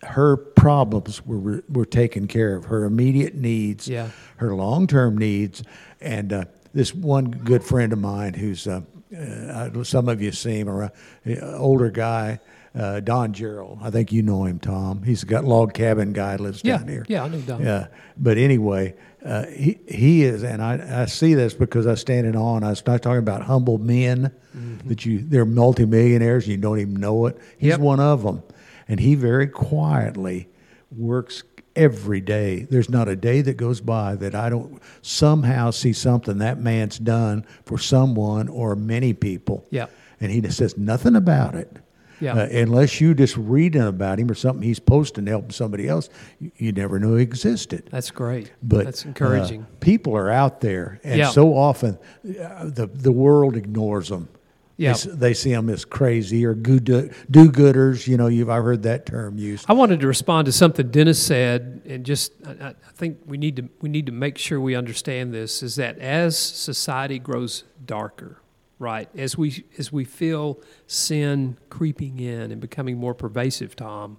her 0.03 0.37
problems 0.37 1.25
were 1.25 1.63
were 1.69 1.87
taken 1.87 2.27
care 2.27 2.57
of. 2.57 2.67
Her 2.67 2.85
immediate 2.85 3.35
needs, 3.35 3.89
yeah. 3.89 4.11
her 4.37 4.55
long 4.55 4.87
term 4.87 5.17
needs, 5.17 5.63
and 6.01 6.33
uh, 6.33 6.45
this 6.73 6.95
one 6.95 7.31
good 7.31 7.65
friend 7.65 7.93
of 7.93 7.99
mine, 7.99 8.35
who's 8.35 8.67
uh, 8.67 8.83
uh, 9.17 9.85
some 9.85 10.09
of 10.09 10.23
you 10.23 10.33
see 10.33 10.61
him, 10.61 10.69
or 10.69 10.93
an 11.25 11.55
older 11.55 11.91
guy. 11.91 12.41
Uh, 12.75 13.01
Don 13.01 13.35
Gerald, 13.35 13.81
I 13.83 13.91
think 13.91 14.13
you 14.13 14.23
know 14.23 14.45
him, 14.45 14.59
Tom. 14.59 15.03
He's 15.03 15.25
got 15.25 15.45
log 15.45 15.75
cabin 15.75 16.15
guy 16.15 16.37
lives 16.37 16.63
yeah, 16.65 16.79
down 16.79 16.89
here. 16.89 17.05
Yeah, 17.07 17.25
I 17.25 17.29
know 17.29 17.41
Don. 17.41 17.63
Yeah, 17.63 17.89
but 18.17 18.39
anyway, 18.39 18.95
uh, 19.23 19.45
he 19.47 19.79
he 19.87 20.23
is, 20.23 20.43
and 20.43 20.63
I, 20.63 21.03
I 21.03 21.05
see 21.05 21.35
this 21.35 21.53
because 21.53 21.87
I 21.87 21.97
stand 21.97 22.27
in 22.27 22.35
awe. 22.35 22.57
And 22.57 22.65
I 22.65 22.71
was 22.71 22.87
not 22.87 23.03
talking 23.03 23.19
about 23.19 23.43
humble 23.43 23.77
men 23.77 24.33
mm-hmm. 24.57 24.89
that 24.89 25.05
you 25.05 25.19
they're 25.19 25.45
multimillionaires. 25.45 26.49
You 26.49 26.57
don't 26.57 26.79
even 26.79 26.95
know 26.95 27.27
it. 27.27 27.39
He's 27.59 27.71
yep. 27.71 27.81
one 27.81 28.01
of 28.01 28.23
them 28.23 28.43
and 28.89 29.01
he 29.01 29.15
very 29.15 29.47
quietly 29.47 30.49
works 30.95 31.43
every 31.75 32.21
day. 32.21 32.67
There's 32.69 32.91
not 32.91 33.09
a 33.09 33.17
day 33.17 33.41
that 33.41 33.57
goes 33.57 33.81
by 33.81 34.17
that 34.17 34.35
I 34.35 34.51
don't 34.51 34.83
somehow 35.01 35.71
see 35.71 35.93
something 35.93 36.39
that 36.39 36.59
man's 36.59 36.99
done 36.99 37.47
for 37.65 37.79
someone 37.79 38.49
or 38.49 38.77
many 38.77 39.15
people. 39.15 39.67
Yeah. 39.71 39.87
And 40.21 40.31
he 40.31 40.41
just 40.41 40.59
says 40.59 40.77
nothing 40.77 41.17
about 41.17 41.55
it. 41.55 41.79
Yeah. 42.23 42.35
Uh, 42.35 42.49
unless 42.53 43.01
you 43.01 43.15
just 43.15 43.37
reading 43.37 43.83
about 43.83 44.21
him 44.21 44.31
or 44.31 44.35
something 44.35 44.63
he's 44.63 44.79
posting 44.79 45.27
helping 45.27 45.51
somebody 45.51 45.89
else, 45.89 46.09
you, 46.39 46.53
you 46.57 46.73
never 46.73 47.01
knew 47.01 47.17
he 47.17 47.23
existed. 47.23 47.89
That's 47.91 48.13
great. 48.13 48.53
But 48.63 48.85
that's 48.85 49.05
encouraging. 49.05 49.63
Uh, 49.63 49.67
people 49.81 50.17
are 50.17 50.31
out 50.31 50.61
there, 50.61 51.01
and 51.03 51.19
yeah. 51.19 51.31
so 51.31 51.57
often 51.57 51.99
uh, 52.25 52.67
the 52.67 52.89
the 52.93 53.11
world 53.11 53.57
ignores 53.57 54.09
them. 54.09 54.29
Yeah. 54.77 54.95
They, 54.95 55.11
they, 55.11 55.35
see 55.35 55.51
them 55.51 55.69
as 55.69 55.85
crazy 55.85 56.47
or 56.47 56.55
do-gooders. 56.55 58.07
You 58.07 58.17
know, 58.17 58.27
you've 58.29 58.49
I've 58.49 58.65
heard 58.65 58.85
that 58.85 59.07
term 59.07 59.39
used. 59.39 59.67
I 59.69 59.75
wanted 59.75 60.01
to 60.01 60.07
respond 60.07 60.47
to 60.47 60.53
something 60.53 60.91
Dennis 60.91 61.23
said, 61.23 61.83
and 61.85 62.07
just 62.07 62.33
I, 62.47 62.69
I 62.69 62.93
think 62.95 63.19
we 63.27 63.37
need 63.37 63.57
to 63.57 63.69
we 63.81 63.89
need 63.89 64.07
to 64.07 64.13
make 64.13 64.39
sure 64.39 64.61
we 64.61 64.75
understand 64.77 65.35
this. 65.35 65.63
Is 65.63 65.77
that 65.77 65.99
as 65.99 66.39
society 66.39 67.19
grows 67.19 67.65
darker, 67.85 68.42
right? 68.83 69.09
As 69.17 69.39
we 69.39 69.65
as 69.79 69.93
we 69.93 70.05
feel 70.05 70.61
sin 70.89 71.57
creeping 71.71 72.19
in 72.19 72.51
and 72.51 72.61
becoming 72.61 72.99
more 72.99 73.15
pervasive, 73.15 73.77
Tom, 73.77 74.19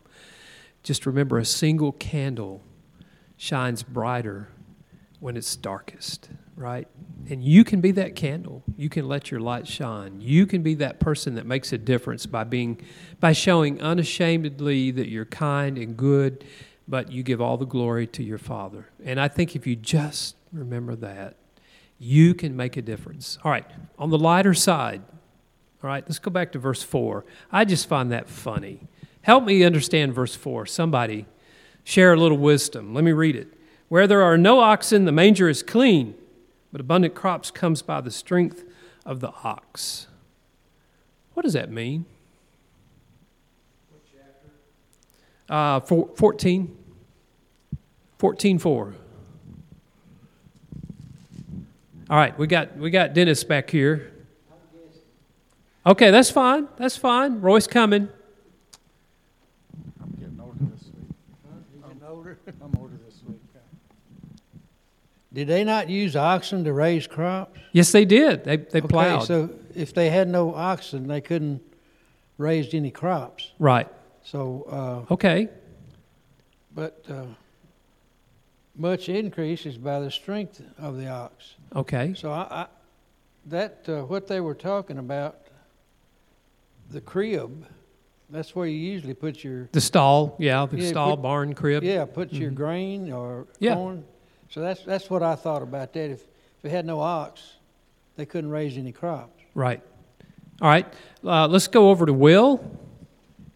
just 0.82 1.06
remember 1.06 1.38
a 1.38 1.46
single 1.46 1.92
candle 1.92 2.64
shines 3.38 3.84
brighter 3.84 4.48
when 5.20 5.36
it's 5.36 5.56
darkest, 5.58 6.30
right? 6.56 6.88
And 7.30 7.44
you 7.44 7.64
can 7.64 7.82
be 7.82 7.92
that 7.92 8.16
candle. 8.16 8.64
You 8.78 8.90
can 8.90 9.08
let 9.08 9.32
your 9.32 9.42
light 9.42 9.68
shine. 9.68 10.22
You 10.22 10.46
can 10.46 10.64
be 10.64 10.76
that 10.76 11.00
person 11.00 11.36
that 11.36 11.46
makes 11.46 11.74
a 11.74 11.78
difference 11.78 12.26
by 12.26 12.46
being 12.46 12.82
by 13.20 13.34
showing 13.34 13.82
unashamedly 13.82 14.92
that 14.92 15.10
you're 15.10 15.26
kind 15.26 15.78
and 15.78 15.98
good, 15.98 16.46
but 16.88 17.12
you 17.12 17.22
give 17.22 17.42
all 17.42 17.58
the 17.58 17.66
glory 17.66 18.08
to 18.08 18.24
your 18.24 18.38
Father. 18.38 18.90
And 19.04 19.20
I 19.20 19.28
think 19.28 19.58
if 19.58 19.68
you 19.68 19.76
just 19.76 20.38
remember 20.54 20.96
that, 20.96 21.36
you 22.04 22.34
can 22.34 22.56
make 22.56 22.76
a 22.76 22.82
difference. 22.82 23.38
All 23.44 23.52
right, 23.52 23.66
on 23.98 24.10
the 24.10 24.18
lighter 24.18 24.54
side, 24.54 25.02
all 25.82 25.90
right, 25.90 26.04
let's 26.06 26.20
go 26.20 26.30
back 26.30 26.52
to 26.52 26.60
verse 26.60 26.84
4. 26.84 27.24
I 27.52 27.66
just 27.66 27.88
find 27.88 28.12
that 28.12 28.30
funny. 28.30 28.88
Help 29.22 29.46
me 29.46 29.64
understand 29.64 30.14
verse 30.14 30.36
4. 30.36 30.66
Somebody 30.66 31.26
share 31.84 32.14
a 32.14 32.18
little 32.18 32.38
wisdom. 32.38 32.94
Let 32.94 33.04
me 33.04 33.14
read 33.14 33.36
it. 33.36 33.48
Where 33.88 34.06
there 34.06 34.22
are 34.22 34.38
no 34.38 34.60
oxen, 34.60 35.06
the 35.06 35.12
manger 35.12 35.48
is 35.48 35.64
clean, 35.64 36.16
but 36.72 36.82
abundant 36.82 37.16
crops 37.16 37.52
comes 37.52 37.82
by 37.82 38.02
the 38.02 38.12
strength 38.12 38.66
of 39.06 39.20
the 39.20 39.32
ox. 39.44 40.08
What 41.34 41.44
does 41.44 41.54
that 41.54 41.72
mean? 41.72 42.06
Uh, 45.50 45.80
four, 45.82 46.10
14. 46.16 46.78
14 48.18 48.60
4. 48.60 48.94
All 52.10 52.18
right, 52.18 52.38
we 52.38 52.48
got 52.48 52.76
we 52.78 52.90
got 52.90 53.14
Dennis 53.14 53.44
back 53.44 53.70
here. 53.70 54.12
Okay, 55.86 56.12
that's 56.12 56.30
fine. 56.30 56.68
That's 56.78 56.96
fine. 56.96 57.42
Roy's 57.42 57.68
coming. 57.68 58.08
I'm 60.02 60.12
getting 60.20 60.40
older 60.40 60.58
this 60.74 60.86
week. 60.86 61.10
I'm 61.86 62.02
older. 62.10 62.38
I'm 62.48 62.74
older 62.80 62.94
this 63.06 63.22
week. 63.28 63.40
Did 65.34 65.48
they 65.48 65.64
not 65.64 65.90
use 65.90 66.16
oxen 66.16 66.64
to 66.66 66.74
raise 66.74 67.08
crops? 67.08 67.60
Yes, 67.72 67.92
they 67.92 68.06
did. 68.06 68.44
They 68.46 68.58
they 68.58 68.80
Okay, 68.80 68.88
plowed. 68.88 69.24
so 69.24 69.50
if 69.76 69.94
they 69.94 70.10
had 70.10 70.28
no 70.30 70.54
oxen, 70.54 71.08
they 71.08 71.22
couldn't 71.22 71.62
raise 72.38 72.74
any 72.74 72.92
crops. 72.92 73.52
right. 73.60 73.88
So, 74.26 74.66
uh, 75.10 75.14
Okay. 75.14 75.50
but 76.74 77.04
uh, 77.10 77.26
much 78.76 79.10
increase 79.10 79.66
is 79.66 79.78
by 79.78 80.00
the 80.00 80.10
strength 80.12 80.62
of 80.78 80.98
the 80.98 81.08
ox. 81.08 81.56
Okay. 81.76 82.14
So 82.16 82.32
I, 82.32 82.48
I 82.50 82.68
that 83.48 83.84
uh, 83.88 84.02
what 84.04 84.28
they 84.28 84.40
were 84.40 84.56
talking 84.56 84.98
about, 84.98 85.38
the 86.90 87.02
crib, 87.02 87.66
That's 88.30 88.56
where 88.56 88.66
you 88.66 88.78
usually 88.78 89.14
put 89.14 89.44
your 89.44 89.70
The 89.74 89.82
stall, 89.82 90.36
yeah, 90.40 90.66
the 90.66 90.78
Yeah, 90.80 90.90
stall, 90.90 91.16
put- 91.18 91.22
barn, 91.24 91.54
crib. 91.54 91.84
yeah, 91.84 92.06
put 92.06 92.34
your 92.34 92.52
Mhm. 92.52 92.56
grain 92.56 93.12
or 93.12 93.46
Yeah. 93.60 93.76
corn. 93.76 94.06
So 94.50 94.62
that's 94.62 94.84
that's 94.84 95.10
what 95.10 95.22
I 95.22 95.36
thought 95.36 95.62
about 95.62 95.94
that. 95.94 96.10
If 96.10 96.22
if 96.60 96.66
it 96.66 96.70
had 96.72 96.86
no 96.86 97.00
ox, 97.00 97.58
they 98.16 98.26
couldn't 98.26 98.50
raise 98.50 98.78
any 98.78 98.92
crops. 98.92 99.44
Right. 99.54 99.82
All 100.62 100.70
right. 100.70 100.88
Uh, 101.24 101.48
let's 101.48 101.68
go 101.68 101.90
over 101.90 102.06
to 102.06 102.14
Will, 102.14 102.60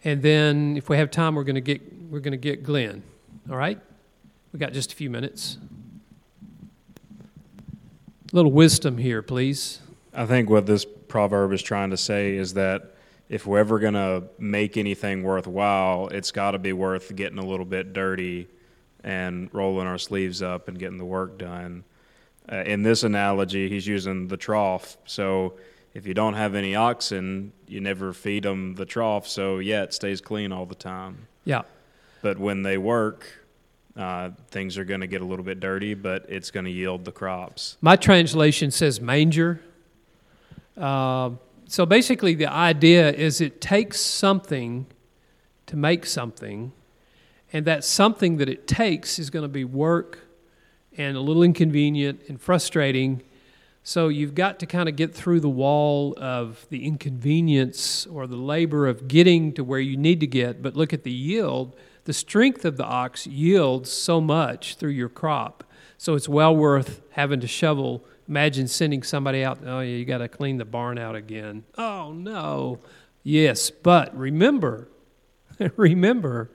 and 0.03 0.21
then 0.21 0.75
if 0.77 0.89
we 0.89 0.97
have 0.97 1.09
time, 1.09 1.33
we're 1.35 1.43
going 1.45 1.55
to 1.55 1.61
get 1.61 1.81
we're 2.11 2.19
going 2.19 2.33
to 2.33 2.37
get 2.49 2.61
Glenn. 2.63 3.01
All 3.49 3.55
right. 3.57 3.79
We 4.53 4.59
got 4.59 4.73
just 4.73 4.91
a 4.91 4.95
few 4.95 5.09
minutes. 5.09 5.57
A 8.31 8.35
little 8.35 8.51
wisdom 8.51 8.97
here, 8.97 9.21
please. 9.21 9.79
I 10.13 10.25
think 10.25 10.49
what 10.49 10.65
this 10.65 10.85
proverb 10.85 11.53
is 11.53 11.61
trying 11.61 11.91
to 11.91 11.97
say 11.97 12.35
is 12.35 12.53
that 12.55 12.95
if 13.29 13.45
we're 13.45 13.59
ever 13.59 13.77
going 13.79 13.93
to 13.93 14.23
make 14.39 14.77
anything 14.77 15.23
worthwhile, 15.23 16.07
it's 16.07 16.31
got 16.31 16.51
to 16.51 16.59
be 16.59 16.73
worth 16.73 17.15
getting 17.15 17.39
a 17.39 17.45
little 17.45 17.65
bit 17.65 17.93
dirty 17.93 18.47
and 19.03 19.49
rolling 19.53 19.87
our 19.87 19.97
sleeves 19.97 20.41
up 20.41 20.67
and 20.67 20.79
getting 20.79 20.97
the 20.97 21.05
work 21.05 21.37
done. 21.37 21.83
Uh, 22.51 22.57
in 22.57 22.83
this 22.83 23.03
analogy, 23.03 23.69
he's 23.69 23.85
using 23.85 24.27
the 24.27 24.37
trough. 24.37 24.97
So 25.05 25.55
if 25.93 26.07
you 26.07 26.13
don't 26.13 26.35
have 26.35 26.55
any 26.55 26.75
oxen, 26.75 27.51
you 27.67 27.81
never 27.81 28.13
feed 28.13 28.43
them 28.43 28.75
the 28.75 28.85
trough. 28.85 29.27
So 29.27 29.59
yeah, 29.59 29.83
it 29.83 29.93
stays 29.93 30.21
clean 30.21 30.51
all 30.51 30.65
the 30.65 30.75
time. 30.75 31.27
Yeah. 31.43 31.63
But 32.21 32.39
when 32.39 32.63
they 32.63 32.77
work, 32.77 33.46
uh, 33.97 34.29
things 34.51 34.77
are 34.77 34.85
going 34.85 35.01
to 35.01 35.07
get 35.07 35.21
a 35.21 35.25
little 35.25 35.45
bit 35.45 35.59
dirty, 35.59 35.93
but 35.93 36.25
it's 36.29 36.51
going 36.51 36.65
to 36.65 36.71
yield 36.71 37.03
the 37.03 37.11
crops. 37.11 37.77
My 37.81 37.95
translation 37.95 38.69
says 38.69 39.01
manger. 39.01 39.59
Uh, 40.77 41.31
so 41.67 41.85
basically, 41.85 42.35
the 42.35 42.51
idea 42.51 43.11
is 43.11 43.41
it 43.41 43.59
takes 43.59 43.99
something 43.99 44.85
to 45.65 45.75
make 45.75 46.05
something, 46.05 46.71
and 47.51 47.65
that 47.65 47.83
something 47.83 48.37
that 48.37 48.47
it 48.47 48.67
takes 48.67 49.19
is 49.19 49.29
going 49.29 49.43
to 49.43 49.49
be 49.49 49.65
work 49.65 50.19
and 50.97 51.17
a 51.17 51.19
little 51.19 51.43
inconvenient 51.43 52.21
and 52.27 52.39
frustrating. 52.39 53.21
So 53.83 54.09
you've 54.09 54.35
got 54.35 54.59
to 54.59 54.65
kind 54.65 54.89
of 54.89 54.95
get 54.95 55.13
through 55.13 55.39
the 55.39 55.49
wall 55.49 56.13
of 56.17 56.65
the 56.69 56.85
inconvenience 56.85 58.05
or 58.05 58.27
the 58.27 58.35
labor 58.35 58.87
of 58.87 59.07
getting 59.07 59.53
to 59.53 59.63
where 59.63 59.79
you 59.79 59.97
need 59.97 60.19
to 60.19 60.27
get, 60.27 60.61
but 60.61 60.75
look 60.75 60.93
at 60.93 61.03
the 61.03 61.11
yield. 61.11 61.75
The 62.07 62.13
strength 62.13 62.63
of 62.63 62.77
the 62.77 62.85
ox 62.85 63.27
yields 63.27 63.91
so 63.91 64.21
much 64.21 64.75
through 64.75 64.91
your 64.91 65.09
crop. 65.09 65.65
So 65.97 66.15
it's 66.15 66.29
well 66.29 66.55
worth 66.55 67.01
having 67.09 67.41
to 67.41 67.47
shovel. 67.47 68.01
Imagine 68.29 68.69
sending 68.69 69.03
somebody 69.03 69.43
out, 69.43 69.59
oh, 69.65 69.81
yeah, 69.81 69.97
you 69.97 70.05
got 70.05 70.19
to 70.19 70.29
clean 70.29 70.55
the 70.55 70.63
barn 70.63 70.97
out 70.97 71.17
again. 71.17 71.65
Oh, 71.77 72.13
no. 72.13 72.79
Yes, 73.23 73.69
but 73.69 74.17
remember, 74.17 74.87
remember, 75.75 76.49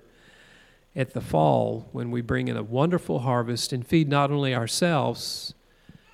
at 0.96 1.12
the 1.12 1.20
fall 1.20 1.86
when 1.92 2.11
we 2.11 2.22
bring 2.22 2.48
in 2.48 2.57
a 2.57 2.62
wonderful 2.62 3.18
harvest 3.18 3.74
and 3.74 3.86
feed 3.86 4.09
not 4.09 4.30
only 4.30 4.55
ourselves, 4.55 5.53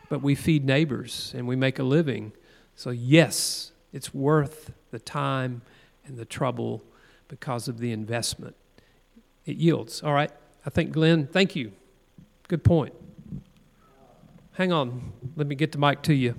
but 0.09 0.21
we 0.21 0.35
feed 0.35 0.65
neighbors 0.65 1.33
and 1.37 1.47
we 1.47 1.55
make 1.55 1.79
a 1.79 1.85
living. 1.85 2.33
So, 2.75 2.91
yes, 2.91 3.71
it's 3.93 4.13
worth 4.13 4.73
the 4.91 4.99
time 4.99 5.63
and 6.05 6.17
the 6.17 6.25
trouble 6.25 6.83
because 7.29 7.69
of 7.69 7.79
the 7.79 7.93
investment. 7.93 8.57
It 9.49 9.57
yields. 9.57 10.03
All 10.03 10.13
right. 10.13 10.31
I 10.67 10.71
think, 10.71 10.93
Glenn, 10.93 11.27
thank 11.27 11.57
you. 11.57 11.73
Good 12.49 12.63
point. 12.63 12.95
Hang 14.53 14.73
on. 14.73 15.13
Let 15.37 15.47
me 15.47 15.55
get 15.55 15.73
the 15.73 15.79
mic 15.79 16.03
to 16.03 16.15
you. 16.15 16.35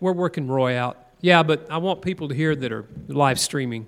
We're 0.00 0.14
working 0.14 0.48
Roy 0.48 0.78
out. 0.78 0.96
Yeah, 1.20 1.42
but 1.42 1.66
I 1.70 1.76
want 1.76 2.00
people 2.00 2.28
to 2.28 2.34
hear 2.34 2.56
that 2.56 2.72
are 2.72 2.86
live 3.08 3.38
streaming. 3.38 3.86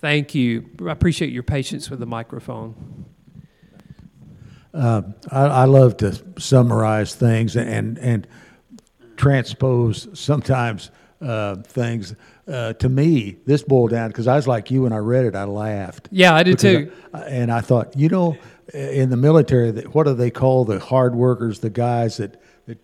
Thank 0.00 0.34
you. 0.34 0.68
I 0.86 0.92
appreciate 0.92 1.32
your 1.32 1.42
patience 1.42 1.88
with 1.88 2.00
the 2.00 2.06
microphone. 2.06 3.06
Uh, 4.74 5.00
I, 5.30 5.44
I 5.44 5.64
love 5.64 5.96
to 5.98 6.22
summarize 6.38 7.14
things 7.14 7.56
and 7.56 7.96
and 7.96 8.26
transpose 9.16 10.06
sometimes 10.12 10.90
uh, 11.22 11.56
things. 11.62 12.14
Uh, 12.48 12.72
to 12.74 12.88
me, 12.88 13.36
this 13.44 13.62
boiled 13.62 13.90
down 13.90 14.08
because 14.08 14.28
I 14.28 14.36
was 14.36 14.46
like 14.46 14.70
you 14.70 14.82
when 14.82 14.92
I 14.92 14.98
read 14.98 15.24
it. 15.24 15.34
I 15.34 15.44
laughed. 15.44 16.08
Yeah, 16.12 16.32
I 16.34 16.42
did 16.44 16.58
too. 16.60 16.92
I- 17.12 17.22
and 17.22 17.50
I 17.50 17.60
thought, 17.60 17.96
you 17.96 18.08
know, 18.08 18.36
in 18.72 19.10
the 19.10 19.16
military, 19.16 19.72
that 19.72 19.94
what 19.94 20.06
do 20.06 20.14
they 20.14 20.30
call 20.30 20.64
the 20.64 20.78
hard 20.78 21.14
workers? 21.16 21.58
The 21.58 21.70
guys 21.70 22.18
that 22.18 22.40
that 22.66 22.78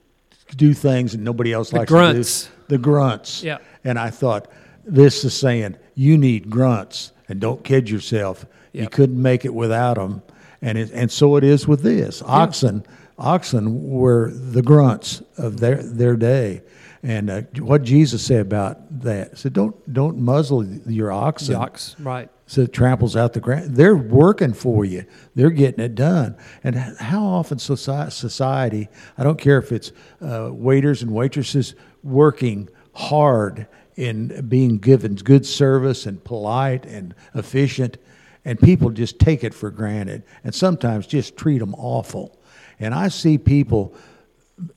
do 0.56 0.74
things 0.74 1.14
and 1.14 1.22
nobody 1.22 1.52
else 1.52 1.70
The 1.70 1.76
likes 1.78 1.88
grunts. 1.92 2.42
to 2.44 2.48
do. 2.48 2.54
The 2.68 2.78
grunts. 2.78 3.42
Yeah. 3.44 3.58
And 3.84 3.98
I 4.00 4.10
thought, 4.10 4.48
this 4.84 5.24
is 5.24 5.32
saying 5.34 5.76
you 5.94 6.18
need 6.18 6.50
grunts, 6.50 7.12
and 7.28 7.40
don't 7.40 7.62
kid 7.62 7.88
yourself. 7.88 8.44
You 8.72 8.88
couldn't 8.88 9.20
make 9.20 9.44
it 9.44 9.54
without 9.54 9.94
them, 9.94 10.22
and 10.60 10.76
it, 10.76 10.90
and 10.92 11.10
so 11.10 11.36
it 11.36 11.44
is 11.44 11.68
with 11.68 11.82
this. 11.82 12.20
Oxen, 12.26 12.84
oxen 13.22 13.88
were 13.88 14.30
the 14.30 14.62
grunts 14.62 15.22
of 15.38 15.60
their 15.60 15.82
their 15.82 16.16
day, 16.16 16.62
and 17.02 17.30
uh, 17.30 17.42
what 17.58 17.82
Jesus 17.82 18.24
said 18.24 18.40
about 18.40 19.00
that. 19.00 19.38
So 19.38 19.48
don't 19.48 19.92
don't 19.92 20.18
muzzle 20.18 20.64
your 20.86 21.12
oxen. 21.12 21.54
The 21.54 21.60
ox, 21.60 21.96
right. 21.98 22.28
So 22.46 22.62
it 22.62 22.72
tramples 22.72 23.16
out 23.16 23.32
the 23.32 23.40
ground. 23.40 23.76
They're 23.76 23.96
working 23.96 24.52
for 24.52 24.84
you. 24.84 25.06
They're 25.34 25.50
getting 25.50 25.82
it 25.82 25.94
done. 25.94 26.36
And 26.62 26.76
how 26.76 27.24
often 27.24 27.56
soci- 27.56 28.12
society, 28.12 28.88
I 29.16 29.22
don't 29.22 29.38
care 29.38 29.56
if 29.56 29.72
it's 29.72 29.92
uh, 30.20 30.50
waiters 30.52 31.02
and 31.02 31.12
waitresses 31.12 31.74
working 32.02 32.68
hard 32.94 33.66
in 33.96 34.46
being 34.48 34.78
given 34.78 35.14
good 35.14 35.46
service 35.46 36.04
and 36.04 36.22
polite 36.24 36.84
and 36.84 37.14
efficient, 37.34 37.96
and 38.44 38.60
people 38.60 38.90
just 38.90 39.18
take 39.18 39.44
it 39.44 39.54
for 39.54 39.70
granted 39.70 40.22
and 40.44 40.54
sometimes 40.54 41.06
just 41.06 41.36
treat 41.36 41.58
them 41.58 41.74
awful. 41.76 42.38
And 42.83 42.95
I 42.95 43.09
see 43.09 43.39
people 43.39 43.95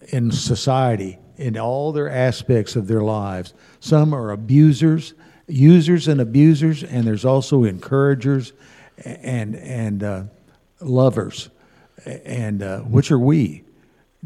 in 0.10 0.32
society 0.32 1.18
in 1.38 1.58
all 1.58 1.92
their 1.92 2.10
aspects 2.10 2.76
of 2.76 2.88
their 2.88 3.02
lives. 3.02 3.54
Some 3.80 4.14
are 4.14 4.32
abusers, 4.32 5.14
users 5.48 6.08
and 6.08 6.22
abusers, 6.22 6.84
and 6.84 7.06
there's 7.06 7.26
also 7.26 7.64
encouragers 7.64 8.54
and 9.04 9.56
and 9.56 10.04
uh, 10.04 10.24
lovers. 10.80 11.50
And 12.06 12.62
uh, 12.62 12.80
which 12.82 13.12
are 13.12 13.20
we? 13.20 13.64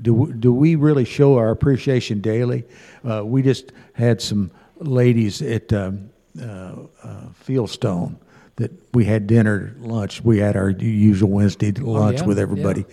Do 0.02 0.34
do 0.34 0.54
we 0.54 0.76
really 0.76 1.06
show 1.06 1.38
our 1.38 1.50
appreciation 1.50 2.22
daily? 2.22 2.66
Uh, 3.04 3.24
we 3.26 3.42
just 3.42 3.72
had 3.94 4.22
some 4.22 4.52
ladies 4.78 5.42
at 5.42 5.72
um, 5.74 6.10
uh, 6.40 6.44
uh, 6.44 7.22
Fieldstone 7.46 8.18
that 8.60 8.72
we 8.94 9.06
had 9.06 9.26
dinner, 9.26 9.74
lunch. 9.80 10.22
We 10.22 10.40
had 10.40 10.58
our 10.58 10.70
usual 10.70 11.30
Wednesday 11.30 11.72
lunch 11.72 12.20
yeah, 12.20 12.26
with 12.26 12.38
yeah. 12.38 12.84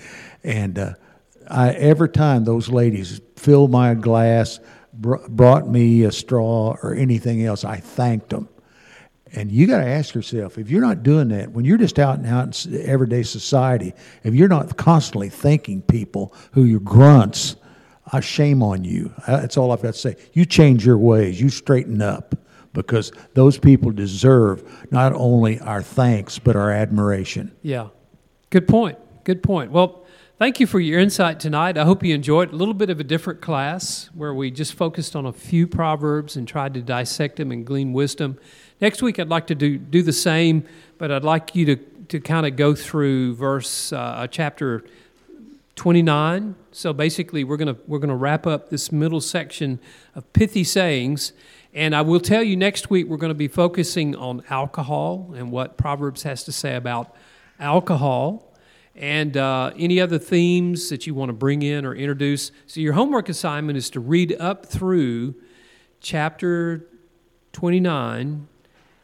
And 0.47 0.79
uh, 0.79 0.95
I, 1.51 1.71
every 1.73 2.09
time 2.09 2.45
those 2.45 2.69
ladies 2.69 3.21
filled 3.37 3.71
my 3.71 3.95
glass, 3.95 4.61
br- 4.95 5.27
brought 5.29 5.69
me 5.69 6.05
a 6.05 6.13
straw 6.13 6.77
or 6.83 6.95
anything 6.95 7.45
else, 7.45 7.65
I 7.65 7.77
thanked 7.77 8.31
them. 8.31 8.49
And 9.35 9.51
you 9.51 9.67
got 9.67 9.81
to 9.81 9.87
ask 9.87 10.15
yourself 10.15 10.57
if 10.57 10.71
you're 10.71 10.81
not 10.81 11.03
doing 11.03 11.29
that, 11.29 11.51
when 11.51 11.65
you're 11.65 11.77
just 11.77 11.99
out 11.99 12.19
and 12.19 12.27
out 12.27 12.65
in 12.65 12.81
everyday 12.87 13.25
society, 13.25 13.93
if 14.23 14.35
you're 14.35 14.49
not 14.49 14.77
constantly 14.77 15.29
thanking 15.29 15.83
people 15.83 16.33
who 16.53 16.63
you're 16.65 16.81
grunts, 16.81 17.57
I 18.13 18.21
shame 18.21 18.63
on 18.63 18.85
you. 18.85 19.13
That's 19.27 19.57
all 19.57 19.73
I've 19.73 19.83
got 19.83 19.95
to 19.95 19.99
say. 20.01 20.17
You 20.33 20.45
change 20.47 20.87
your 20.87 20.97
ways, 20.97 21.41
you 21.41 21.49
straighten 21.49 22.01
up, 22.01 22.37
because 22.73 23.11
those 23.35 23.59
people 23.59 23.91
deserve 23.91 24.87
not 24.93 25.13
only 25.13 25.59
our 25.61 25.83
thanks, 25.83 26.39
but 26.39 26.55
our 26.55 26.71
admiration. 26.71 27.53
Yeah. 27.63 27.89
Good 28.51 28.69
point. 28.69 28.97
Good 29.25 29.43
point. 29.43 29.73
Well, 29.73 30.06
thank 30.39 30.61
you 30.61 30.67
for 30.67 30.81
your 30.81 31.01
insight 31.01 31.41
tonight. 31.41 31.79
I 31.79 31.85
hope 31.85 32.05
you 32.05 32.15
enjoyed 32.15 32.53
a 32.53 32.57
little 32.57 32.75
bit 32.75 32.91
of 32.91 33.01
a 33.01 33.05
different 33.05 33.41
class 33.41 34.11
where 34.13 34.35
we 34.35 34.51
just 34.51 34.75
focused 34.75 35.17
on 35.17 35.25
a 35.25 35.33
few 35.33 35.67
proverbs 35.67 36.37
and 36.37 36.47
tried 36.47 36.75
to 36.75 36.83
dissect 36.83 37.37
them 37.37 37.51
and 37.51 37.65
glean 37.65 37.93
wisdom. 37.95 38.39
Next 38.81 39.01
week, 39.01 39.19
I'd 39.19 39.31
like 39.31 39.47
to 39.47 39.55
do, 39.55 39.79
do 39.79 40.03
the 40.03 40.13
same, 40.13 40.65
but 40.99 41.11
I'd 41.11 41.25
like 41.25 41.55
you 41.55 41.65
to, 41.67 41.77
to 41.77 42.21
kind 42.21 42.47
of 42.47 42.57
go 42.57 42.75
through 42.75 43.35
verse, 43.37 43.93
uh, 43.93 44.27
chapter 44.31 44.85
29. 45.77 46.55
So 46.71 46.93
basically, 46.93 47.43
we're 47.45 47.57
going 47.57 47.77
we're 47.87 47.99
going 47.99 48.11
to 48.11 48.15
wrap 48.15 48.47
up 48.47 48.69
this 48.69 48.93
middle 48.93 49.21
section 49.21 49.79
of 50.15 50.31
pithy 50.33 50.65
sayings. 50.65 51.33
And 51.73 51.95
I 51.95 52.03
will 52.03 52.21
tell 52.21 52.43
you 52.43 52.57
next 52.57 52.91
week 52.91 53.07
we're 53.07 53.19
going 53.19 53.31
to 53.31 53.35
be 53.35 53.49
focusing 53.49 54.15
on 54.17 54.43
alcohol 54.49 55.35
and 55.37 55.51
what 55.51 55.77
Proverbs 55.77 56.23
has 56.23 56.45
to 56.45 56.53
say 56.53 56.75
about 56.75 57.15
alcohol 57.59 58.47
and 58.97 59.37
uh, 59.37 59.73
any 59.77 60.01
other 60.01 60.19
themes 60.19 60.89
that 60.89 61.07
you 61.07 61.15
want 61.15 61.29
to 61.29 61.35
bring 61.35 61.63
in 61.63 61.85
or 61.85 61.95
introduce. 61.95 62.51
So 62.67 62.81
your 62.81 62.95
homework 62.95 63.29
assignment 63.29 63.77
is 63.77 63.91
to 63.91 64.01
read 64.01 64.35
up 64.41 64.67
through 64.67 65.35
chapter 66.01 66.87
29 67.53 68.49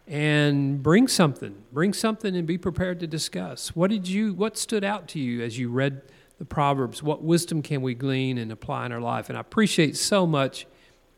and 0.08 0.82
bring 0.82 1.08
something 1.08 1.62
bring 1.72 1.92
something 1.92 2.36
and 2.36 2.46
be 2.46 2.58
prepared 2.58 3.00
to 3.00 3.06
discuss 3.06 3.74
what 3.74 3.88
did 3.88 4.06
you 4.06 4.34
what 4.34 4.58
stood 4.58 4.84
out 4.84 5.08
to 5.08 5.18
you 5.18 5.42
as 5.42 5.58
you 5.58 5.70
read 5.70 6.02
the 6.38 6.44
proverbs 6.44 7.02
what 7.02 7.22
wisdom 7.22 7.62
can 7.62 7.80
we 7.80 7.94
glean 7.94 8.36
and 8.36 8.52
apply 8.52 8.84
in 8.84 8.92
our 8.92 9.00
life 9.00 9.30
and 9.30 9.38
i 9.38 9.40
appreciate 9.40 9.96
so 9.96 10.26
much 10.26 10.66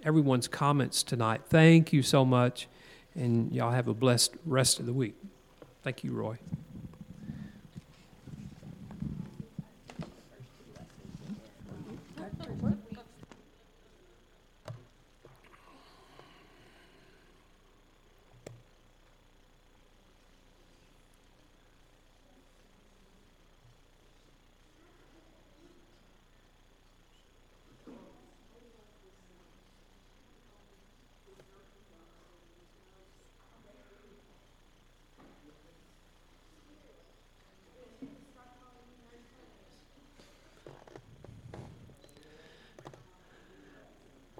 everyone's 0.05 0.47
comments 0.47 1.03
tonight 1.03 1.41
thank 1.49 1.93
you 1.93 2.03
so 2.03 2.25
much 2.25 2.69
And 3.15 3.53
y'all 3.53 3.71
have 3.71 3.89
a 3.89 3.95
blessed 3.95 4.35
rest 4.45 4.81
of 4.81 4.87
the 4.87 4.93
week. 4.93 5.15
Thank 5.83 6.05
you, 6.05 6.13
Roy. 6.13 6.39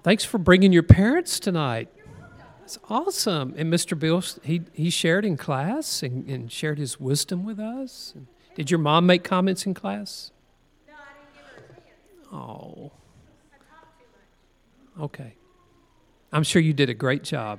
Thanks 0.05 0.23
for 0.23 0.37
bringing 0.37 0.71
your 0.71 0.83
parents 0.83 1.39
tonight. 1.39 1.89
It's 2.63 2.77
awesome. 2.91 3.55
And 3.57 3.73
Mr. 3.73 3.97
Bill, 3.97 4.23
he, 4.43 4.61
he 4.71 4.91
shared 4.91 5.25
in 5.25 5.35
class 5.35 6.03
and, 6.03 6.29
and 6.29 6.51
shared 6.51 6.77
his 6.77 6.99
wisdom 6.99 7.43
with 7.43 7.59
us. 7.59 8.13
Did 8.53 8.69
your 8.69 8.77
mom 8.77 9.07
make 9.07 9.23
comments 9.23 9.65
in 9.65 9.73
class? 9.73 10.29
No, 10.87 10.93
I 10.93 10.97
didn't 11.17 11.33
give 11.33 11.65
her 11.65 11.71
a 11.71 11.81
chance. 11.81 12.27
Oh, 12.31 12.91
okay. 15.05 15.33
I'm 16.31 16.43
sure 16.43 16.61
you 16.61 16.73
did 16.73 16.91
a 16.91 16.93
great 16.93 17.23
job. 17.23 17.57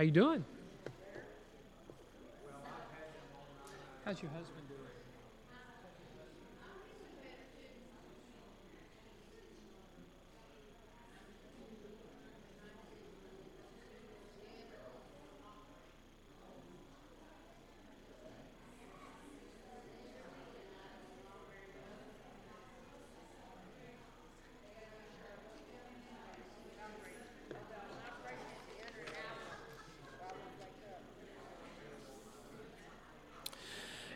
How 0.00 0.04
you 0.04 0.12
doing? 0.12 0.42
How's 4.02 4.22
your 4.22 4.30
husband 4.30 4.66
doing? 4.66 4.79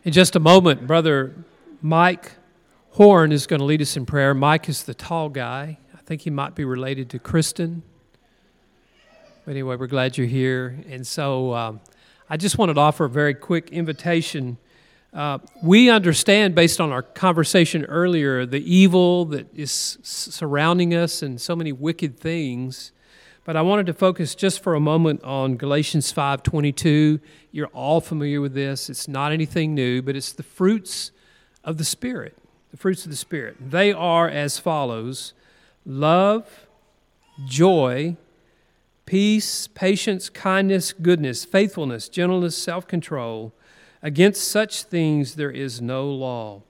In 0.04 0.12
just 0.12 0.36
a 0.36 0.40
moment, 0.40 0.86
Brother 0.86 1.34
Mike 1.80 2.32
Horn 2.90 3.32
is 3.32 3.46
going 3.46 3.60
to 3.60 3.64
lead 3.64 3.80
us 3.80 3.96
in 3.96 4.04
prayer. 4.04 4.34
Mike 4.34 4.68
is 4.68 4.82
the 4.82 4.92
tall 4.92 5.30
guy. 5.30 5.78
I 5.94 5.98
think 6.02 6.20
he 6.20 6.28
might 6.28 6.54
be 6.54 6.66
related 6.66 7.08
to 7.10 7.18
Kristen. 7.18 7.82
But 9.46 9.52
anyway, 9.52 9.76
we're 9.76 9.86
glad 9.86 10.18
you're 10.18 10.26
here. 10.26 10.78
And 10.90 11.06
so 11.06 11.54
um, 11.54 11.80
I 12.28 12.36
just 12.36 12.58
wanted 12.58 12.74
to 12.74 12.80
offer 12.80 13.06
a 13.06 13.08
very 13.08 13.32
quick 13.32 13.70
invitation. 13.70 14.58
Uh, 15.14 15.38
we 15.62 15.88
understand, 15.88 16.54
based 16.54 16.82
on 16.82 16.92
our 16.92 17.00
conversation 17.02 17.86
earlier, 17.86 18.44
the 18.44 18.60
evil 18.60 19.24
that 19.26 19.46
is 19.54 19.96
surrounding 20.02 20.92
us 20.92 21.22
and 21.22 21.40
so 21.40 21.56
many 21.56 21.72
wicked 21.72 22.20
things. 22.20 22.92
But 23.44 23.56
I 23.56 23.62
wanted 23.62 23.84
to 23.86 23.92
focus 23.92 24.34
just 24.34 24.62
for 24.62 24.74
a 24.74 24.80
moment 24.80 25.22
on 25.22 25.56
Galatians 25.56 26.10
5:22. 26.10 27.20
You're 27.52 27.66
all 27.68 28.00
familiar 28.00 28.40
with 28.40 28.54
this. 28.54 28.88
It's 28.88 29.06
not 29.06 29.32
anything 29.32 29.74
new, 29.74 30.00
but 30.00 30.16
it's 30.16 30.32
the 30.32 30.42
fruits 30.42 31.10
of 31.62 31.76
the 31.76 31.84
spirit. 31.84 32.38
The 32.70 32.78
fruits 32.78 33.04
of 33.04 33.10
the 33.10 33.16
spirit. 33.18 33.56
They 33.70 33.92
are 33.92 34.28
as 34.30 34.58
follows: 34.58 35.34
love, 35.84 36.66
joy, 37.46 38.16
peace, 39.04 39.68
patience, 39.68 40.30
kindness, 40.30 40.94
goodness, 40.94 41.44
faithfulness, 41.44 42.08
gentleness, 42.08 42.56
self-control. 42.56 43.52
Against 44.02 44.48
such 44.48 44.84
things 44.84 45.34
there 45.34 45.50
is 45.50 45.82
no 45.82 46.08
law. 46.08 46.62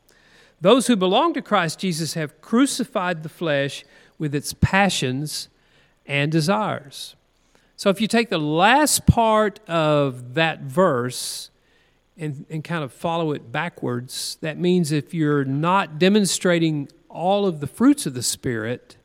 Those 0.61 0.89
who 0.89 0.97
belong 0.97 1.35
to 1.35 1.43
Christ 1.43 1.79
Jesus 1.79 2.15
have 2.15 2.41
crucified 2.41 3.23
the 3.23 3.29
flesh 3.29 3.85
with 4.19 4.35
its 4.35 4.53
passions 4.53 5.49
and 6.07 6.31
desires. 6.31 7.17
So 7.77 7.91
if 7.91 8.01
you 8.01 8.07
take 8.07 8.31
the 8.31 8.39
last 8.39 9.07
part 9.07 9.61
of 9.69 10.35
that 10.35 10.61
verse 10.61 11.51
and, 12.17 12.47
and 12.49 12.63
kind 12.63 12.85
of 12.85 12.93
follow 12.93 13.33
it 13.33 13.51
backwards, 13.51 14.39
that 14.41 14.59
means 14.59 14.93
if 14.93 15.13
you're 15.13 15.45
not 15.45 15.99
demonstrating 15.99 16.89
all 17.09 17.47
of 17.47 17.61
the 17.61 17.67
fruits 17.67 18.07
of 18.07 18.15
the 18.15 18.23
Spirit, 18.23 18.97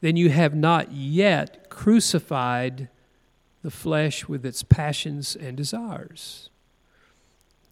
then 0.00 0.16
you 0.16 0.30
have 0.30 0.54
not 0.54 0.92
yet 0.92 1.68
crucified 1.68 2.88
the 3.62 3.70
flesh 3.70 4.26
with 4.26 4.46
its 4.46 4.62
passions 4.62 5.36
and 5.36 5.56
desires. 5.56 6.48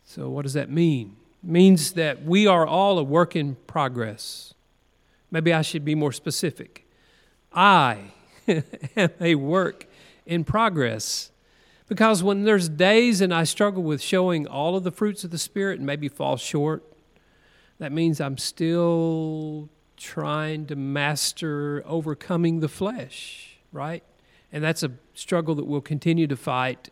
So, 0.04 0.28
what 0.28 0.42
does 0.42 0.54
that 0.54 0.70
mean? 0.70 1.16
It 1.42 1.50
means 1.50 1.92
that 1.92 2.24
we 2.24 2.46
are 2.46 2.66
all 2.66 2.98
a 2.98 3.02
work 3.02 3.34
in 3.34 3.56
progress. 3.66 4.54
Maybe 5.30 5.52
I 5.52 5.62
should 5.62 5.84
be 5.84 5.94
more 5.94 6.12
specific. 6.12 6.86
I 7.52 8.12
am 8.96 9.10
a 9.20 9.34
work 9.34 9.86
in 10.26 10.44
progress. 10.44 11.30
Because 11.88 12.22
when 12.22 12.44
there's 12.44 12.68
days 12.68 13.20
and 13.20 13.32
I 13.32 13.44
struggle 13.44 13.82
with 13.82 14.02
showing 14.02 14.46
all 14.46 14.76
of 14.76 14.84
the 14.84 14.90
fruits 14.90 15.24
of 15.24 15.30
the 15.30 15.38
Spirit 15.38 15.78
and 15.78 15.86
maybe 15.86 16.08
fall 16.08 16.36
short, 16.36 16.84
that 17.78 17.92
means 17.92 18.20
I'm 18.20 18.36
still 18.36 19.68
trying 19.96 20.66
to 20.66 20.76
master 20.76 21.82
overcoming 21.86 22.60
the 22.60 22.68
flesh, 22.68 23.58
right? 23.72 24.02
And 24.52 24.62
that's 24.62 24.82
a 24.82 24.92
struggle 25.14 25.54
that 25.56 25.66
we'll 25.66 25.80
continue 25.80 26.26
to 26.26 26.36
fight 26.36 26.90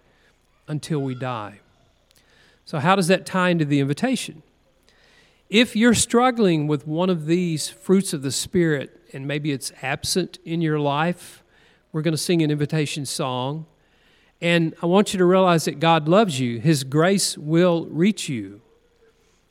until 0.67 1.01
we 1.01 1.15
die. 1.15 1.61
So, 2.65 2.79
how 2.79 2.97
does 2.97 3.09
that 3.09 3.27
tie 3.27 3.51
into 3.51 3.65
the 3.65 3.81
invitation? 3.81 4.43
If 5.49 5.77
you're 5.77 5.95
struggling 5.95 6.67
with 6.67 6.87
one 6.87 7.09
of 7.09 7.27
these 7.27 7.69
fruits 7.69 8.13
of 8.13 8.23
the 8.23 8.33
Spirit 8.33 9.01
and 9.13 9.29
maybe 9.29 9.53
it's 9.53 9.71
absent 9.83 10.39
in 10.45 10.61
your 10.61 10.81
life, 10.81 11.45
we're 11.97 12.03
going 12.03 12.13
to 12.13 12.19
sing 12.19 12.43
an 12.43 12.51
invitation 12.51 13.07
song. 13.07 13.65
And 14.43 14.75
I 14.83 14.87
want 14.87 15.15
you 15.15 15.19
to 15.19 15.25
realize 15.25 15.65
that 15.65 15.81
God 15.81 16.09
loves 16.09 16.39
you. 16.39 16.61
His 16.61 16.85
grace 16.85 17.39
will 17.39 17.87
reach 17.87 18.29
you. 18.29 18.61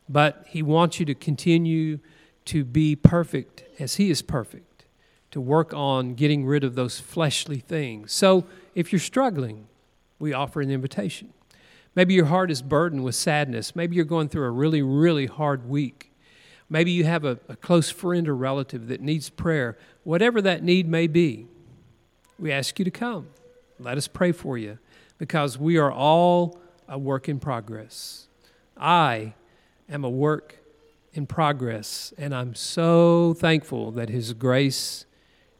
But 0.07 0.45
He 0.49 0.61
wants 0.61 0.99
you 0.99 1.07
to 1.07 1.15
continue 1.15 1.97
to 2.45 2.63
be 2.63 2.95
perfect 2.95 3.63
as 3.79 3.95
He 3.95 4.11
is 4.11 4.21
perfect, 4.21 4.85
to 5.31 5.41
work 5.41 5.73
on 5.73 6.13
getting 6.13 6.45
rid 6.45 6.63
of 6.63 6.75
those 6.75 6.99
fleshly 6.99 7.57
things. 7.57 8.13
So 8.13 8.45
if 8.75 8.91
you're 8.91 8.99
struggling, 8.99 9.65
we 10.19 10.31
offer 10.31 10.61
an 10.61 10.69
invitation. 10.69 11.33
Maybe 11.95 12.13
your 12.13 12.25
heart 12.25 12.51
is 12.51 12.61
burdened 12.61 13.03
with 13.03 13.15
sadness. 13.15 13.75
Maybe 13.75 13.95
you're 13.95 14.05
going 14.05 14.29
through 14.29 14.45
a 14.45 14.51
really, 14.51 14.83
really 14.83 15.25
hard 15.25 15.67
week. 15.67 16.11
Maybe 16.69 16.91
you 16.91 17.05
have 17.05 17.25
a, 17.25 17.39
a 17.49 17.55
close 17.55 17.89
friend 17.89 18.27
or 18.29 18.35
relative 18.35 18.87
that 18.89 19.01
needs 19.01 19.31
prayer. 19.31 19.79
Whatever 20.03 20.43
that 20.43 20.61
need 20.61 20.87
may 20.87 21.07
be, 21.07 21.47
we 22.39 22.51
ask 22.51 22.77
you 22.79 22.85
to 22.85 22.91
come. 22.91 23.27
let 23.79 23.97
us 23.97 24.07
pray 24.07 24.31
for 24.31 24.57
you 24.57 24.77
because 25.17 25.57
we 25.57 25.77
are 25.77 25.91
all 25.91 26.59
a 26.87 26.97
work 26.97 27.27
in 27.29 27.39
progress. 27.39 28.27
I 28.77 29.33
am 29.89 30.03
a 30.03 30.09
work 30.09 30.57
in 31.13 31.25
progress, 31.25 32.13
and 32.17 32.35
I'm 32.35 32.55
so 32.55 33.33
thankful 33.33 33.91
that 33.91 34.09
His 34.09 34.33
grace 34.33 35.05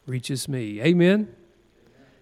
reaches 0.05 0.47
me. 0.47 0.81
Amen. 0.81 1.33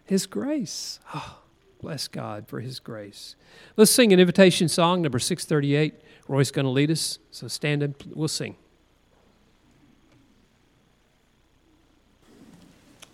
His 0.06 0.26
grace. 0.26 0.99
Oh, 1.14 1.39
bless 1.82 2.08
God 2.08 2.47
for 2.47 2.60
His 2.60 2.80
grace. 2.80 3.36
Let's 3.76 3.91
sing 3.91 4.14
an 4.14 4.20
invitation 4.20 4.70
song, 4.70 5.01
number 5.01 5.20
638. 5.20 5.95
Roy's 6.28 6.51
going 6.51 6.66
to 6.66 6.72
lead 6.72 6.91
us, 6.91 7.20
so 7.32 7.47
stand 7.47 7.84
up. 7.84 7.91
We'll 8.14 8.28
sing. 8.28 8.56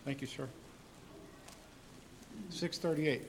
Thank 0.06 0.22
you, 0.22 0.28
sir. 0.28 0.48
638. 2.50 3.22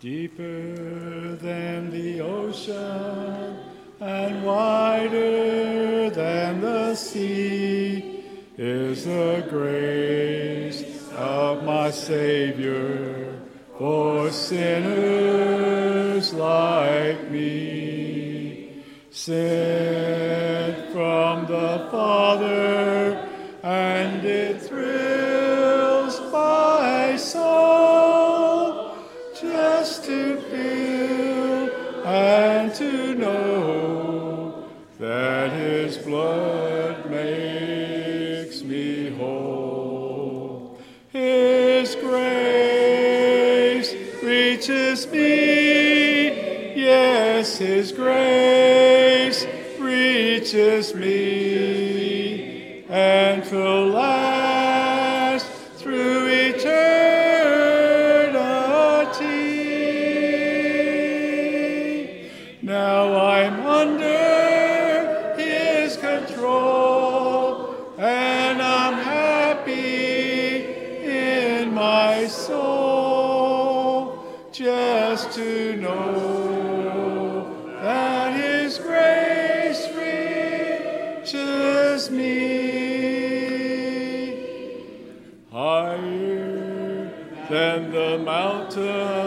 Deeper 0.00 1.36
than 1.36 1.90
the 1.90 2.20
ocean 2.20 3.58
and 4.00 4.44
wider 4.44 6.10
than 6.10 6.60
the 6.60 6.94
sea 6.94 8.24
is 8.56 9.04
the 9.04 9.46
grace 9.48 10.84
of 11.12 11.64
my 11.64 11.90
Savior 11.90 13.38
for 13.78 14.30
sinners 14.30 16.32
like 16.32 17.30
me. 17.30 18.82
Sent 19.10 20.92
from 20.92 21.46
the 21.46 21.88
Father, 21.90 23.28
and 23.62 24.22
His 47.58 47.92
grace 47.92 49.46
reaches 49.78 50.92
me, 50.94 52.84
and 52.88 53.44
will 53.50 53.86
His 78.74 78.82
grace 78.82 79.86
reaches 81.22 82.10
me. 82.10 82.24
Higher 85.52 87.12
than 87.48 87.92
the 87.92 88.18
mountains 88.18 89.23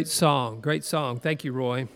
Great 0.00 0.08
song, 0.08 0.60
great 0.62 0.82
song. 0.82 1.20
Thank 1.20 1.44
you, 1.44 1.52
Roy. 1.52 1.86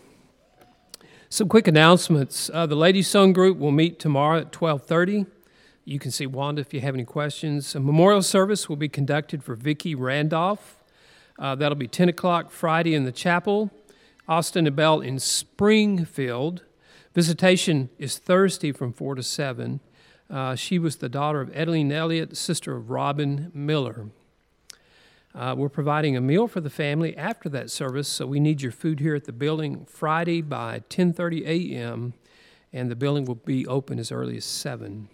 Some 1.29 1.49
quick 1.49 1.67
announcements. 1.67 2.51
Uh, 2.53 2.67
the 2.67 2.75
Ladies 2.75 3.07
Song 3.07 3.33
Group 3.33 3.57
will 3.57 3.71
meet 3.71 3.97
tomorrow 3.97 4.37
at 4.37 4.55
1230. 4.55 5.25
You 5.85 5.97
can 5.97 6.11
see 6.11 6.27
Wanda 6.27 6.61
if 6.61 6.71
you 6.71 6.81
have 6.81 6.93
any 6.93 7.03
questions. 7.03 7.73
A 7.73 7.79
memorial 7.79 8.21
service 8.21 8.69
will 8.69 8.75
be 8.75 8.87
conducted 8.87 9.43
for 9.43 9.55
Vicki 9.55 9.95
Randolph. 9.95 10.77
Uh, 11.39 11.55
that'll 11.55 11.75
be 11.75 11.87
10 11.87 12.07
o'clock 12.09 12.51
Friday 12.51 12.93
in 12.93 13.05
the 13.05 13.11
chapel. 13.11 13.71
Austin 14.27 14.67
and 14.67 14.75
Bell 14.75 15.01
in 15.01 15.17
Springfield. 15.17 16.61
Visitation 17.15 17.89
is 17.97 18.19
Thursday 18.19 18.71
from 18.71 18.93
4 18.93 19.15
to 19.15 19.23
7. 19.23 19.79
Uh, 20.29 20.53
she 20.53 20.77
was 20.77 20.97
the 20.97 21.09
daughter 21.09 21.41
of 21.41 21.49
Edeline 21.55 21.91
Elliott, 21.91 22.37
sister 22.37 22.75
of 22.75 22.91
Robin 22.91 23.49
Miller. 23.51 24.11
Uh, 25.35 25.53
we're 25.57 25.67
providing 25.67 26.15
a 26.15 26.21
meal 26.21 26.47
for 26.47 26.61
the 26.61 26.69
family 26.69 27.15
after 27.17 27.49
that 27.49 27.69
service, 27.69 28.07
so 28.07 28.25
we 28.25 28.39
need 28.39 28.61
your 28.61 28.71
food 28.71 29.01
here 29.01 29.15
at 29.15 29.25
the 29.25 29.33
building 29.33 29.85
Friday 29.85 30.41
by 30.41 30.81
10:30 30.89 31.45
a.m. 31.45 32.13
and 32.71 32.89
the 32.89 32.95
building 32.95 33.25
will 33.25 33.35
be 33.35 33.67
open 33.67 33.99
as 33.99 34.13
early 34.13 34.37
as 34.37 34.45
7. 34.45 35.09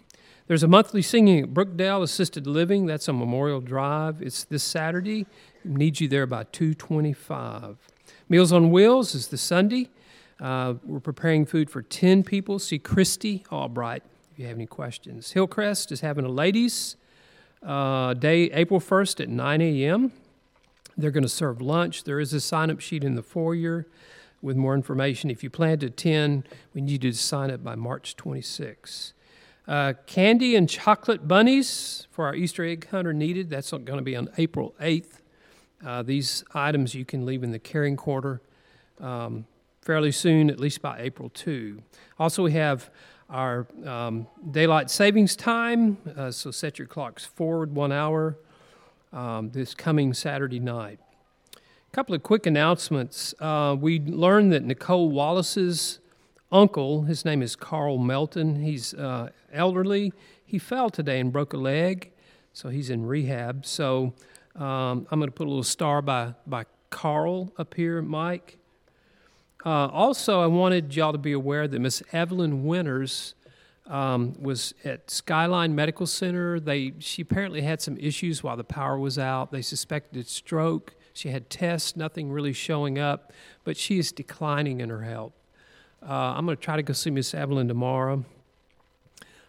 There's 0.46 0.62
a 0.62 0.68
monthly 0.68 1.02
singing 1.02 1.42
at 1.42 1.52
Brookdale 1.52 2.02
Assisted 2.02 2.46
Living. 2.46 2.86
That's 2.86 3.08
on 3.08 3.18
Memorial 3.18 3.60
Drive. 3.60 4.22
It's 4.22 4.44
this 4.44 4.62
Saturday. 4.62 5.26
Need 5.64 6.00
you 6.00 6.06
there 6.06 6.26
by 6.26 6.44
2:25. 6.44 7.78
Meals 8.28 8.52
on 8.52 8.70
Wheels 8.70 9.16
is 9.16 9.26
the 9.26 9.38
Sunday. 9.38 9.88
Uh, 10.38 10.74
we're 10.84 11.00
preparing 11.00 11.44
food 11.44 11.68
for 11.68 11.82
10 11.82 12.22
people. 12.22 12.60
See 12.60 12.78
Christy 12.78 13.44
Albright 13.50 14.04
if 14.30 14.38
you 14.38 14.46
have 14.46 14.56
any 14.56 14.66
questions. 14.66 15.32
Hillcrest 15.32 15.90
is 15.90 16.00
having 16.00 16.24
a 16.24 16.28
ladies' 16.28 16.96
uh, 17.62 18.14
day, 18.14 18.50
April 18.52 18.80
1st 18.80 19.20
at 19.20 19.28
9 19.28 19.60
a.m. 19.60 20.12
They're 20.96 21.10
going 21.10 21.22
to 21.22 21.28
serve 21.28 21.60
lunch. 21.60 22.04
There 22.04 22.20
is 22.20 22.32
a 22.32 22.40
sign 22.40 22.70
up 22.70 22.80
sheet 22.80 23.04
in 23.04 23.14
the 23.14 23.22
foyer 23.22 23.86
with 24.42 24.56
more 24.56 24.74
information. 24.74 25.30
If 25.30 25.42
you 25.42 25.50
plan 25.50 25.78
to 25.78 25.86
attend, 25.86 26.48
we 26.74 26.80
need 26.80 27.04
you 27.04 27.12
to 27.12 27.16
sign 27.16 27.50
up 27.50 27.62
by 27.62 27.76
March 27.76 28.16
26. 28.16 29.14
Uh, 29.68 29.92
candy 30.06 30.56
and 30.56 30.68
chocolate 30.68 31.28
bunnies 31.28 32.08
for 32.10 32.26
our 32.26 32.34
Easter 32.34 32.64
egg 32.64 32.88
hunter 32.88 33.12
needed. 33.12 33.48
That's 33.48 33.70
going 33.70 33.86
to 33.86 34.02
be 34.02 34.16
on 34.16 34.28
April 34.36 34.74
8th. 34.80 35.20
Uh, 35.84 36.02
these 36.02 36.44
items 36.54 36.94
you 36.94 37.04
can 37.04 37.24
leave 37.24 37.44
in 37.44 37.52
the 37.52 37.58
caring 37.58 37.96
quarter 37.96 38.40
um, 39.00 39.46
fairly 39.80 40.12
soon, 40.12 40.50
at 40.50 40.58
least 40.58 40.82
by 40.82 40.98
April 41.00 41.28
2. 41.28 41.80
Also, 42.18 42.42
we 42.42 42.52
have 42.52 42.90
our 43.32 43.66
um, 43.86 44.26
daylight 44.50 44.90
savings 44.90 45.34
time, 45.34 45.96
uh, 46.16 46.30
so 46.30 46.50
set 46.50 46.78
your 46.78 46.86
clocks 46.86 47.24
forward 47.24 47.74
one 47.74 47.90
hour 47.90 48.36
um, 49.12 49.50
this 49.50 49.74
coming 49.74 50.12
Saturday 50.12 50.60
night. 50.60 51.00
A 51.56 51.90
couple 51.92 52.14
of 52.14 52.22
quick 52.22 52.44
announcements. 52.46 53.34
Uh, 53.40 53.74
we 53.78 54.00
learned 54.00 54.52
that 54.52 54.62
Nicole 54.62 55.10
Wallace's 55.10 55.98
uncle. 56.50 57.02
His 57.02 57.24
name 57.24 57.42
is 57.42 57.56
Carl 57.56 57.96
Melton. 57.96 58.62
He's 58.62 58.92
uh, 58.94 59.30
elderly. 59.50 60.12
He 60.44 60.58
fell 60.58 60.90
today 60.90 61.18
and 61.18 61.32
broke 61.32 61.54
a 61.54 61.58
leg, 61.58 62.12
so 62.52 62.68
he's 62.68 62.90
in 62.90 63.06
rehab. 63.06 63.64
So 63.64 64.12
um, 64.56 65.06
I'm 65.10 65.18
going 65.18 65.28
to 65.28 65.32
put 65.32 65.46
a 65.46 65.48
little 65.48 65.62
star 65.62 66.02
by, 66.02 66.34
by 66.46 66.66
Carl 66.90 67.50
up 67.56 67.72
here, 67.72 68.02
Mike. 68.02 68.58
Uh, 69.64 69.86
also, 69.88 70.40
I 70.40 70.46
wanted 70.46 70.94
y'all 70.94 71.12
to 71.12 71.18
be 71.18 71.32
aware 71.32 71.68
that 71.68 71.78
Miss 71.78 72.02
Evelyn 72.12 72.64
Winters 72.64 73.34
um, 73.86 74.34
was 74.40 74.74
at 74.84 75.10
Skyline 75.10 75.74
Medical 75.74 76.06
Center. 76.06 76.58
They 76.58 76.94
she 76.98 77.22
apparently 77.22 77.62
had 77.62 77.80
some 77.80 77.96
issues 77.98 78.42
while 78.42 78.56
the 78.56 78.64
power 78.64 78.98
was 78.98 79.18
out. 79.18 79.52
They 79.52 79.62
suspected 79.62 80.24
a 80.24 80.28
stroke. 80.28 80.94
She 81.12 81.28
had 81.28 81.50
tests, 81.50 81.94
nothing 81.94 82.30
really 82.32 82.52
showing 82.52 82.98
up, 82.98 83.32
but 83.64 83.76
she 83.76 83.98
is 83.98 84.12
declining 84.12 84.80
in 84.80 84.88
her 84.88 85.02
health. 85.02 85.34
Uh, 86.02 86.12
I'm 86.12 86.46
going 86.46 86.56
to 86.56 86.62
try 86.62 86.76
to 86.76 86.82
go 86.82 86.92
see 86.92 87.10
Miss 87.10 87.34
Evelyn 87.34 87.68
tomorrow. 87.68 88.24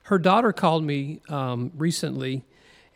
Her 0.03 0.19
daughter 0.19 0.51
called 0.51 0.83
me 0.83 1.21
um, 1.29 1.71
recently, 1.75 2.43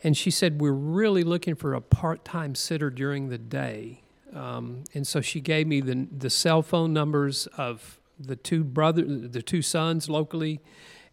and 0.04 0.16
she 0.16 0.30
said 0.30 0.60
we're 0.60 0.70
really 0.70 1.24
looking 1.24 1.54
for 1.54 1.74
a 1.74 1.80
part-time 1.80 2.54
sitter 2.54 2.90
during 2.90 3.30
the 3.30 3.38
day. 3.38 4.02
Um, 4.34 4.84
and 4.94 5.06
so 5.06 5.20
she 5.20 5.40
gave 5.40 5.66
me 5.66 5.80
the 5.80 6.06
the 6.16 6.30
cell 6.30 6.62
phone 6.62 6.92
numbers 6.92 7.46
of 7.56 7.98
the 8.18 8.36
two 8.36 8.64
brother, 8.64 9.04
the 9.04 9.42
two 9.42 9.62
sons 9.62 10.08
locally. 10.08 10.60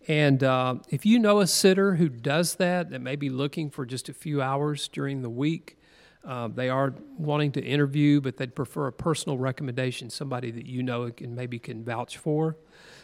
And 0.07 0.43
uh, 0.43 0.75
if 0.89 1.05
you 1.05 1.17
know 1.17 1.39
a 1.39 1.47
sitter 1.47 1.95
who 1.95 2.09
does 2.09 2.55
that, 2.55 2.91
that 2.91 3.01
may 3.01 3.15
be 3.15 3.29
looking 3.29 3.69
for 3.69 3.85
just 3.85 4.07
a 4.07 4.13
few 4.13 4.41
hours 4.41 4.87
during 4.87 5.21
the 5.23 5.29
week, 5.29 5.77
uh, 6.23 6.47
they 6.47 6.69
are 6.69 6.93
wanting 7.17 7.51
to 7.53 7.61
interview, 7.63 8.21
but 8.21 8.37
they'd 8.37 8.55
prefer 8.55 8.87
a 8.87 8.91
personal 8.91 9.37
recommendation, 9.37 10.09
somebody 10.09 10.51
that 10.51 10.65
you 10.65 10.83
know 10.83 11.11
and 11.19 11.35
maybe 11.35 11.59
can 11.59 11.83
vouch 11.83 12.17
for. 12.17 12.57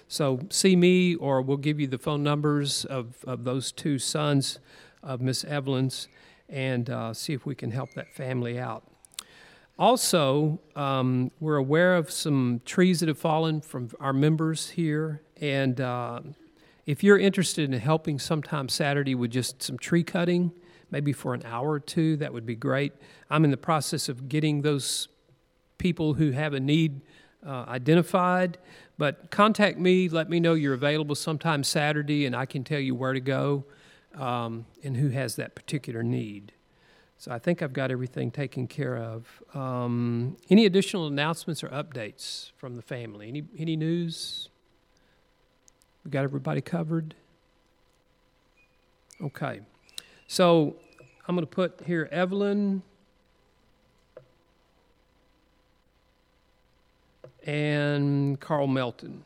So 0.07 0.39
see 0.49 0.75
me, 0.75 1.15
or 1.15 1.41
we'll 1.41 1.57
give 1.57 1.79
you 1.79 1.87
the 1.87 1.97
phone 1.97 2.23
numbers 2.23 2.85
of, 2.85 3.15
of 3.25 3.43
those 3.43 3.71
two 3.71 3.97
sons 3.97 4.59
of 5.03 5.21
Miss 5.21 5.43
Evelyn's 5.43 6.07
and 6.49 6.89
uh, 6.89 7.13
see 7.13 7.33
if 7.33 7.45
we 7.45 7.55
can 7.55 7.71
help 7.71 7.93
that 7.93 8.13
family 8.13 8.59
out. 8.59 8.83
Also, 9.81 10.61
um, 10.75 11.31
we're 11.39 11.55
aware 11.55 11.95
of 11.95 12.11
some 12.11 12.61
trees 12.65 12.99
that 12.99 13.09
have 13.09 13.17
fallen 13.17 13.59
from 13.61 13.89
our 13.99 14.13
members 14.13 14.69
here, 14.69 15.23
and 15.37 15.81
uh, 15.81 16.21
if 16.85 17.03
you're 17.03 17.17
interested 17.17 17.73
in 17.73 17.79
helping 17.79 18.19
sometime 18.19 18.69
Saturday 18.69 19.15
with 19.15 19.31
just 19.31 19.63
some 19.63 19.79
tree 19.79 20.03
cutting, 20.03 20.51
maybe 20.91 21.11
for 21.11 21.33
an 21.33 21.41
hour 21.47 21.71
or 21.71 21.79
two, 21.79 22.15
that 22.17 22.31
would 22.31 22.45
be 22.45 22.53
great. 22.53 22.93
I'm 23.27 23.43
in 23.43 23.49
the 23.49 23.57
process 23.57 24.07
of 24.07 24.29
getting 24.29 24.61
those 24.61 25.07
people 25.79 26.13
who 26.13 26.29
have 26.29 26.53
a 26.53 26.59
need 26.59 27.01
uh, 27.43 27.65
identified, 27.67 28.59
but 28.99 29.31
contact 29.31 29.79
me, 29.79 30.09
let 30.09 30.29
me 30.29 30.39
know 30.39 30.53
you're 30.53 30.75
available 30.75 31.15
sometime 31.15 31.63
Saturday, 31.63 32.27
and 32.27 32.35
I 32.35 32.45
can 32.45 32.63
tell 32.63 32.79
you 32.79 32.93
where 32.93 33.13
to 33.13 33.19
go 33.19 33.65
um, 34.13 34.67
and 34.83 34.95
who 34.95 35.09
has 35.09 35.37
that 35.37 35.55
particular 35.55 36.03
need. 36.03 36.53
So 37.21 37.31
I 37.31 37.37
think 37.37 37.61
I've 37.61 37.71
got 37.71 37.91
everything 37.91 38.31
taken 38.31 38.65
care 38.65 38.97
of. 38.97 39.43
Um, 39.53 40.37
any 40.49 40.65
additional 40.65 41.05
announcements 41.05 41.63
or 41.63 41.67
updates 41.67 42.49
from 42.57 42.75
the 42.75 42.81
family? 42.81 43.27
Any 43.27 43.43
any 43.59 43.75
news? 43.75 44.49
We 46.03 46.09
got 46.09 46.23
everybody 46.23 46.61
covered. 46.61 47.13
Okay, 49.21 49.59
so 50.25 50.77
I'm 51.27 51.35
going 51.35 51.45
to 51.45 51.51
put 51.51 51.83
here 51.85 52.09
Evelyn 52.11 52.81
and 57.45 58.39
Carl 58.39 58.65
Melton. 58.65 59.25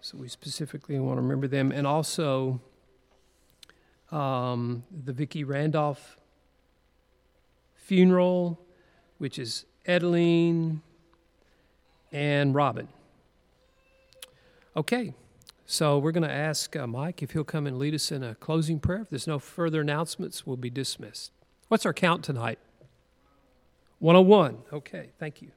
So 0.00 0.18
we 0.18 0.26
specifically 0.26 0.98
want 0.98 1.18
to 1.18 1.22
remember 1.22 1.46
them, 1.46 1.70
and 1.70 1.86
also 1.86 2.60
um, 4.10 4.82
the 5.04 5.12
Vicki 5.12 5.44
Randolph 5.44 6.16
funeral, 7.90 8.56
which 9.18 9.36
is 9.36 9.64
Edeline 9.84 10.80
and 12.12 12.54
Robin. 12.54 12.86
Okay, 14.76 15.12
so 15.66 15.98
we're 15.98 16.12
going 16.12 16.22
to 16.22 16.32
ask 16.32 16.76
uh, 16.76 16.86
Mike 16.86 17.20
if 17.20 17.32
he'll 17.32 17.42
come 17.42 17.66
and 17.66 17.80
lead 17.80 17.92
us 17.92 18.12
in 18.12 18.22
a 18.22 18.36
closing 18.36 18.78
prayer. 18.78 19.00
If 19.00 19.08
there's 19.10 19.26
no 19.26 19.40
further 19.40 19.80
announcements, 19.80 20.46
we'll 20.46 20.56
be 20.56 20.70
dismissed. 20.70 21.32
What's 21.66 21.84
our 21.84 21.92
count 21.92 22.22
tonight? 22.22 22.60
101. 23.98 24.58
Okay, 24.72 25.10
thank 25.18 25.42
you. 25.42 25.50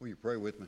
Will 0.00 0.08
you 0.08 0.16
pray 0.16 0.36
with 0.36 0.60
me? 0.60 0.66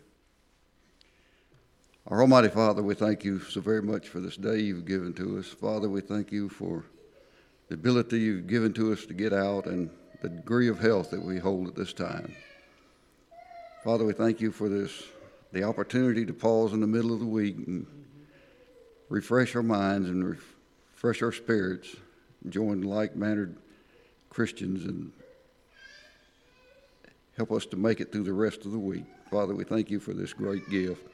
Our 2.09 2.21
Almighty 2.21 2.49
Father, 2.49 2.83
we 2.83 2.95
thank 2.95 3.25
you 3.25 3.41
so 3.41 3.63
very 3.63 3.81
much 3.81 4.11
for 4.11 4.21
this 4.21 4.37
day 4.37 4.59
you've 4.59 4.85
given 4.85 5.15
to 5.15 5.39
us. 5.39 5.47
Father, 5.47 5.89
we 5.89 6.03
thank 6.03 6.31
you 6.31 6.51
for 6.51 6.85
the 7.69 7.77
ability 7.77 8.19
you've 8.19 8.47
given 8.47 8.75
to 8.75 8.93
us 8.93 9.07
to 9.07 9.15
get 9.15 9.33
out 9.33 9.65
and 9.65 9.89
the 10.21 10.29
degree 10.29 10.69
of 10.69 10.79
health 10.79 11.11
that 11.13 11.23
we 11.23 11.39
hold 11.39 11.67
at 11.67 11.75
this 11.75 11.95
time. 11.95 12.37
Father, 13.85 14.05
we 14.05 14.13
thank 14.13 14.43
you 14.43 14.53
for 14.53 14.69
this, 14.69 15.03
the 15.53 15.63
opportunity 15.63 16.27
to 16.27 16.35
pause 16.35 16.75
in 16.75 16.81
the 16.81 16.87
middle 16.87 17.15
of 17.15 17.21
the 17.21 17.27
week 17.27 17.57
and 17.57 17.87
refresh 19.09 19.57
our 19.57 19.63
minds 19.63 20.11
and 20.11 20.29
refresh 20.29 21.23
our 21.23 21.33
spirits, 21.33 21.97
join 22.51 22.83
like 22.83 23.17
mannered 23.17 23.57
Christians, 24.29 24.85
and 24.85 25.11
help 27.39 27.51
us 27.51 27.65
to 27.65 27.79
make 27.79 28.03
it 28.03 28.13
through 28.13 28.25
the 28.25 28.33
rest 28.35 28.67
of 28.67 28.73
the 28.73 28.79
week. 28.79 29.07
Father, 29.31 29.55
we 29.55 29.65
thank 29.65 29.91
you 29.91 30.01
for 30.01 30.13
this 30.13 30.35
great 30.35 30.69
gift. 30.69 31.13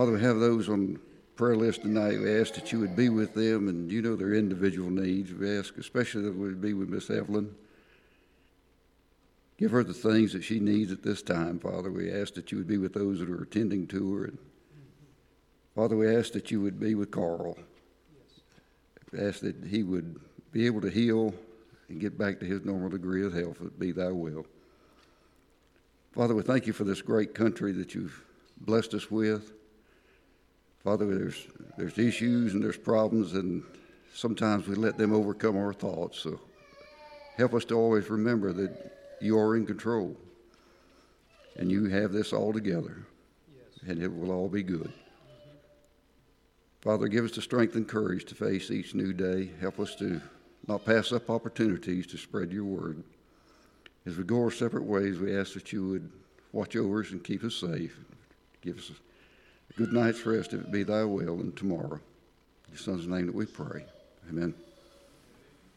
Father, 0.00 0.12
we 0.12 0.22
have 0.22 0.40
those 0.40 0.70
on 0.70 0.98
prayer 1.36 1.56
list 1.56 1.82
tonight. 1.82 2.18
We 2.18 2.40
ask 2.40 2.54
that 2.54 2.72
you 2.72 2.80
would 2.80 2.96
be 2.96 3.10
with 3.10 3.34
them 3.34 3.68
and 3.68 3.92
you 3.92 4.00
know 4.00 4.16
their 4.16 4.32
individual 4.32 4.88
needs. 4.88 5.30
We 5.30 5.58
ask 5.58 5.76
especially 5.76 6.22
that 6.22 6.34
we 6.34 6.48
would 6.48 6.62
be 6.62 6.72
with 6.72 6.88
Miss 6.88 7.10
Evelyn. 7.10 7.54
Give 9.58 9.70
her 9.72 9.84
the 9.84 9.92
things 9.92 10.32
that 10.32 10.42
she 10.42 10.58
needs 10.58 10.90
at 10.90 11.02
this 11.02 11.20
time, 11.20 11.58
Father. 11.58 11.90
We 11.90 12.10
ask 12.10 12.32
that 12.32 12.50
you 12.50 12.56
would 12.56 12.66
be 12.66 12.78
with 12.78 12.94
those 12.94 13.18
that 13.18 13.28
are 13.28 13.42
attending 13.42 13.86
to 13.88 14.14
her. 14.14 14.24
And 14.24 14.38
Father, 15.74 15.98
we 15.98 16.16
ask 16.16 16.32
that 16.32 16.50
you 16.50 16.62
would 16.62 16.80
be 16.80 16.94
with 16.94 17.10
Carl. 17.10 17.58
We 19.12 19.20
ask 19.20 19.40
that 19.40 19.66
he 19.66 19.82
would 19.82 20.18
be 20.50 20.64
able 20.64 20.80
to 20.80 20.88
heal 20.88 21.34
and 21.90 22.00
get 22.00 22.16
back 22.16 22.40
to 22.40 22.46
his 22.46 22.64
normal 22.64 22.88
degree 22.88 23.22
of 23.22 23.34
health. 23.34 23.58
It 23.60 23.78
be 23.78 23.92
thy 23.92 24.12
will. 24.12 24.46
Father, 26.12 26.34
we 26.34 26.42
thank 26.42 26.66
you 26.66 26.72
for 26.72 26.84
this 26.84 27.02
great 27.02 27.34
country 27.34 27.72
that 27.72 27.94
you've 27.94 28.24
blessed 28.62 28.94
us 28.94 29.10
with. 29.10 29.52
Father, 30.84 31.06
there's, 31.06 31.46
there's 31.76 31.98
issues 31.98 32.54
and 32.54 32.62
there's 32.62 32.78
problems, 32.78 33.34
and 33.34 33.62
sometimes 34.14 34.66
we 34.66 34.74
let 34.74 34.96
them 34.96 35.12
overcome 35.12 35.56
our 35.56 35.72
thoughts. 35.74 36.20
So 36.20 36.40
help 37.36 37.54
us 37.54 37.64
to 37.66 37.74
always 37.74 38.08
remember 38.08 38.52
that 38.54 38.96
you 39.20 39.38
are 39.38 39.56
in 39.56 39.66
control 39.66 40.16
and 41.56 41.70
you 41.70 41.86
have 41.86 42.12
this 42.12 42.32
all 42.32 42.52
together, 42.52 43.04
yes. 43.54 43.90
and 43.90 44.02
it 44.02 44.08
will 44.08 44.30
all 44.30 44.48
be 44.48 44.62
good. 44.62 44.80
Mm-hmm. 44.80 45.50
Father, 46.80 47.08
give 47.08 47.24
us 47.24 47.32
the 47.32 47.42
strength 47.42 47.74
and 47.74 47.86
courage 47.86 48.24
to 48.26 48.34
face 48.34 48.70
each 48.70 48.94
new 48.94 49.12
day. 49.12 49.50
Help 49.60 49.78
us 49.78 49.94
to 49.96 50.20
not 50.66 50.86
pass 50.86 51.12
up 51.12 51.28
opportunities 51.28 52.06
to 52.06 52.16
spread 52.16 52.52
your 52.52 52.64
word. 52.64 53.02
As 54.06 54.16
we 54.16 54.24
go 54.24 54.42
our 54.44 54.50
separate 54.50 54.84
ways, 54.84 55.18
we 55.18 55.36
ask 55.36 55.52
that 55.54 55.72
you 55.72 55.86
would 55.88 56.10
watch 56.52 56.74
over 56.76 57.02
us 57.02 57.10
and 57.10 57.22
keep 57.22 57.44
us 57.44 57.56
safe. 57.56 57.98
Give 58.62 58.78
us 58.78 58.90
a 58.90 59.09
good 59.76 59.92
night's 59.92 60.24
rest 60.26 60.52
if 60.52 60.60
it 60.60 60.70
be 60.70 60.82
thy 60.82 61.04
will, 61.04 61.40
and 61.40 61.56
tomorrow. 61.56 61.94
In 61.94 62.70
your 62.70 62.78
son's 62.78 63.06
name 63.06 63.26
that 63.26 63.34
we 63.34 63.46
pray. 63.46 63.84
Amen. 64.28 64.54